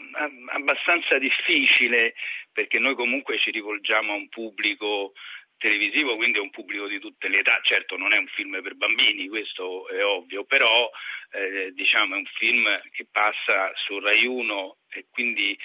abbastanza 0.52 1.18
difficile 1.18 2.14
perché 2.52 2.78
noi 2.78 2.94
comunque 2.94 3.38
ci 3.38 3.50
rivolgiamo 3.50 4.12
a 4.12 4.16
un 4.16 4.28
pubblico 4.28 5.12
televisivo, 5.58 6.16
quindi 6.16 6.38
a 6.38 6.42
un 6.42 6.50
pubblico 6.50 6.86
di 6.86 6.98
tutte 6.98 7.28
le 7.28 7.40
età. 7.40 7.60
Certo 7.62 7.96
non 7.96 8.14
è 8.14 8.16
un 8.16 8.26
film 8.28 8.60
per 8.62 8.76
bambini, 8.76 9.28
questo 9.28 9.88
è 9.88 10.02
ovvio, 10.04 10.44
però 10.44 10.90
eh, 11.32 11.72
diciamo 11.72 12.14
è 12.14 12.18
un 12.18 12.26
film 12.36 12.66
che 12.92 13.06
passa 13.10 13.72
su 13.74 13.98
Rai 13.98 14.24
1 14.24 14.76
e 14.90 15.06
quindi 15.10 15.58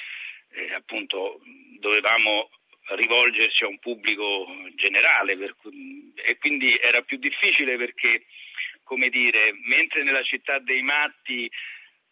eh, 0.52 0.74
appunto 0.74 1.40
dovevamo 1.80 2.50
rivolgerci 2.96 3.64
a 3.64 3.68
un 3.68 3.80
pubblico 3.80 4.48
generale 4.76 5.38
cui, 5.56 6.12
e 6.16 6.38
quindi 6.38 6.78
era 6.78 7.02
più 7.04 7.18
difficile 7.18 7.78
perché, 7.78 8.26
come 8.84 9.10
dire, 9.10 9.54
mentre 9.66 10.04
nella 10.04 10.24
città 10.24 10.60
dei 10.60 10.82
matti 10.82 11.50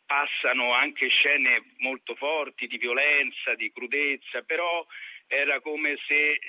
passano 0.08 0.74
anche 0.74 1.10
scene 1.10 1.74
molto 1.80 2.15
forti 2.15 2.65
di 2.65 2.78
violenza, 2.78 3.54
di 3.54 3.72
crudezza, 3.72 4.41
però 4.41 4.84
era 5.28 5.60
come 5.60 5.98
se 6.08 6.39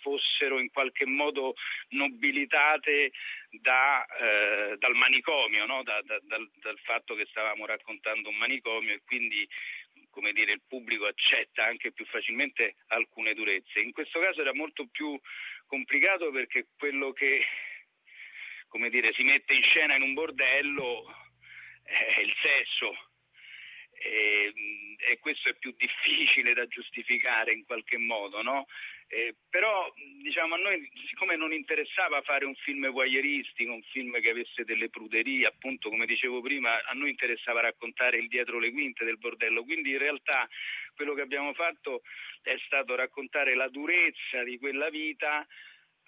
fossero 0.00 0.58
in 0.58 0.70
qualche 0.70 1.06
modo 1.06 1.54
nobilitate 1.90 3.12
da, 3.50 4.04
eh, 4.04 4.76
dal 4.76 4.94
manicomio, 4.94 5.64
no? 5.64 5.82
da, 5.82 6.00
da, 6.02 6.18
dal, 6.22 6.50
dal, 6.60 6.78
fatto 6.82 7.14
che 7.14 7.26
stavamo 7.30 7.64
raccontando 7.66 8.28
un 8.28 8.36
manicomio 8.36 8.94
e 8.94 9.02
quindi 9.06 9.48
dire, 10.32 10.52
il 10.52 10.62
pubblico 10.66 11.06
accetta 11.06 11.64
anche 11.64 11.92
più 11.92 12.04
facilmente 12.06 12.76
alcune 12.88 13.34
durezze. 13.34 13.80
In 13.80 13.92
questo 13.92 14.18
caso 14.18 14.40
era 14.40 14.52
molto 14.52 14.86
più 14.86 15.18
complicato 15.66 16.30
perché 16.30 16.66
quello 16.76 17.12
che 17.12 17.44
dire, 18.90 19.12
si 19.12 19.22
mette 19.22 19.54
in 19.54 19.62
scena 19.62 19.94
in 19.94 20.02
un 20.02 20.14
bordello 20.14 21.27
è 21.88 22.20
il 22.20 22.34
sesso 22.42 22.94
e, 24.00 24.52
e, 25.10 25.18
questo 25.18 25.48
è 25.48 25.54
più 25.54 25.74
difficile 25.76 26.54
da 26.54 26.66
giustificare 26.66 27.52
in 27.52 27.64
qualche 27.64 27.98
modo, 27.98 28.42
no? 28.42 28.66
eh, 29.08 29.34
però 29.48 29.92
diciamo, 30.22 30.54
a 30.54 30.58
noi 30.58 30.88
siccome 31.08 31.34
non 31.34 31.52
interessava 31.52 32.20
fare 32.22 32.44
un 32.44 32.54
film 32.54 32.90
voyeuristico, 32.90 33.72
un 33.72 33.82
film 33.82 34.20
che 34.20 34.30
avesse 34.30 34.64
delle 34.64 34.90
pruderie, 34.90 35.46
appunto 35.46 35.88
come 35.88 36.06
dicevo 36.06 36.40
prima, 36.40 36.82
a 36.84 36.92
noi 36.92 37.10
interessava 37.10 37.60
raccontare 37.60 38.18
il 38.18 38.28
dietro 38.28 38.58
le 38.58 38.70
quinte 38.70 39.04
del 39.04 39.18
bordello, 39.18 39.64
quindi 39.64 39.90
in 39.90 39.98
realtà 39.98 40.48
quello 40.94 41.14
che 41.14 41.22
abbiamo 41.22 41.54
fatto 41.54 42.02
è 42.42 42.56
stato 42.66 42.94
raccontare 42.94 43.54
la 43.54 43.68
durezza 43.68 44.44
di 44.44 44.58
quella 44.58 44.90
vita 44.90 45.46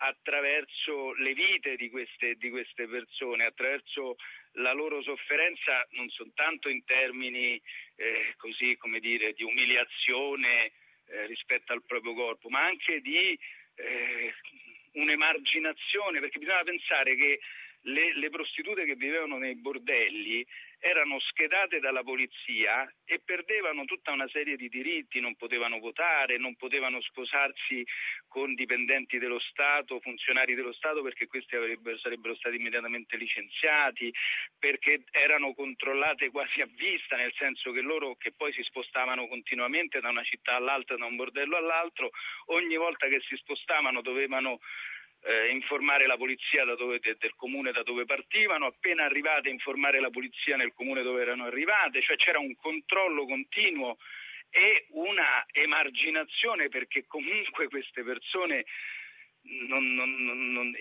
attraverso 0.03 1.13
le 1.15 1.35
vite 1.35 1.77
di 1.77 1.91
queste, 1.91 2.35
di 2.37 2.51
queste 2.51 2.87
persone, 2.87 3.45
attraverso 3.45 4.17
la 4.55 4.73
loro 4.73 5.03
sofferenza 5.03 5.87
non 5.91 6.09
soltanto 6.11 6.69
in 6.69 6.85
termini 6.85 7.61
eh, 7.97 8.35
così 8.37 8.77
dire 8.99 9.33
di 9.33 9.45
umiliazione 9.45 10.73
eh, 11.07 11.27
rispetto 11.27 11.73
al 11.73 11.83
proprio 11.85 12.15
corpo, 12.15 12.49
ma 12.49 12.65
anche 12.65 13.01
di 13.01 13.39
eh, 13.75 14.35
un'emarginazione, 14.93 16.21
perché 16.21 16.39
bisogna 16.39 16.65
pensare 16.65 17.15
che 17.17 17.41
le, 17.83 18.15
le, 18.17 18.31
prostitute 18.31 18.85
che 18.85 18.95
vivevano 18.95 19.39
nei 19.39 19.55
bordelli 19.55 20.47
erano 20.81 21.21
schedate 21.21 21.79
dalla 21.79 22.03
polizia 22.03 22.91
e 23.05 23.21
perdevano 23.23 23.85
tutta 23.85 24.13
una 24.13 24.29
serie 24.29 24.57
di 24.57 24.69
diritti, 24.69 25.21
non 25.21 25.37
potevano 25.37 25.79
votare, 25.79 26.39
non 26.39 26.57
potevano 26.57 27.01
sposarsi 27.03 27.87
con 28.27 28.55
dipendenti 28.55 29.19
dello 29.19 29.39
Stato, 29.39 30.01
funzionari 30.01 30.55
dello 30.55 30.73
Stato 30.73 31.03
perché 31.03 31.27
questi 31.27 31.57
sarebbero 32.01 32.35
stati 32.37 32.57
immediatamente 32.57 33.17
licenziati, 33.17 34.13
perché 34.59 35.05
erano 35.11 35.53
controllate 35.53 36.31
quasi 36.31 36.63
a 36.63 36.69
vista, 36.75 37.17
nel 37.17 37.35
senso 37.37 37.73
che 37.73 37.83
loro 37.83 38.17
che 38.17 38.33
poi 38.33 38.53
si 38.53 38.63
spostavano 38.63 39.29
continuamente 39.29 40.01
da 40.01 40.09
una 40.09 40.25
città 40.25 40.55
all'altra, 40.55 40.97
da 40.97 41.05
un 41.05 41.17
bordello 41.17 41.57
all'altro, 41.57 42.11
ogni 42.47 42.77
volta 42.77 43.07
che 43.09 43.21
si 43.29 43.37
spostavano 43.37 44.01
dovevano 44.01 44.61
eh, 45.23 45.51
informare 45.51 46.07
la 46.07 46.17
polizia 46.17 46.65
dove, 46.65 46.99
de, 46.99 47.17
del 47.19 47.35
comune 47.37 47.73
da 47.73 47.83
dove 47.83 48.05
partivano, 48.05 48.67
appena 48.67 49.05
arrivate 49.05 49.49
informare 49.49 50.01
la 50.01 50.11
polizia 50.11 50.57
nel 50.57 50.73
comune 50.73 51.03
dove 51.03 51.23
erano 51.23 51.45
arrivate, 51.45 52.01
cioè 52.01 52.17
c'era 52.17 52.39
un 52.39 52.55
controllo 52.57 53.27
continuo 53.27 53.99
e 54.51 54.87
una 54.91 55.45
emarginazione 55.53 56.69
perché 56.69 57.07
comunque 57.07 57.69
queste 57.69 58.03
persone 58.03 58.65
non, 59.43 59.95
non, 59.95 60.53
non, 60.53 60.73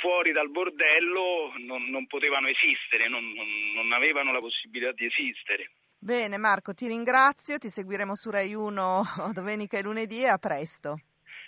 fuori 0.00 0.32
dal 0.32 0.50
bordello 0.50 1.52
non, 1.58 2.06
potevano 2.06 2.48
esistere, 2.48 3.08
non, 3.08 3.92
avevano 3.92 4.32
la 4.32 4.40
possibilità 4.40 4.92
di 4.92 5.06
esistere. 5.06 5.70
Bene 6.00 6.36
Marco, 6.36 6.74
ti 6.74 6.86
ringrazio, 6.86 7.58
ti 7.58 7.68
seguiremo 7.68 8.14
su 8.14 8.30
Rai 8.30 8.54
1 8.54 9.32
domenica 9.34 9.78
e 9.78 9.82
lunedì 9.82 10.22
e 10.22 10.28
a 10.28 10.38
presto. 10.38 11.00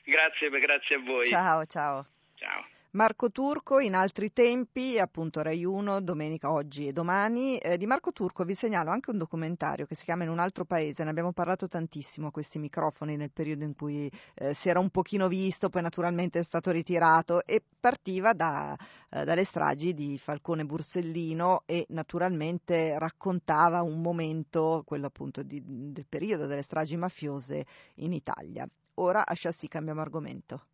Grazie, 0.05 0.49
grazie 0.49 0.97
a 0.97 0.99
voi. 0.99 1.25
Ciao, 1.25 1.65
ciao. 1.67 2.07
Ciao. 2.41 2.65
Marco 2.93 3.31
Turco 3.31 3.81
in 3.81 3.95
altri 3.95 4.33
tempi, 4.33 4.99
appunto 4.99 5.43
Rai 5.43 5.63
1, 5.63 6.01
domenica, 6.01 6.51
oggi 6.51 6.87
e 6.87 6.93
domani. 6.93 7.59
Eh, 7.59 7.77
di 7.77 7.85
Marco 7.85 8.13
Turco 8.13 8.45
vi 8.45 8.55
segnalo 8.55 8.91
anche 8.91 9.11
un 9.11 9.19
documentario 9.19 9.85
che 9.85 9.95
si 9.95 10.05
chiama 10.07 10.23
In 10.23 10.31
un 10.31 10.39
altro 10.39 10.65
paese, 10.65 11.05
ne 11.05 11.11
abbiamo 11.11 11.33
parlato 11.33 11.69
tantissimo 11.69 12.29
a 12.29 12.31
questi 12.31 12.59
microfoni 12.59 13.19
nel 13.19 13.31
periodo 13.31 13.65
in 13.65 13.77
cui 13.77 14.11
eh, 14.37 14.55
si 14.55 14.71
era 14.71 14.79
un 14.79 14.89
pochino 14.89 15.29
visto, 15.29 15.69
poi 15.69 15.83
naturalmente 15.83 16.39
è 16.39 16.43
stato 16.43 16.71
ritirato 16.71 17.45
e 17.45 17.63
partiva 17.79 18.33
da, 18.33 18.75
eh, 19.11 19.25
dalle 19.25 19.45
stragi 19.45 19.93
di 19.93 20.17
Falcone 20.17 20.65
Borsellino 20.65 21.65
e 21.67 21.85
naturalmente 21.91 22.99
raccontava 22.99 23.83
un 23.83 24.01
momento, 24.01 24.83
quello 24.87 25.09
appunto 25.09 25.43
di, 25.43 25.61
del 25.63 26.07
periodo 26.09 26.47
delle 26.47 26.63
stragi 26.63 26.97
mafiose 26.97 27.67
in 27.97 28.15
Italia. 28.15 28.67
Ora 28.95 29.27
a 29.27 29.35
Chassis 29.37 29.69
cambiamo 29.69 30.01
argomento. 30.01 30.65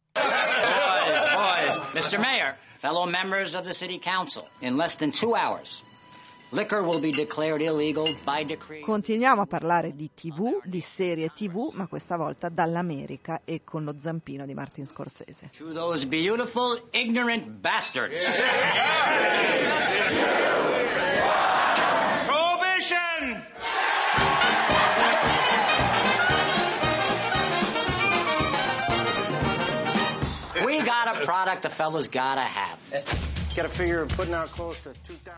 Boys, 1.07 1.79
boys, 1.79 1.81
Mr. 1.95 2.19
Mayor, 2.21 2.57
fellow 2.77 3.07
members 3.07 3.55
of 3.55 3.65
the 3.65 3.73
City 3.75 3.99
Council, 3.99 4.49
in 4.61 4.77
less 4.77 4.97
than 4.97 5.13
two 5.13 5.35
hours, 5.37 5.85
liquor 6.51 6.83
will 6.83 7.01
be 7.01 7.13
declared 7.13 7.63
illegal 7.63 8.09
by 8.25 8.45
decree. 8.45 8.81
Continuiamo 8.81 9.43
a 9.43 9.47
parlare 9.47 9.95
di 9.95 10.11
TV, 10.15 10.61
di 10.65 10.81
serie 10.81 11.31
TV, 11.35 11.71
ma 11.75 11.87
questa 11.87 12.17
volta 12.17 12.49
dall'America 12.49 13.43
e 13.45 13.63
con 13.65 13.85
lo 13.85 13.95
zampino 13.99 14.45
di 14.47 14.55
Martin 14.55 14.87
Scorsese. 14.87 15.51
To 15.57 15.73
those 15.73 16.07
beautiful, 16.07 16.81
ignorant 16.91 17.47
bastards. 17.61 18.43
Prohibition! 22.27 23.45
We 30.67 30.83
got 30.83 31.07
a 31.07 31.21
product 31.21 31.63
the 31.63 31.71
fellas 31.71 32.09
gotta 32.09 32.43
have. 32.43 33.05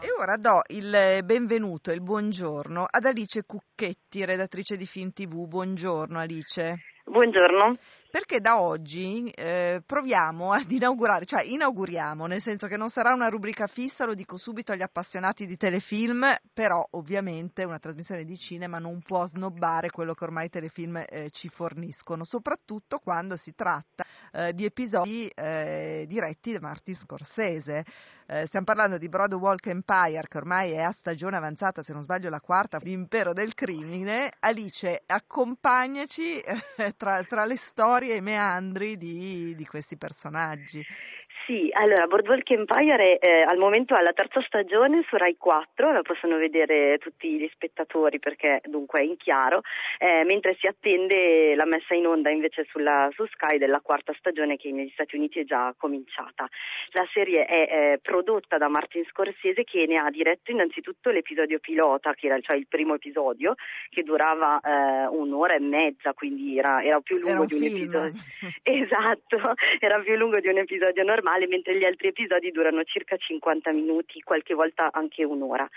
E 0.00 0.10
ora 0.18 0.38
do 0.38 0.62
il 0.68 1.20
benvenuto 1.22 1.90
e 1.90 1.94
il 1.94 2.00
buongiorno 2.00 2.86
ad 2.88 3.04
Alice 3.04 3.44
Cucchetti, 3.44 4.24
redattrice 4.24 4.78
di 4.78 4.86
Film 4.86 5.12
TV. 5.12 5.46
Buongiorno 5.46 6.18
Alice. 6.18 6.78
Buongiorno. 7.04 7.74
Perché 8.10 8.40
da 8.40 8.58
oggi 8.58 9.28
eh, 9.28 9.82
proviamo 9.84 10.52
ad 10.52 10.70
inaugurare, 10.70 11.26
cioè 11.26 11.42
inauguriamo, 11.42 12.24
nel 12.24 12.40
senso 12.40 12.66
che 12.66 12.78
non 12.78 12.88
sarà 12.88 13.12
una 13.12 13.28
rubrica 13.28 13.66
fissa, 13.66 14.06
lo 14.06 14.14
dico 14.14 14.38
subito 14.38 14.72
agli 14.72 14.80
appassionati 14.80 15.44
di 15.44 15.58
telefilm, 15.58 16.34
però 16.54 16.82
ovviamente 16.92 17.64
una 17.64 17.78
trasmissione 17.78 18.24
di 18.24 18.38
cinema 18.38 18.78
non 18.78 19.02
può 19.02 19.26
snobbare 19.26 19.90
quello 19.90 20.14
che 20.14 20.24
ormai 20.24 20.46
i 20.46 20.48
telefilm 20.48 21.04
eh, 21.06 21.28
ci 21.30 21.50
forniscono, 21.50 22.24
soprattutto 22.24 22.98
quando 22.98 23.36
si 23.36 23.54
tratta 23.54 24.06
eh, 24.32 24.54
di 24.54 24.64
episodi 24.64 25.26
eh, 25.28 26.04
diretti 26.06 26.52
da 26.52 26.60
Martin 26.60 26.94
Scorsese. 26.94 27.84
Eh, 28.30 28.46
stiamo 28.46 28.66
parlando 28.66 28.98
di 28.98 29.08
Broadwalk 29.08 29.68
Empire, 29.68 30.28
che 30.28 30.36
ormai 30.36 30.72
è 30.72 30.82
a 30.82 30.92
stagione 30.92 31.36
avanzata, 31.36 31.82
se 31.82 31.94
non 31.94 32.02
sbaglio 32.02 32.28
la 32.28 32.42
quarta, 32.42 32.78
l'impero 32.82 33.32
del 33.32 33.54
crimine. 33.54 34.30
Alice, 34.40 35.02
accompagnaci 35.06 36.38
eh, 36.40 36.94
tra, 36.96 37.22
tra, 37.22 37.46
le 37.46 37.56
storie 37.56 38.12
e 38.12 38.16
i 38.16 38.20
meandri 38.20 38.98
di, 38.98 39.54
di 39.54 39.64
questi 39.64 39.96
personaggi. 39.96 40.84
Sì, 41.48 41.70
allora 41.72 42.06
Boardwalk 42.06 42.50
Empire 42.50 43.16
è 43.16 43.26
eh, 43.26 43.40
al 43.40 43.56
momento 43.56 43.94
alla 43.94 44.12
terza 44.12 44.42
stagione 44.42 45.02
su 45.08 45.16
Rai 45.16 45.38
4, 45.38 45.92
la 45.92 46.02
possono 46.02 46.36
vedere 46.36 46.98
tutti 46.98 47.38
gli 47.38 47.48
spettatori 47.50 48.18
perché 48.18 48.60
dunque 48.66 49.00
è 49.00 49.04
in 49.04 49.16
chiaro, 49.16 49.62
eh, 49.96 50.24
mentre 50.24 50.58
si 50.60 50.66
attende 50.66 51.54
la 51.54 51.64
messa 51.64 51.94
in 51.94 52.06
onda 52.06 52.28
invece 52.28 52.66
sulla, 52.68 53.08
su 53.14 53.24
Sky 53.24 53.56
della 53.56 53.80
quarta 53.80 54.12
stagione 54.18 54.58
che 54.58 54.70
negli 54.72 54.90
Stati 54.92 55.16
Uniti 55.16 55.40
è 55.40 55.44
già 55.44 55.74
cominciata. 55.78 56.46
La 56.90 57.08
serie 57.14 57.46
è 57.46 57.92
eh, 57.92 57.98
prodotta 58.02 58.58
da 58.58 58.68
Martin 58.68 59.06
Scorsese 59.06 59.64
che 59.64 59.86
ne 59.86 59.96
ha 59.96 60.10
diretto 60.10 60.50
innanzitutto 60.50 61.08
l'episodio 61.08 61.60
pilota, 61.60 62.12
che 62.12 62.26
era 62.26 62.38
cioè 62.40 62.56
il 62.56 62.66
primo 62.68 62.96
episodio, 62.96 63.54
che 63.88 64.02
durava 64.02 64.60
eh, 64.60 65.06
un'ora 65.06 65.54
e 65.54 65.60
mezza, 65.60 66.12
quindi 66.12 66.58
era, 66.58 66.82
era 66.82 67.00
più 67.00 67.16
lungo 67.16 67.30
era 67.30 67.40
un 67.40 67.46
di 67.46 67.54
un 67.54 67.60
film. 67.62 67.76
episodio. 67.76 68.20
esatto, 68.64 69.54
era 69.78 69.98
più 70.00 70.14
lungo 70.14 70.40
di 70.40 70.48
un 70.48 70.58
episodio 70.58 71.02
normale 71.04 71.36
mentre 71.46 71.76
gli 71.76 71.84
altri 71.84 72.08
episodi 72.08 72.50
durano 72.50 72.82
circa 72.84 73.16
50 73.16 73.72
minuti, 73.72 74.20
qualche 74.22 74.54
volta 74.54 74.90
anche 74.92 75.24
un'ora. 75.24 75.68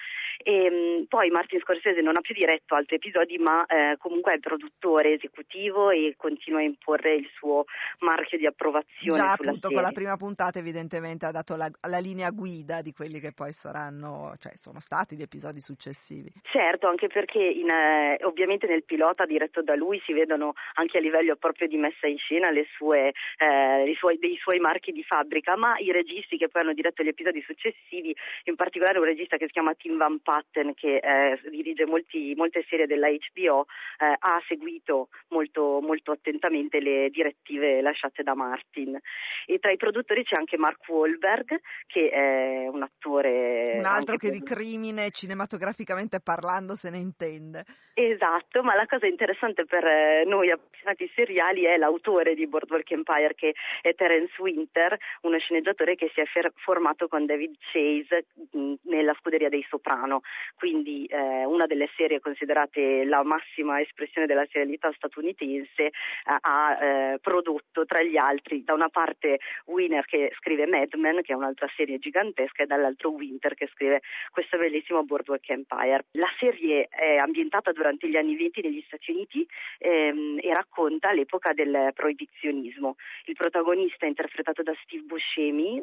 E, 0.44 0.70
mh, 0.70 1.06
poi 1.08 1.30
Martin 1.30 1.60
Scorsese 1.60 2.02
non 2.02 2.18
ha 2.18 2.22
più 2.22 2.34
diretto 2.34 2.76
altri 2.76 2.96
episodi, 2.96 3.38
ma 3.38 3.66
eh, 3.66 3.96
comunque 3.98 4.32
è 4.32 4.36
il 4.36 4.42
produttore 4.42 5.14
esecutivo 5.14 5.90
e 5.90 6.16
continua 6.18 6.60
a 6.60 6.64
imporre 6.64 7.16
il 7.16 7.30
suo 7.36 7.66
marchio 8.00 8.38
di 8.38 8.46
approvazione 8.46 9.22
Già 9.22 9.32
appunto 9.34 9.68
serie. 9.68 9.76
con 9.76 9.84
la 9.84 9.92
prima 9.92 10.18
puntata 10.18 10.60
evidentemente 10.60 11.26
ha 11.26 11.32
dato 11.32 11.56
la, 11.56 11.70
la 11.90 12.00
linea 12.00 12.30
guida 12.32 12.82
di 12.82 12.92
quelli 12.94 13.20
che 13.20 13.32
poi 13.34 13.52
saranno, 13.52 14.34
cioè 14.40 14.56
sono 14.56 14.80
stati 14.80 15.16
gli 15.16 15.22
episodi 15.22 15.60
successivi. 15.60 16.32
Certo, 16.44 16.88
anche 16.88 17.08
perché 17.08 17.40
in, 17.40 17.70
eh, 17.70 18.18
ovviamente 18.24 18.68
nel 18.68 18.84
pilota 18.84 19.26
diretto 19.26 19.62
da 19.62 19.76
lui 19.76 20.02
si 20.06 20.14
vedono 20.14 20.54
anche 20.76 20.98
a 20.98 21.02
livello 21.02 21.36
proprio 21.36 21.68
di 21.68 21.78
messa 21.78 22.08
in 22.08 22.18
scena 22.18 22.50
le 22.52 22.66
sue, 22.76 23.12
eh, 23.38 23.90
i 23.90 23.96
suoi, 23.96 24.18
dei 24.18 24.38
suoi 24.38 24.60
marchi 24.60 24.92
di 24.92 25.04
fabbrica, 25.04 25.51
ma 25.56 25.78
i 25.78 25.92
registi 25.92 26.38
che 26.38 26.48
poi 26.50 26.62
hanno 26.62 26.74
diretto 26.74 27.04
gli 27.04 27.08
episodi 27.08 27.42
successivi, 27.42 28.16
in 28.46 28.56
particolare 28.56 29.00
un 29.00 29.06
regista 29.06 29.38
che 29.38 29.46
si 29.46 29.52
chiama 29.52 29.74
Tim 29.74 29.98
Van 29.98 30.20
Patten 30.20 30.74
che 30.74 30.98
eh, 30.98 31.40
dirige 31.50 31.86
molti, 31.86 32.34
molte 32.36 32.66
serie 32.68 32.88
della 32.88 33.08
HBO, 33.10 33.66
eh, 34.00 34.16
ha 34.18 34.42
seguito 34.48 35.10
molto, 35.30 35.80
molto 35.82 36.12
attentamente 36.12 36.80
le 36.80 37.10
direttive 37.10 37.82
lasciate 37.82 38.24
da 38.24 38.36
Martin. 38.36 39.00
E 39.46 39.60
tra 39.60 39.72
i 39.72 39.78
produttori 39.78 40.24
c'è 40.24 40.36
anche 40.36 40.58
Mark 40.58 40.88
Wahlberg 40.88 41.60
che 41.88 42.10
è 42.10 42.68
un 42.68 42.84
attore... 42.84 43.78
Un 43.78 43.86
altro 43.86 44.18
che 44.18 44.30
di 44.30 44.42
crimine 44.42 45.10
cinematograficamente 45.12 46.20
parlando 46.20 46.76
se 46.76 46.90
ne 46.90 46.98
intende. 46.98 47.66
Esatto, 47.94 48.64
ma 48.64 48.74
la 48.76 48.86
cosa 48.86 49.06
interessante 49.06 49.66
per 49.66 49.84
eh, 49.86 50.24
noi 50.26 50.50
appassionati 50.50 51.12
seriali 51.14 51.66
è 51.66 51.78
l'autore 51.78 52.36
di 52.36 52.48
Boardwalk 52.48 52.90
Empire 52.92 53.36
che 53.36 53.54
è 53.82 53.94
Terence 53.94 54.34
Winter, 54.42 54.98
uno 55.32 55.40
sceneggiatore 55.40 55.96
che 55.96 56.12
si 56.14 56.20
è 56.20 56.26
fer- 56.26 56.52
formato 56.56 57.08
con 57.08 57.26
David 57.26 57.56
Chase 57.72 58.26
mh, 58.52 58.74
nella 58.84 59.16
scuderia 59.18 59.50
dei 59.50 59.66
Soprano, 59.68 60.22
quindi 60.56 61.06
eh, 61.06 61.46
una 61.46 61.66
delle 61.66 61.90
serie 61.96 62.20
considerate 62.20 63.06
la 63.06 63.24
massima 63.24 63.80
espressione 63.80 64.28
della 64.28 64.46
serialità 64.52 64.92
statunitense 64.94 65.84
eh, 65.84 65.92
ha 66.24 66.78
eh, 66.80 67.20
prodotto 67.20 67.86
tra 67.86 68.04
gli 68.04 68.18
altri 68.18 68.64
da 68.64 68.74
una 68.74 68.90
parte 68.90 69.40
Winner 69.66 70.06
che 70.06 70.34
scrive 70.38 70.68
Mad 70.68 70.94
Men, 70.96 71.22
che 71.22 71.32
è 71.32 71.36
un'altra 71.36 71.70
serie 71.76 71.98
gigantesca, 71.98 72.64
e 72.64 72.66
dall'altro 72.66 73.12
Winter 73.12 73.54
che 73.54 73.70
scrive 73.74 74.02
questo 74.30 74.58
bellissimo 74.58 75.04
Boardwalk 75.04 75.50
Empire. 75.50 76.06
La 76.12 76.30
serie 76.38 76.88
è 76.90 77.16
ambientata 77.18 77.72
durante 77.72 78.10
gli 78.10 78.18
anni 78.18 78.36
20 78.36 78.62
negli 78.62 78.84
Stati 78.86 79.12
Uniti 79.12 79.48
ehm, 79.80 80.40
e 80.42 80.54
racconta 80.54 81.14
l'epoca 81.14 81.54
del 81.54 81.92
proibizionismo. 81.94 82.96
Il 83.26 83.36
protagonista 83.36 84.06
interpretato 84.06 84.62
da 84.62 84.74
Steve 84.84 85.04
Buscemi, 85.04 85.21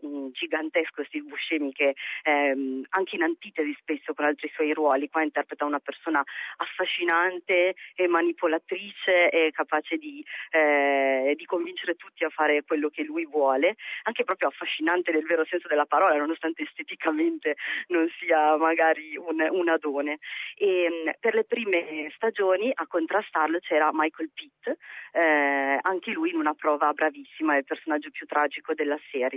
un 0.02 0.30
gigantesco 0.32 1.04
Steve 1.04 1.26
Buscemi 1.26 1.72
che 1.72 1.94
ehm, 2.22 2.84
anche 2.90 3.16
in 3.16 3.22
antitesi 3.22 3.74
spesso 3.78 4.14
con 4.14 4.24
altri 4.24 4.50
suoi 4.54 4.72
ruoli, 4.72 5.08
qua 5.08 5.22
interpreta 5.22 5.64
una 5.64 5.78
persona 5.78 6.22
affascinante 6.56 7.74
e 7.94 8.06
manipolatrice 8.08 9.30
e 9.30 9.50
capace 9.52 9.96
di, 9.96 10.24
eh, 10.50 11.34
di 11.36 11.44
convincere 11.44 11.94
tutti 11.94 12.24
a 12.24 12.28
fare 12.30 12.62
quello 12.64 12.88
che 12.88 13.02
lui 13.02 13.26
vuole, 13.26 13.76
anche 14.04 14.24
proprio 14.24 14.48
affascinante 14.48 15.12
nel 15.12 15.24
vero 15.24 15.44
senso 15.44 15.68
della 15.68 15.86
parola, 15.86 16.16
nonostante 16.16 16.62
esteticamente 16.62 17.56
non 17.88 18.08
sia 18.18 18.56
magari 18.56 19.16
un, 19.16 19.46
un 19.50 19.68
adone. 19.68 20.18
E, 20.56 20.88
mh, 20.88 21.10
per 21.20 21.34
le 21.34 21.44
prime 21.44 22.10
stagioni 22.14 22.70
a 22.74 22.86
contrastarlo 22.86 23.58
c'era 23.60 23.90
Michael 23.92 24.30
Pitt, 24.32 24.76
eh, 25.12 25.78
anche 25.80 26.12
lui 26.12 26.30
in 26.30 26.36
una 26.36 26.54
prova 26.54 26.92
bravissima, 26.92 27.56
il 27.56 27.64
personaggio 27.64 28.10
più 28.10 28.26
tragico 28.26 28.74
della 28.74 28.98
serie. 29.10 29.27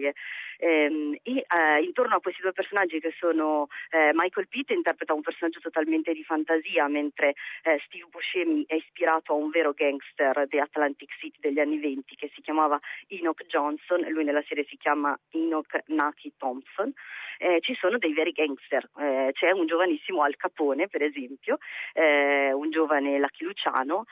Ehm, 0.63 1.17
e 1.23 1.45
eh, 1.47 1.81
intorno 1.81 2.15
a 2.15 2.21
questi 2.21 2.41
due 2.41 2.51
personaggi 2.53 2.99
che 2.99 3.13
sono 3.17 3.67
eh, 3.89 4.11
Michael 4.13 4.47
Pitt 4.47 4.69
interpreta 4.69 5.13
un 5.13 5.21
personaggio 5.21 5.59
totalmente 5.59 6.13
di 6.13 6.23
fantasia, 6.23 6.87
mentre 6.87 7.33
eh, 7.63 7.81
Steve 7.85 8.05
Buscemi 8.09 8.63
è 8.67 8.75
ispirato 8.75 9.33
a 9.33 9.35
un 9.35 9.49
vero 9.49 9.73
gangster 9.73 10.45
di 10.47 10.59
Atlantic 10.59 11.11
City 11.17 11.39
degli 11.39 11.59
anni 11.59 11.79
20 11.79 12.15
che 12.15 12.31
si 12.35 12.41
chiamava 12.41 12.79
Enoch 13.07 13.43
Johnson, 13.47 14.01
lui 14.09 14.23
nella 14.23 14.43
serie 14.47 14.65
si 14.65 14.77
chiama 14.77 15.17
Enoch 15.31 15.79
Naki 15.87 16.33
Thompson. 16.37 16.93
Eh, 17.39 17.59
ci 17.61 17.73
sono 17.73 17.97
dei 17.97 18.13
veri 18.13 18.33
gangster, 18.33 18.87
eh, 18.99 19.31
c'è 19.33 19.49
un 19.49 19.65
giovanissimo 19.65 20.21
Al 20.21 20.35
Capone 20.35 20.87
per 20.87 21.01
esempio, 21.01 21.57
eh, 21.93 22.53
un 22.53 22.69
giovane 22.69 23.17
Lucky 23.17 23.45
Luciano, 23.45 24.05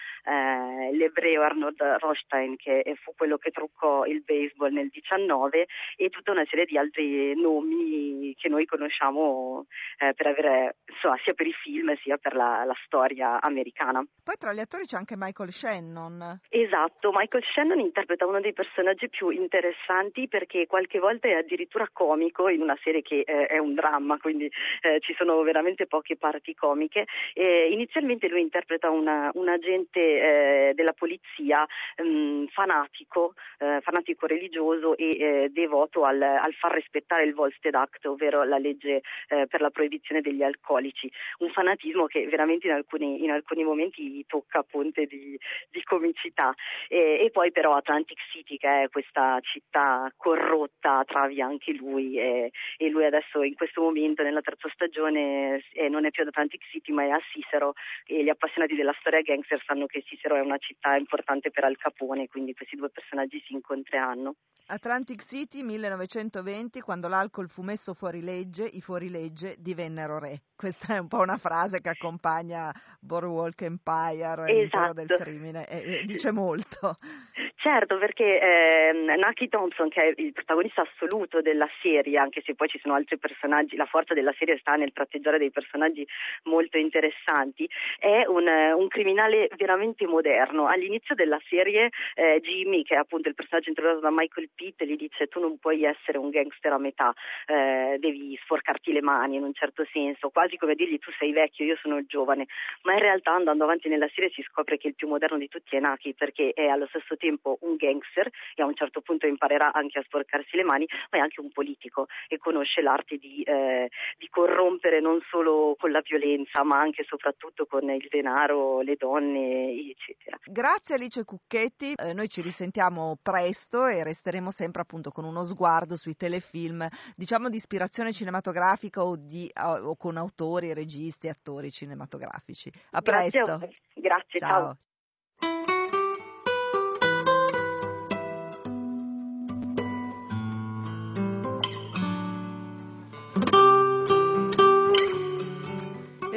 l'ebreo 0.91 1.43
Arnold 1.43 1.79
Rothstein 1.99 2.55
che 2.55 2.83
fu 3.03 3.13
quello 3.15 3.37
che 3.37 3.51
truccò 3.51 4.05
il 4.05 4.23
baseball 4.23 4.71
nel 4.71 4.89
19 4.89 5.67
e 5.95 6.09
tutta 6.09 6.31
una 6.31 6.45
serie 6.49 6.65
di 6.65 6.77
altri 6.77 7.33
nomi 7.35 8.35
che 8.37 8.49
noi 8.49 8.65
conosciamo 8.65 9.65
eh, 9.97 10.13
per 10.13 10.27
avere, 10.27 10.77
insomma, 10.85 11.17
sia 11.23 11.33
per 11.33 11.47
i 11.47 11.53
film 11.53 11.95
sia 12.01 12.17
per 12.17 12.35
la, 12.35 12.63
la 12.65 12.75
storia 12.85 13.39
americana. 13.41 14.05
Poi 14.23 14.35
tra 14.37 14.53
gli 14.53 14.59
attori 14.59 14.85
c'è 14.85 14.97
anche 14.97 15.15
Michael 15.17 15.51
Shannon. 15.51 16.41
Esatto, 16.49 17.11
Michael 17.13 17.43
Shannon 17.43 17.79
interpreta 17.79 18.25
uno 18.25 18.39
dei 18.39 18.53
personaggi 18.53 19.09
più 19.09 19.29
interessanti 19.29 20.27
perché 20.27 20.67
qualche 20.67 20.99
volta 20.99 21.27
è 21.27 21.33
addirittura 21.33 21.87
comico 21.91 22.47
in 22.49 22.61
una 22.61 22.77
serie 22.83 23.01
che 23.01 23.23
eh, 23.25 23.47
è 23.47 23.57
un 23.57 23.73
dramma, 23.73 24.17
quindi 24.17 24.45
eh, 24.81 24.99
ci 25.01 25.13
sono 25.17 25.41
veramente 25.41 25.87
poche 25.87 26.17
parti 26.17 26.53
comiche. 26.53 27.05
Inizialmente 27.33 28.27
lui 28.27 28.41
interpreta 28.41 28.89
una, 28.89 29.29
un 29.33 29.47
agente 29.47 29.99
eh, 29.99 30.73
della 30.73 30.93
polizia 30.93 31.65
mh, 31.97 32.03
mm, 32.03 32.45
fanatico, 32.47 33.33
eh, 33.59 33.79
fanatico 33.81 34.25
religioso 34.25 34.97
e 34.97 35.09
eh, 35.09 35.49
devoto 35.59 36.03
al, 36.03 36.21
al, 36.21 36.53
far 36.53 36.73
rispettare 36.73 37.23
il 37.23 37.33
Volstead 37.33 37.75
Act, 37.75 38.05
ovvero 38.05 38.43
la 38.43 38.57
legge 38.57 39.01
eh, 39.27 39.47
per 39.47 39.61
la 39.61 39.69
proibizione 39.69 40.21
degli 40.21 40.43
alcolici. 40.43 41.11
Un 41.39 41.49
fanatismo 41.49 42.05
che 42.05 42.25
veramente 42.27 42.67
in 42.67 42.73
alcuni, 42.73 43.23
in 43.23 43.31
alcuni 43.31 43.63
momenti 43.63 44.25
tocca 44.25 44.63
ponte 44.63 45.05
di, 45.05 45.37
di 45.69 45.83
comicità. 45.83 46.53
E, 46.87 47.23
e, 47.25 47.29
poi 47.31 47.51
però 47.51 47.75
Atlantic 47.75 48.19
City, 48.31 48.57
che 48.57 48.83
è 48.83 48.89
questa 48.89 49.39
città 49.41 50.11
corrotta, 50.15 51.03
travi 51.05 51.41
anche 51.41 51.73
lui 51.73 52.17
e, 52.17 52.51
e 52.77 52.89
lui 52.89 53.05
adesso 53.05 53.43
in 53.43 53.55
questo 53.55 53.81
momento 53.81 54.23
nella 54.23 54.41
terza 54.41 54.69
stagione 54.73 55.63
eh, 55.73 55.89
non 55.89 56.05
è 56.05 56.11
più 56.11 56.23
ad 56.23 56.29
Atlantic 56.29 56.63
City 56.69 56.91
ma 56.91 57.03
è 57.03 57.09
a 57.09 57.19
Cicero 57.31 57.73
e 58.05 58.23
gli 58.23 58.29
appassionati 58.29 58.75
della 58.75 58.95
storia 58.99 59.21
gangster 59.21 59.61
sanno 59.65 59.85
che 59.85 60.03
Cicero 60.03 60.35
è 60.35 60.41
una 60.41 60.57
città 60.57 60.95
importante 60.95 61.51
per 61.51 61.63
Al 61.63 61.77
Capone, 61.77 62.27
quindi 62.27 62.53
questi 62.53 62.75
due 62.75 62.89
personaggi 62.89 63.41
si 63.45 63.53
incontreranno. 63.53 64.35
Atlantic 64.71 65.23
City 65.23 65.48
1920, 65.57 66.79
quando 66.81 67.07
l'alcol 67.07 67.49
fu 67.49 67.63
messo 67.63 67.93
fuori 67.93 68.21
legge, 68.21 68.65
i 68.65 68.81
fuorilegge 68.81 69.55
divennero 69.57 70.19
re. 70.19 70.43
Questa 70.55 70.95
è 70.95 70.97
un 70.99 71.07
po' 71.07 71.19
una 71.19 71.37
frase 71.37 71.81
che 71.81 71.89
accompagna 71.89 72.71
Boardwalk 72.99 73.61
Empire, 73.61 74.61
esatto. 74.61 74.93
del 74.93 75.07
crimine, 75.07 75.67
e, 75.67 76.01
e 76.01 76.05
dice 76.05 76.31
molto. 76.31 76.95
Certo, 77.61 77.97
perché 77.97 78.39
eh, 78.39 78.93
Naki 79.17 79.49
Thompson, 79.49 79.89
che 79.89 80.01
è 80.01 80.13
il 80.15 80.31
protagonista 80.31 80.81
assoluto 80.81 81.41
della 81.41 81.67
serie, 81.81 82.17
anche 82.17 82.41
se 82.45 82.55
poi 82.55 82.69
ci 82.69 82.79
sono 82.79 82.93
altri 82.93 83.17
personaggi, 83.17 83.75
la 83.75 83.85
forza 83.85 84.13
della 84.13 84.33
serie 84.39 84.57
sta 84.59 84.75
nel 84.75 84.93
tratteggiare 84.93 85.37
dei 85.37 85.51
personaggi 85.51 86.07
molto 86.43 86.77
interessanti, 86.77 87.69
è 87.99 88.23
un, 88.27 88.47
un 88.47 88.87
criminale 88.87 89.49
veramente 89.57 90.07
moderno. 90.07 90.67
All'inizio 90.67 91.15
della 91.15 91.37
serie 91.49 91.89
eh, 92.15 92.39
Jimmy, 92.41 92.83
che 92.83 92.95
è 92.95 92.97
appunto 92.97 93.27
il 93.27 93.35
personaggio 93.35 93.67
interpretato 93.67 94.05
da 94.05 94.11
Michael 94.13 94.51
Pitt, 94.55 94.81
gli 94.85 94.95
dice 94.95 95.27
tu 95.27 95.41
non 95.41 95.57
puoi 95.57 95.83
essere 95.83 96.17
un 96.17 96.29
gangster 96.29 96.71
a 96.71 96.77
metà, 96.77 97.13
eh, 97.45 97.97
devi 97.99 98.39
sporcarti 98.41 98.93
le 98.93 99.01
mani 99.01 99.35
in 99.35 99.43
un 99.43 99.53
certo 99.53 99.85
senso, 99.91 100.29
quasi 100.29 100.55
come 100.55 100.75
dirgli 100.75 100.97
tu 100.97 101.11
sei 101.19 101.33
vecchio, 101.33 101.65
io 101.65 101.75
sono 101.81 102.05
giovane, 102.05 102.45
ma 102.83 102.93
in 102.93 102.99
realtà 102.99 103.33
andando 103.33 103.65
avanti 103.65 103.89
nella 103.89 104.07
serie 104.15 104.29
si 104.29 104.41
scopre 104.43 104.77
che 104.77 104.87
il 104.87 104.95
più 104.95 105.09
moderno 105.09 105.37
di 105.37 105.49
tutti 105.49 105.75
è 105.75 105.81
Naki, 105.81 106.13
perché 106.13 106.53
è 106.53 106.65
allo 106.67 106.87
stesso 106.87 107.17
tempo 107.17 107.47
tipo 107.49 107.57
un 107.61 107.75
gangster 107.75 108.29
e 108.55 108.61
a 108.61 108.65
un 108.65 108.75
certo 108.75 109.01
punto 109.01 109.25
imparerà 109.25 109.71
anche 109.73 109.99
a 109.99 110.03
sporcarsi 110.03 110.55
le 110.55 110.63
mani, 110.63 110.85
ma 111.11 111.17
è 111.17 111.21
anche 111.21 111.39
un 111.39 111.51
politico 111.51 112.07
e 112.27 112.37
conosce 112.37 112.81
l'arte 112.81 113.17
di, 113.17 113.41
eh, 113.43 113.89
di 114.17 114.27
corrompere 114.29 114.99
non 114.99 115.19
solo 115.29 115.75
con 115.79 115.91
la 115.91 116.01
violenza, 116.01 116.63
ma 116.63 116.79
anche 116.79 117.01
e 117.01 117.05
soprattutto 117.07 117.65
con 117.65 117.89
il 117.89 118.07
denaro, 118.09 118.81
le 118.81 118.95
donne, 118.95 119.71
eccetera. 119.71 120.37
Grazie 120.43 120.95
Alice 120.95 121.23
Cucchetti, 121.23 121.93
eh, 121.93 122.13
noi 122.13 122.27
ci 122.27 122.41
risentiamo 122.41 123.17
presto 123.21 123.87
e 123.87 124.03
resteremo 124.03 124.51
sempre 124.51 124.81
appunto 124.81 125.11
con 125.11 125.23
uno 125.23 125.43
sguardo 125.43 125.95
sui 125.95 126.15
telefilm, 126.15 126.87
diciamo 127.15 127.49
di 127.49 127.55
ispirazione 127.55 128.11
cinematografica 128.11 129.01
o, 129.03 129.15
di, 129.15 129.49
o 129.55 129.95
con 129.95 130.17
autori, 130.17 130.73
registi, 130.73 131.29
attori 131.29 131.71
cinematografici. 131.71 132.71
A 132.91 133.01
presto. 133.01 133.39
Grazie, 133.39 133.71
Grazie 133.93 134.39
ciao. 134.39 134.49
ciao. 134.49 134.77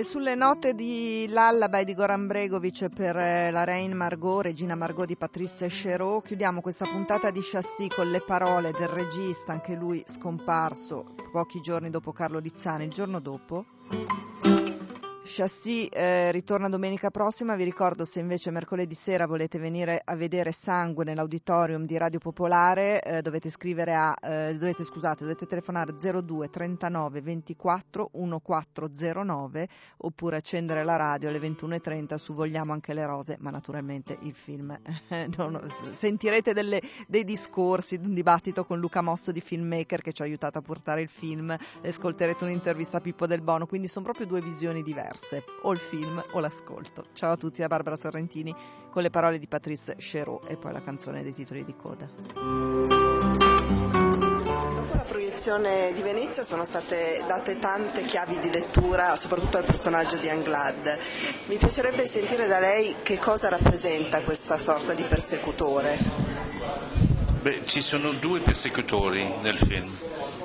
E 0.03 0.05
sulle 0.05 0.34
note 0.34 0.74
di 0.74 1.26
Lullaby 1.28 1.84
di 1.84 1.94
Goran 1.94 2.26
Bregovic 2.26 2.88
per 2.88 3.16
eh, 3.16 3.53
la 3.53 3.62
Reine 3.62 3.94
Margot, 3.94 4.42
Regina 4.42 4.74
Margot 4.74 5.07
di 5.07 5.14
Patrizia 5.14 5.68
Cherot, 5.68 6.26
chiudiamo 6.26 6.61
questa 6.61 6.86
puntata 6.86 7.30
di 7.30 7.38
Chassis 7.40 7.94
con 7.94 8.11
le 8.11 8.20
parole 8.20 8.72
del 8.72 8.88
regista, 8.88 9.53
anche 9.53 9.76
lui 9.76 10.03
scomparso 10.05 11.14
pochi 11.30 11.61
giorni 11.61 11.88
dopo 11.88 12.11
Carlo 12.11 12.40
Lizzani, 12.40 12.82
il 12.82 12.90
giorno 12.90 13.20
dopo. 13.20 13.64
Chassis 15.24 15.86
eh, 15.92 16.32
ritorna 16.32 16.68
domenica 16.68 17.10
prossima, 17.10 17.54
vi 17.54 17.62
ricordo 17.62 18.04
se 18.04 18.18
invece 18.18 18.50
mercoledì 18.50 18.94
sera 18.94 19.24
volete 19.24 19.56
venire 19.56 20.02
a 20.04 20.16
vedere 20.16 20.50
Sangue 20.50 21.04
nell'auditorium 21.04 21.86
di 21.86 21.96
Radio 21.96 22.18
Popolare 22.18 23.00
eh, 23.00 23.22
dovete 23.22 23.48
a, 23.94 24.16
eh, 24.20 24.56
dovete, 24.58 24.82
scusate, 24.82 25.22
dovete 25.22 25.46
telefonare 25.46 25.94
02 25.94 26.50
39 26.50 27.20
24 27.20 28.10
1409 28.14 29.68
oppure 29.98 30.36
accendere 30.38 30.82
la 30.82 30.96
radio 30.96 31.28
alle 31.28 31.38
21.30 31.38 32.16
su 32.16 32.32
Vogliamo 32.32 32.72
anche 32.72 32.92
le 32.92 33.06
rose, 33.06 33.36
ma 33.38 33.50
naturalmente 33.50 34.18
il 34.22 34.34
film. 34.34 34.76
non, 35.38 35.64
sentirete 35.92 36.52
delle, 36.52 36.82
dei 37.06 37.22
discorsi, 37.22 37.94
un 37.94 38.12
dibattito 38.12 38.64
con 38.64 38.80
Luca 38.80 39.02
Mosso 39.02 39.30
di 39.30 39.40
Filmmaker 39.40 40.02
che 40.02 40.12
ci 40.12 40.22
ha 40.22 40.24
aiutato 40.24 40.58
a 40.58 40.62
portare 40.62 41.00
il 41.00 41.08
film, 41.08 41.56
ascolterete 41.80 42.42
un'intervista 42.42 42.96
a 42.96 43.00
Pippo 43.00 43.28
Del 43.28 43.40
Bono, 43.40 43.66
quindi 43.66 43.86
sono 43.86 44.04
proprio 44.04 44.26
due 44.26 44.40
visioni 44.40 44.82
diverse 44.82 45.10
diverse, 45.12 45.44
o 45.62 45.72
il 45.72 45.78
film 45.78 46.22
o 46.32 46.40
l'ascolto. 46.40 47.06
Ciao 47.12 47.32
a 47.32 47.36
tutti 47.36 47.60
da 47.60 47.68
Barbara 47.68 47.96
Sorrentini 47.96 48.54
con 48.90 49.02
le 49.02 49.10
parole 49.10 49.38
di 49.38 49.46
Patrice 49.46 49.96
Cherot 49.96 50.48
e 50.50 50.56
poi 50.56 50.72
la 50.72 50.82
canzone 50.82 51.22
dei 51.22 51.32
titoli 51.32 51.64
di 51.64 51.74
coda. 51.76 52.08
Dopo 54.74 54.94
la 54.94 55.04
proiezione 55.06 55.92
di 55.94 56.02
Venezia 56.02 56.42
sono 56.42 56.64
state 56.64 57.22
date 57.26 57.58
tante 57.58 58.04
chiavi 58.04 58.38
di 58.40 58.50
lettura, 58.50 59.14
soprattutto 59.16 59.58
al 59.58 59.64
personaggio 59.64 60.16
di 60.16 60.28
Anglad. 60.28 60.98
Mi 61.46 61.56
piacerebbe 61.56 62.06
sentire 62.06 62.46
da 62.46 62.58
lei 62.58 62.96
che 63.02 63.18
cosa 63.18 63.48
rappresenta 63.48 64.22
questa 64.22 64.58
sorta 64.58 64.94
di 64.94 65.04
persecutore. 65.04 66.40
Beh, 67.42 67.62
ci 67.66 67.82
sono 67.82 68.12
due 68.12 68.40
persecutori 68.40 69.34
nel 69.42 69.56
film. 69.56 69.90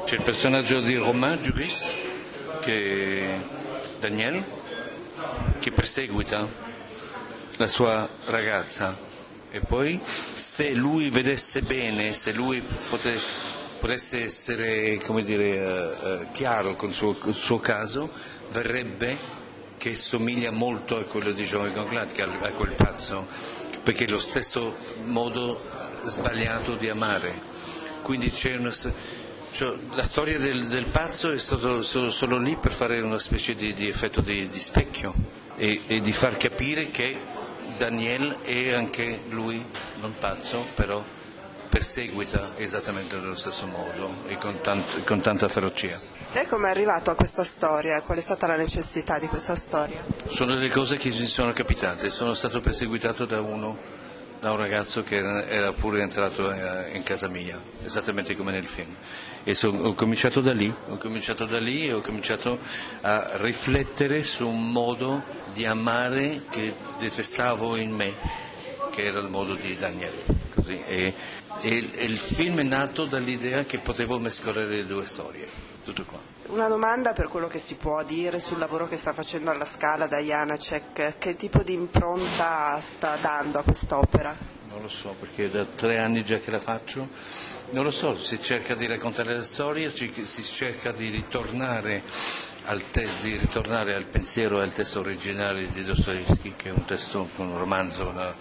C'è 0.06 0.16
il 0.16 0.24
personaggio 0.24 0.80
di 0.80 0.96
Romain 0.96 1.40
Duris, 1.42 1.92
che 2.62 3.38
Daniel, 4.00 4.44
che 5.60 5.72
perseguita 5.72 6.48
la 7.58 7.68
sua 7.68 8.08
ragazza 8.26 8.96
e 9.50 9.62
poi 9.62 10.00
se 10.34 10.74
lui 10.74 11.10
vedesse 11.10 11.62
bene, 11.62 12.12
se 12.14 12.34
lui 12.34 12.62
pote, 12.90 13.18
potesse 13.80 14.24
essere 14.24 15.00
dire, 15.24 15.86
uh, 15.86 16.32
chiaro 16.32 16.76
con 16.76 16.90
il 16.90 16.96
suo, 17.36 17.60
caso, 17.60 18.12
verrebbe 18.52 19.16
che 19.78 19.96
somiglia 19.96 20.52
molto 20.52 20.98
a 20.98 21.04
quello 21.04 21.32
di 21.32 21.44
Joey 21.46 21.72
Gonglad, 21.72 22.12
a 22.42 22.52
quel 22.52 22.74
pazzo, 22.76 23.26
perché 23.84 24.06
è 24.06 24.10
lo 24.10 24.20
stesso 24.20 24.76
modo 25.06 25.60
sbagliato 26.04 26.76
di 26.76 26.90
amare. 26.90 27.34
Quindi 28.02 28.30
c'è 28.30 28.56
una, 28.58 28.72
cioè, 29.58 29.76
la 29.90 30.04
storia 30.04 30.38
del, 30.38 30.68
del 30.68 30.86
pazzo 30.86 31.32
è 31.32 31.38
stato 31.40 31.82
solo, 31.82 32.38
lì 32.38 32.58
per 32.58 32.72
fare 32.72 33.02
una 33.02 33.18
specie 33.18 33.56
di, 33.56 33.74
di 33.74 33.88
effetto 33.88 34.22
di, 34.22 34.48
di 34.48 34.60
specchio 34.60 35.16
e, 35.56 35.82
e, 35.88 36.00
di 36.00 36.12
far 36.12 36.38
capire 36.38 36.92
che 36.92 37.18
Daniel 37.76 38.36
è 38.44 38.76
anche 38.76 39.24
lui 39.30 39.66
non 40.00 40.14
pazzo, 40.20 40.64
però 40.76 41.04
perseguita 41.70 42.52
esattamente 42.58 43.16
nello 43.16 43.34
stesso 43.34 43.66
modo 43.66 44.08
e 44.28 44.36
con, 44.36 44.62
tant- 44.62 45.04
con 45.06 45.22
tanta 45.22 45.48
ferocia. 45.48 46.00
E 46.34 46.46
come 46.46 46.68
è 46.68 46.70
arrivato 46.70 47.10
a 47.10 47.16
questa 47.16 47.44
storia? 47.44 48.00
Qual 48.04 48.20
è 48.20 48.22
stata 48.22 48.46
la 48.46 48.58
necessità 48.58 49.18
di 49.18 49.26
questa 49.26 49.56
storia? 49.56 50.06
Sono 50.28 50.54
delle 50.54 50.70
cose 50.70 50.98
che 50.98 51.10
mi 51.10 51.26
sono 51.26 51.52
capitate. 51.52 52.12
Sono 52.12 52.36
stato 52.36 52.60
perseguitato 52.60 53.26
da 53.26 53.42
uno 53.42 54.06
da 54.40 54.52
un 54.52 54.58
ragazzo 54.58 55.04
che 55.04 55.18
era 55.18 55.74
pure 55.74 56.02
entrato 56.02 56.52
eh, 56.52 56.96
in 56.96 57.04
casa 57.04 57.28
mia, 57.28 57.60
esattamente 57.84 58.36
come 58.36 58.52
nel 58.52 58.66
film. 58.68 58.94
E 59.44 59.56
so, 59.56 59.70
ho 59.70 59.94
cominciato 59.94 60.42
da 60.42 60.54
lì, 60.54 60.72
ho 60.88 60.98
cominciato 60.98 61.46
da 61.46 61.60
lì 61.60 61.88
e 61.88 61.94
ho 61.94 62.02
cominciato 62.02 62.60
a 63.02 63.32
riflettere 63.38 64.24
su 64.24 64.48
un 64.48 64.72
modo 64.72 65.24
di 65.54 65.66
amare 65.66 66.42
che 66.50 66.74
detestavo 67.00 67.78
in 67.78 67.92
me, 67.92 68.14
che 68.92 69.06
era 69.06 69.20
il 69.20 69.30
modo 69.30 69.56
di 69.56 69.76
Daniele. 69.78 70.24
E, 70.68 71.14
e, 71.62 71.90
e 71.94 72.04
il 72.04 72.18
film 72.18 72.60
è 72.60 72.64
nato 72.64 73.06
dall'idea 73.06 73.64
che 73.64 73.78
potevo 73.80 74.20
mescolare 74.20 74.68
le 74.68 74.86
due 74.86 75.06
storie. 75.06 75.48
Tutto 75.84 76.04
qua. 76.04 76.37
Una 76.48 76.70
domanda 76.70 77.12
per 77.12 77.28
quello 77.28 77.48
che 77.48 77.60
si 77.60 77.76
può 77.76 78.04
dire 78.06 78.40
sul 78.40 78.58
lavoro 78.58 78.88
che 78.88 78.96
sta 78.96 79.12
facendo 79.12 79.52
alla 79.52 79.66
Scala 79.66 80.08
da 80.08 80.20
Janacek, 80.20 81.18
che 81.18 81.36
tipo 81.36 81.62
di 81.62 81.74
impronta 81.74 82.80
sta 82.82 83.18
dando 83.18 83.60
a 83.60 83.64
quest'opera? 83.64 84.34
Non 84.70 84.82
lo 84.82 84.88
so, 84.88 85.14
perché 85.20 85.52
da 85.52 85.66
tre 85.66 86.00
anni 86.00 86.24
già 86.24 86.38
che 86.38 86.50
la 86.50 86.62
faccio, 86.62 87.10
non 87.72 87.84
lo 87.84 87.92
so, 87.92 88.16
si 88.18 88.42
cerca 88.42 88.76
di 88.76 88.88
raccontare 88.88 89.36
la 89.36 89.44
storia, 89.44 89.90
si 89.90 90.44
cerca 90.44 90.94
di 90.94 91.10
ritornare 91.10 92.04
al, 92.64 92.82
te- 92.92 93.10
di 93.20 93.36
ritornare 93.36 93.94
al 93.94 94.06
pensiero 94.06 94.60
e 94.60 94.64
al 94.64 94.72
testo 94.72 95.02
originale 95.02 95.70
di 95.70 95.84
Dostoevsky, 95.84 96.56
che 96.56 96.70
è 96.70 96.72
un 96.72 96.86
testo, 96.86 97.28
un 97.36 97.58
romanzo, 97.58 98.08
una, 98.08 98.34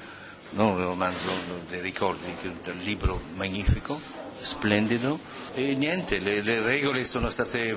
non 0.50 0.74
un 0.74 0.84
romanzo 0.84 1.28
dei 1.68 1.80
ricordi, 1.80 2.36
un 2.42 2.78
libro 2.78 3.20
magnifico, 3.34 4.00
splendido 4.40 5.18
e 5.54 5.74
niente, 5.74 6.18
le, 6.18 6.42
le 6.42 6.60
regole 6.60 7.04
sono 7.04 7.30
state 7.30 7.74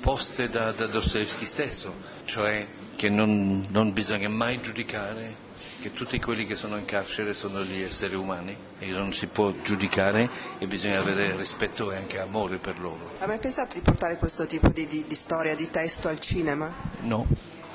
poste 0.00 0.48
da, 0.48 0.72
da 0.72 0.86
Dostoevsky 0.86 1.46
stesso, 1.46 1.94
cioè 2.24 2.66
che 2.96 3.08
non, 3.08 3.66
non 3.70 3.92
bisogna 3.92 4.28
mai 4.28 4.60
giudicare 4.60 5.42
che 5.80 5.92
tutti 5.92 6.18
quelli 6.20 6.46
che 6.46 6.54
sono 6.54 6.76
in 6.76 6.84
carcere 6.84 7.34
sono 7.34 7.62
gli 7.62 7.80
esseri 7.82 8.14
umani 8.14 8.56
e 8.78 8.86
non 8.88 9.12
si 9.12 9.26
può 9.26 9.52
giudicare 9.62 10.28
e 10.58 10.66
bisogna 10.66 10.98
avere 11.00 11.36
rispetto 11.36 11.90
e 11.92 11.96
anche 11.96 12.20
amore 12.20 12.56
per 12.56 12.78
loro. 12.78 13.10
Ha 13.18 13.26
mai 13.26 13.38
pensato 13.38 13.74
di 13.74 13.80
portare 13.80 14.16
questo 14.16 14.46
tipo 14.46 14.68
di, 14.68 14.86
di, 14.86 15.04
di 15.06 15.14
storia, 15.14 15.54
di 15.54 15.70
testo 15.70 16.08
al 16.08 16.18
cinema? 16.18 16.72
No, 17.02 17.26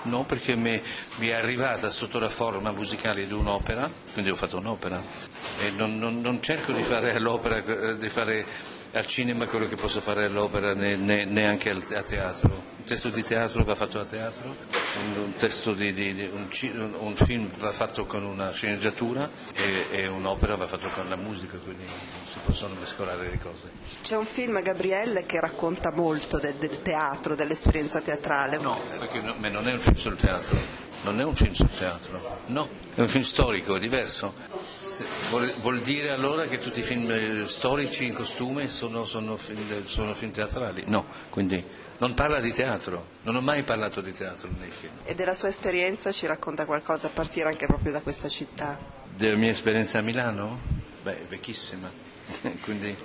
no 0.03 0.23
perché 0.23 0.55
mi, 0.55 0.81
è 1.19 1.31
arrivata 1.33 1.89
sotto 1.89 2.19
la 2.19 2.29
forma 2.29 2.71
musicale 2.71 3.27
di 3.27 3.33
un'opera, 3.33 3.89
quindi 4.13 4.31
ho 4.31 4.35
fatto 4.35 4.57
un'opera. 4.57 5.01
E 5.59 5.71
non, 5.71 5.97
non, 5.97 6.21
non 6.21 6.41
cerco 6.41 6.71
di 6.71 6.81
fare 6.81 7.13
all'opera, 7.13 7.93
di 7.93 8.09
fare 8.09 8.45
al 8.93 9.05
cinema 9.05 9.45
quello 9.45 9.67
che 9.67 9.75
posso 9.75 10.01
fare 10.01 10.25
all'opera 10.25 10.73
né, 10.73 10.95
né, 10.95 11.25
neanche 11.25 11.69
al, 11.69 11.83
a 11.95 12.01
teatro. 12.01 12.49
Un 12.77 12.83
testo 12.85 13.09
di 13.09 13.23
teatro 13.23 13.63
va 13.63 13.75
fatto 13.75 13.99
a 13.99 14.05
teatro, 14.05 14.55
un, 14.99 15.33
un, 15.35 15.75
di, 15.75 15.93
di, 15.93 16.29
un, 16.33 16.95
un 16.97 17.15
film 17.15 17.47
va 17.59 17.71
fatto 17.71 18.05
con 18.05 18.23
una 18.23 18.51
sceneggiatura 18.51 19.29
e, 19.53 19.85
e, 19.91 20.07
un'opera 20.07 20.55
va 20.55 20.65
fatto 20.65 20.89
con 20.89 21.07
la 21.07 21.15
musica, 21.15 21.57
quindi 21.57 21.83
non 21.83 22.25
si 22.25 22.39
possono 22.43 22.73
mescolare 22.79 23.29
le 23.29 23.37
cose. 23.37 23.69
C'è 24.01 24.15
un 24.15 24.25
film, 24.25 24.59
Gabrielle, 24.63 25.25
che 25.27 25.39
racconta 25.39 25.91
molto 25.91 26.39
del, 26.39 26.55
del 26.55 26.81
teatro, 26.81 27.35
dell'esperienza 27.35 28.01
teatrale. 28.01 28.57
No, 28.57 28.79
perché 28.97 29.21
no, 29.21 29.35
non 29.37 29.67
è 29.67 29.71
un 29.73 29.79
film 29.79 29.95
sul 29.95 30.15
teatro 30.15 30.87
non 31.03 31.19
è 31.19 31.23
un 31.23 31.35
film 31.35 31.53
sul 31.53 31.69
teatro, 31.69 32.41
no, 32.47 32.67
è 32.95 33.01
un 33.01 33.07
film 33.07 33.23
storico, 33.23 33.75
è 33.75 33.79
diverso. 33.79 34.33
Vuol, 35.29 35.51
vuol, 35.59 35.81
dire 35.81 36.11
allora 36.11 36.45
che 36.45 36.57
tutti 36.57 36.79
i 36.79 36.83
film 36.83 37.09
eh, 37.09 37.47
storici 37.47 38.05
in 38.05 38.13
costume 38.13 38.67
sono, 38.67 39.05
sono, 39.05 39.37
film, 39.37 39.83
sono, 39.85 40.13
film, 40.13 40.31
teatrali? 40.31 40.83
No, 40.87 41.05
quindi 41.29 41.63
non 41.99 42.13
parla 42.13 42.41
di 42.41 42.51
teatro, 42.51 43.05
non 43.23 43.35
ho 43.35 43.41
mai 43.41 43.63
parlato 43.63 44.01
di 44.01 44.11
teatro 44.11 44.49
nei 44.59 44.69
film. 44.69 44.91
E 45.05 45.15
della 45.15 45.33
sua 45.33 45.47
esperienza 45.47 46.11
ci 46.11 46.25
racconta 46.25 46.65
qualcosa 46.65 47.07
a 47.07 47.11
partire 47.11 47.47
anche 47.47 47.65
proprio 47.65 47.93
da 47.93 48.01
questa 48.01 48.27
città? 48.27 48.77
Della 49.15 49.37
mia 49.37 49.51
esperienza 49.51 49.99
a 49.99 50.01
Milano? 50.01 50.59
Beh, 51.01 51.27
vecchissima, 51.29 51.89
quindi 52.61 52.95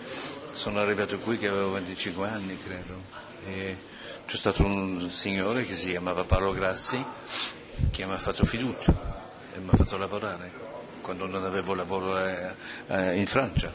sono 0.53 0.81
arrivato 0.81 1.19
qui 1.19 1.39
che 1.39 1.47
avevo 1.47 1.73
25 1.73 2.29
anni 2.29 2.59
credo. 2.59 3.23
E 3.47 3.77
c'è 4.27 4.37
stato 4.37 4.65
un 4.65 5.11
signore 5.11 5.65
che 5.65 5.77
si 5.77 5.91
chiamava 5.91 6.25
Paolo 6.25 6.53
Grassi 6.53 7.05
che 7.91 8.07
mi 8.07 8.13
ha 8.13 8.19
fatto 8.19 8.45
fiducia 8.45 8.93
e 9.55 9.59
mi 9.61 9.71
ha 9.71 9.77
fatto 9.77 9.97
lavorare 9.97 10.51
quando 11.01 11.27
non 11.27 11.45
avevo 11.45 11.75
lavoro 11.75 12.19
eh, 12.19 12.55
eh, 12.89 13.19
in 13.19 13.27
Francia. 13.27 13.73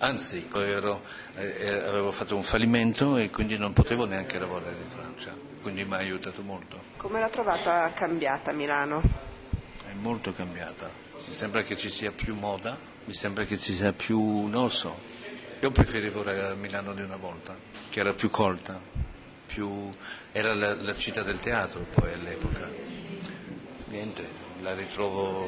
Anzi, 0.00 0.48
ero, 0.52 1.02
eh, 1.36 1.68
avevo 1.86 2.10
fatto 2.10 2.34
un 2.34 2.42
fallimento 2.42 3.16
e 3.16 3.30
quindi 3.30 3.56
non 3.56 3.72
potevo 3.72 4.04
neanche 4.04 4.38
lavorare 4.40 4.74
in 4.82 4.88
Francia, 4.88 5.32
quindi 5.60 5.84
mi 5.84 5.94
ha 5.94 5.98
aiutato 5.98 6.42
molto. 6.42 6.76
Come 6.96 7.20
l'ha 7.20 7.28
trovata 7.28 7.92
cambiata 7.94 8.50
Milano? 8.52 9.00
È 9.86 9.92
molto 9.94 10.32
cambiata, 10.32 10.90
mi 11.28 11.34
sembra 11.34 11.62
che 11.62 11.76
ci 11.76 11.88
sia 11.88 12.10
più 12.10 12.34
moda, 12.34 12.76
mi 13.04 13.14
sembra 13.14 13.44
che 13.44 13.56
ci 13.58 13.74
sia 13.76 13.92
più, 13.92 14.46
non 14.46 14.68
so, 14.72 14.92
io 15.60 15.70
preferivo 15.70 16.24
la 16.24 16.54
Milano 16.54 16.94
di 16.94 17.02
una 17.02 17.16
volta, 17.16 17.56
che 17.88 18.00
era 18.00 18.12
più 18.12 18.28
colta, 18.28 18.80
più... 19.46 19.88
era 20.32 20.52
la, 20.52 20.74
la 20.74 20.94
città 20.94 21.22
del 21.22 21.38
teatro 21.38 21.80
poi 21.94 22.12
all'epoca 22.12 22.68
niente, 23.92 24.26
la 24.62 24.74
ritrovo, 24.74 25.46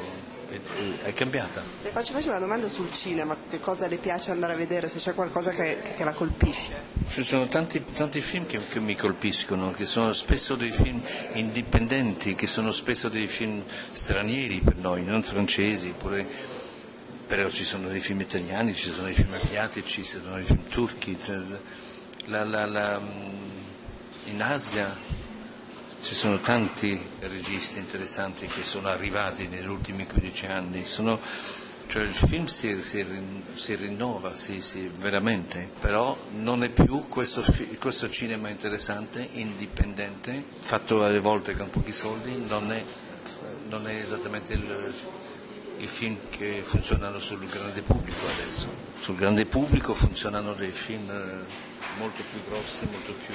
è, 0.51 0.61
è, 1.05 1.13
cambiata. 1.15 1.63
Le 1.83 1.89
faccio 1.89 2.11
invece 2.11 2.29
una 2.29 2.39
domanda 2.39 2.69
sul 2.69 2.93
cinema, 2.93 3.35
che 3.49 3.59
cosa 3.59 3.87
le 3.87 3.97
piace 3.97 4.31
andare 4.31 4.53
a 4.53 4.57
vedere, 4.57 4.87
se 4.87 4.99
c'è 4.99 5.15
qualcosa 5.15 5.51
che, 5.51 5.79
che 5.97 6.05
la 6.05 6.13
colpisce? 6.13 6.75
Ci 7.09 7.25
sono 7.25 7.47
tanti, 7.47 7.83
tanti 7.95 8.21
film 8.21 8.47
che, 8.47 8.59
che, 8.59 8.81
mi 8.81 8.97
colpiscono, 8.97 9.71
che 9.73 9.87
sono 9.87 10.13
spesso 10.13 10.55
dei 10.57 10.71
film 10.71 11.01
indipendenti, 11.33 12.35
che 12.35 12.47
sono 12.47 12.71
spesso 12.71 13.09
dei 13.09 13.27
film 13.27 13.63
stranieri 13.93 14.61
per 14.61 14.77
noi, 14.77 15.03
non 15.05 15.23
francesi, 15.23 15.95
pure, 15.97 16.27
però 17.27 17.49
ci 17.49 17.65
sono 17.65 17.89
dei 17.89 18.01
film 18.01 18.21
italiani, 18.21 18.75
ci 18.75 18.91
sono 18.91 19.05
dei 19.05 19.15
film 19.15 19.33
asiatici, 19.33 20.05
ci 20.05 20.19
sono 20.19 20.35
dei 20.35 20.45
film 20.45 20.69
turchi. 20.69 21.19
Cioè, 21.25 21.39
la, 22.27 22.45
la, 22.45 22.67
la, 22.67 23.01
in 24.27 24.43
Asia 24.43 25.14
ci 26.05 26.15
sono 26.15 26.39
tanti 26.39 27.01
registi 27.21 27.79
interessanti 27.79 28.47
che 28.47 28.63
sono 28.63 28.89
arrivati 28.89 29.49
negli 29.49 29.67
ultimi 29.67 30.07
15 30.07 30.47
anni, 30.47 30.85
sono, 30.85 31.19
cioè 31.87 32.03
il 32.03 32.13
film 32.13 32.45
si, 32.45 32.79
si, 32.83 33.03
si 33.55 33.75
rinnova, 33.75 34.35
si, 34.35 34.61
veramente, 34.99 35.67
però 35.81 36.15
non 36.33 36.63
è 36.63 36.69
più 36.69 37.09
questo, 37.09 37.43
questo, 37.79 38.11
cinema 38.11 38.51
interessante, 38.51 39.27
indipendente, 39.33 40.45
fatto 40.59 41.03
alle 41.03 41.21
volte 41.21 41.57
con 41.57 41.71
pochi 41.71 41.91
soldi, 41.93 42.37
non 42.37 42.71
è, 42.71 42.85
non 43.71 43.89
è 43.89 43.95
esattamente 43.95 44.53
il, 44.53 44.95
i 45.79 45.87
film 45.87 46.19
che 46.29 46.61
funzionano 46.63 47.19
sul 47.19 47.47
grande 47.47 47.81
pubblico 47.81 48.27
adesso. 48.27 48.69
Sul 49.01 49.17
grande 49.17 49.47
pubblico 49.47 49.95
funzionano 49.95 50.53
dei 50.53 50.71
film 50.71 51.09
eh, 51.11 51.99
molto 51.99 52.23
più 52.31 52.41
grossi, 52.47 52.85
molto 52.93 53.15
più 53.15 53.35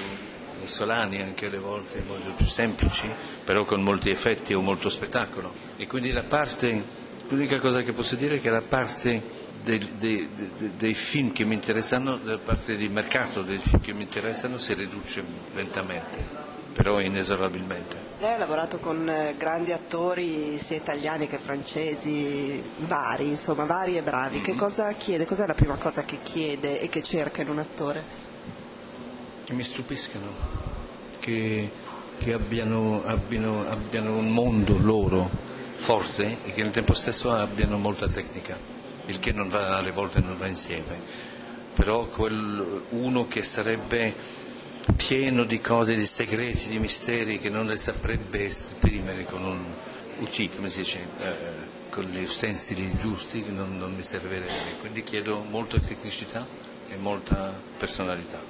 solani 0.66 1.22
anche 1.22 1.48
alle 1.48 1.58
volte, 1.58 2.04
molto 2.06 2.32
più 2.32 2.46
semplici, 2.46 3.10
però 3.44 3.66
con 3.66 3.82
molti 3.82 4.10
effetti 4.10 4.54
o 4.54 4.62
molto 4.62 4.90
spettacolo. 4.90 5.52
E 5.78 5.88
quindi 5.88 6.12
la 6.12 6.24
parte, 6.24 6.84
l'unica 7.28 7.60
cosa 7.60 7.82
che 7.82 7.94
posso 7.94 8.16
dire 8.16 8.36
è 8.36 8.42
che 8.42 8.50
la 8.50 8.62
parte 8.62 9.38
dei, 9.64 9.80
dei, 9.98 10.30
dei, 10.78 10.94
film 10.94 11.32
che 11.32 11.46
mi 11.46 11.56
interessano, 11.56 12.20
la 12.24 12.38
parte 12.38 12.76
di 12.76 12.88
mercato 12.88 13.42
dei 13.42 13.60
film 13.60 13.82
che 13.82 13.94
mi 13.94 14.04
interessano 14.04 14.58
si 14.58 14.74
riduce 14.74 15.24
lentamente 15.54 16.48
però 16.72 17.02
inesorabilmente. 17.02 17.98
Lei 18.20 18.36
ha 18.36 18.38
lavorato 18.38 18.78
con 18.78 19.10
eh, 19.10 19.36
grandi 19.38 19.74
attori 19.74 20.58
sia 20.58 20.78
italiani 20.78 21.28
che 21.28 21.38
francesi, 21.38 22.64
vari, 22.78 23.28
insomma, 23.28 23.66
vari 23.66 23.98
e 23.98 24.02
bravi. 24.02 24.36
Mm-hmm. 24.36 24.44
Che 24.46 24.56
cosa 24.56 24.94
chiede? 24.94 25.26
Cos'è 25.26 25.46
la 25.46 25.56
prima 25.56 25.76
cosa 25.76 26.04
che 26.04 26.20
chiede 26.24 26.80
e 26.80 26.88
che 26.88 27.04
cerca 27.04 27.42
in 27.42 27.50
un 27.50 27.60
attore? 27.60 28.28
che 29.50 29.56
mi 29.56 29.64
stupiscano, 29.64 30.28
che, 31.30 31.72
che 32.18 32.34
abbiano, 32.34 33.04
abbiano, 33.04 33.68
abbiano 33.68 34.18
un 34.18 34.32
mondo 34.32 34.78
loro 34.78 35.30
forte 35.76 36.38
e 36.46 36.52
che 36.52 36.64
nel 36.64 36.72
tempo 36.72 36.94
stesso 36.94 37.32
abbiano 37.32 37.78
molta 37.78 38.08
tecnica, 38.08 38.58
il 39.06 39.20
che 39.20 39.32
non 39.32 39.48
va 39.48 39.78
alle 39.78 39.92
volte 39.92 40.20
non 40.20 40.38
va 40.38 40.48
insieme, 40.48 41.00
però 41.76 42.06
quel, 42.08 42.82
uno 42.90 43.28
che 43.28 43.44
sarebbe 43.44 44.14
pieno 44.96 45.46
di 45.46 45.62
cose, 45.62 45.96
di 45.96 46.06
segreti, 46.06 46.68
di 46.70 46.80
misteri 46.80 47.38
che 47.38 47.50
non 47.50 47.68
le 47.68 47.78
saprebbe 47.78 48.46
esprimere 48.46 49.24
con 49.24 49.44
un 49.44 49.64
UC, 50.20 50.56
come 50.56 50.70
si 50.70 50.80
dice, 50.80 51.08
eh, 51.20 51.34
con 51.90 52.04
gli 52.06 52.22
ustensili 52.22 52.96
giusti 52.98 53.46
non, 53.52 53.78
non 53.78 53.94
mi 53.94 54.04
servirebbe. 54.04 54.76
Quindi 54.80 55.04
chiedo 55.04 55.44
molta 55.50 55.80
tecnicità 55.80 56.46
e 56.90 56.98
molta 56.98 57.60
personalità. 57.78 58.49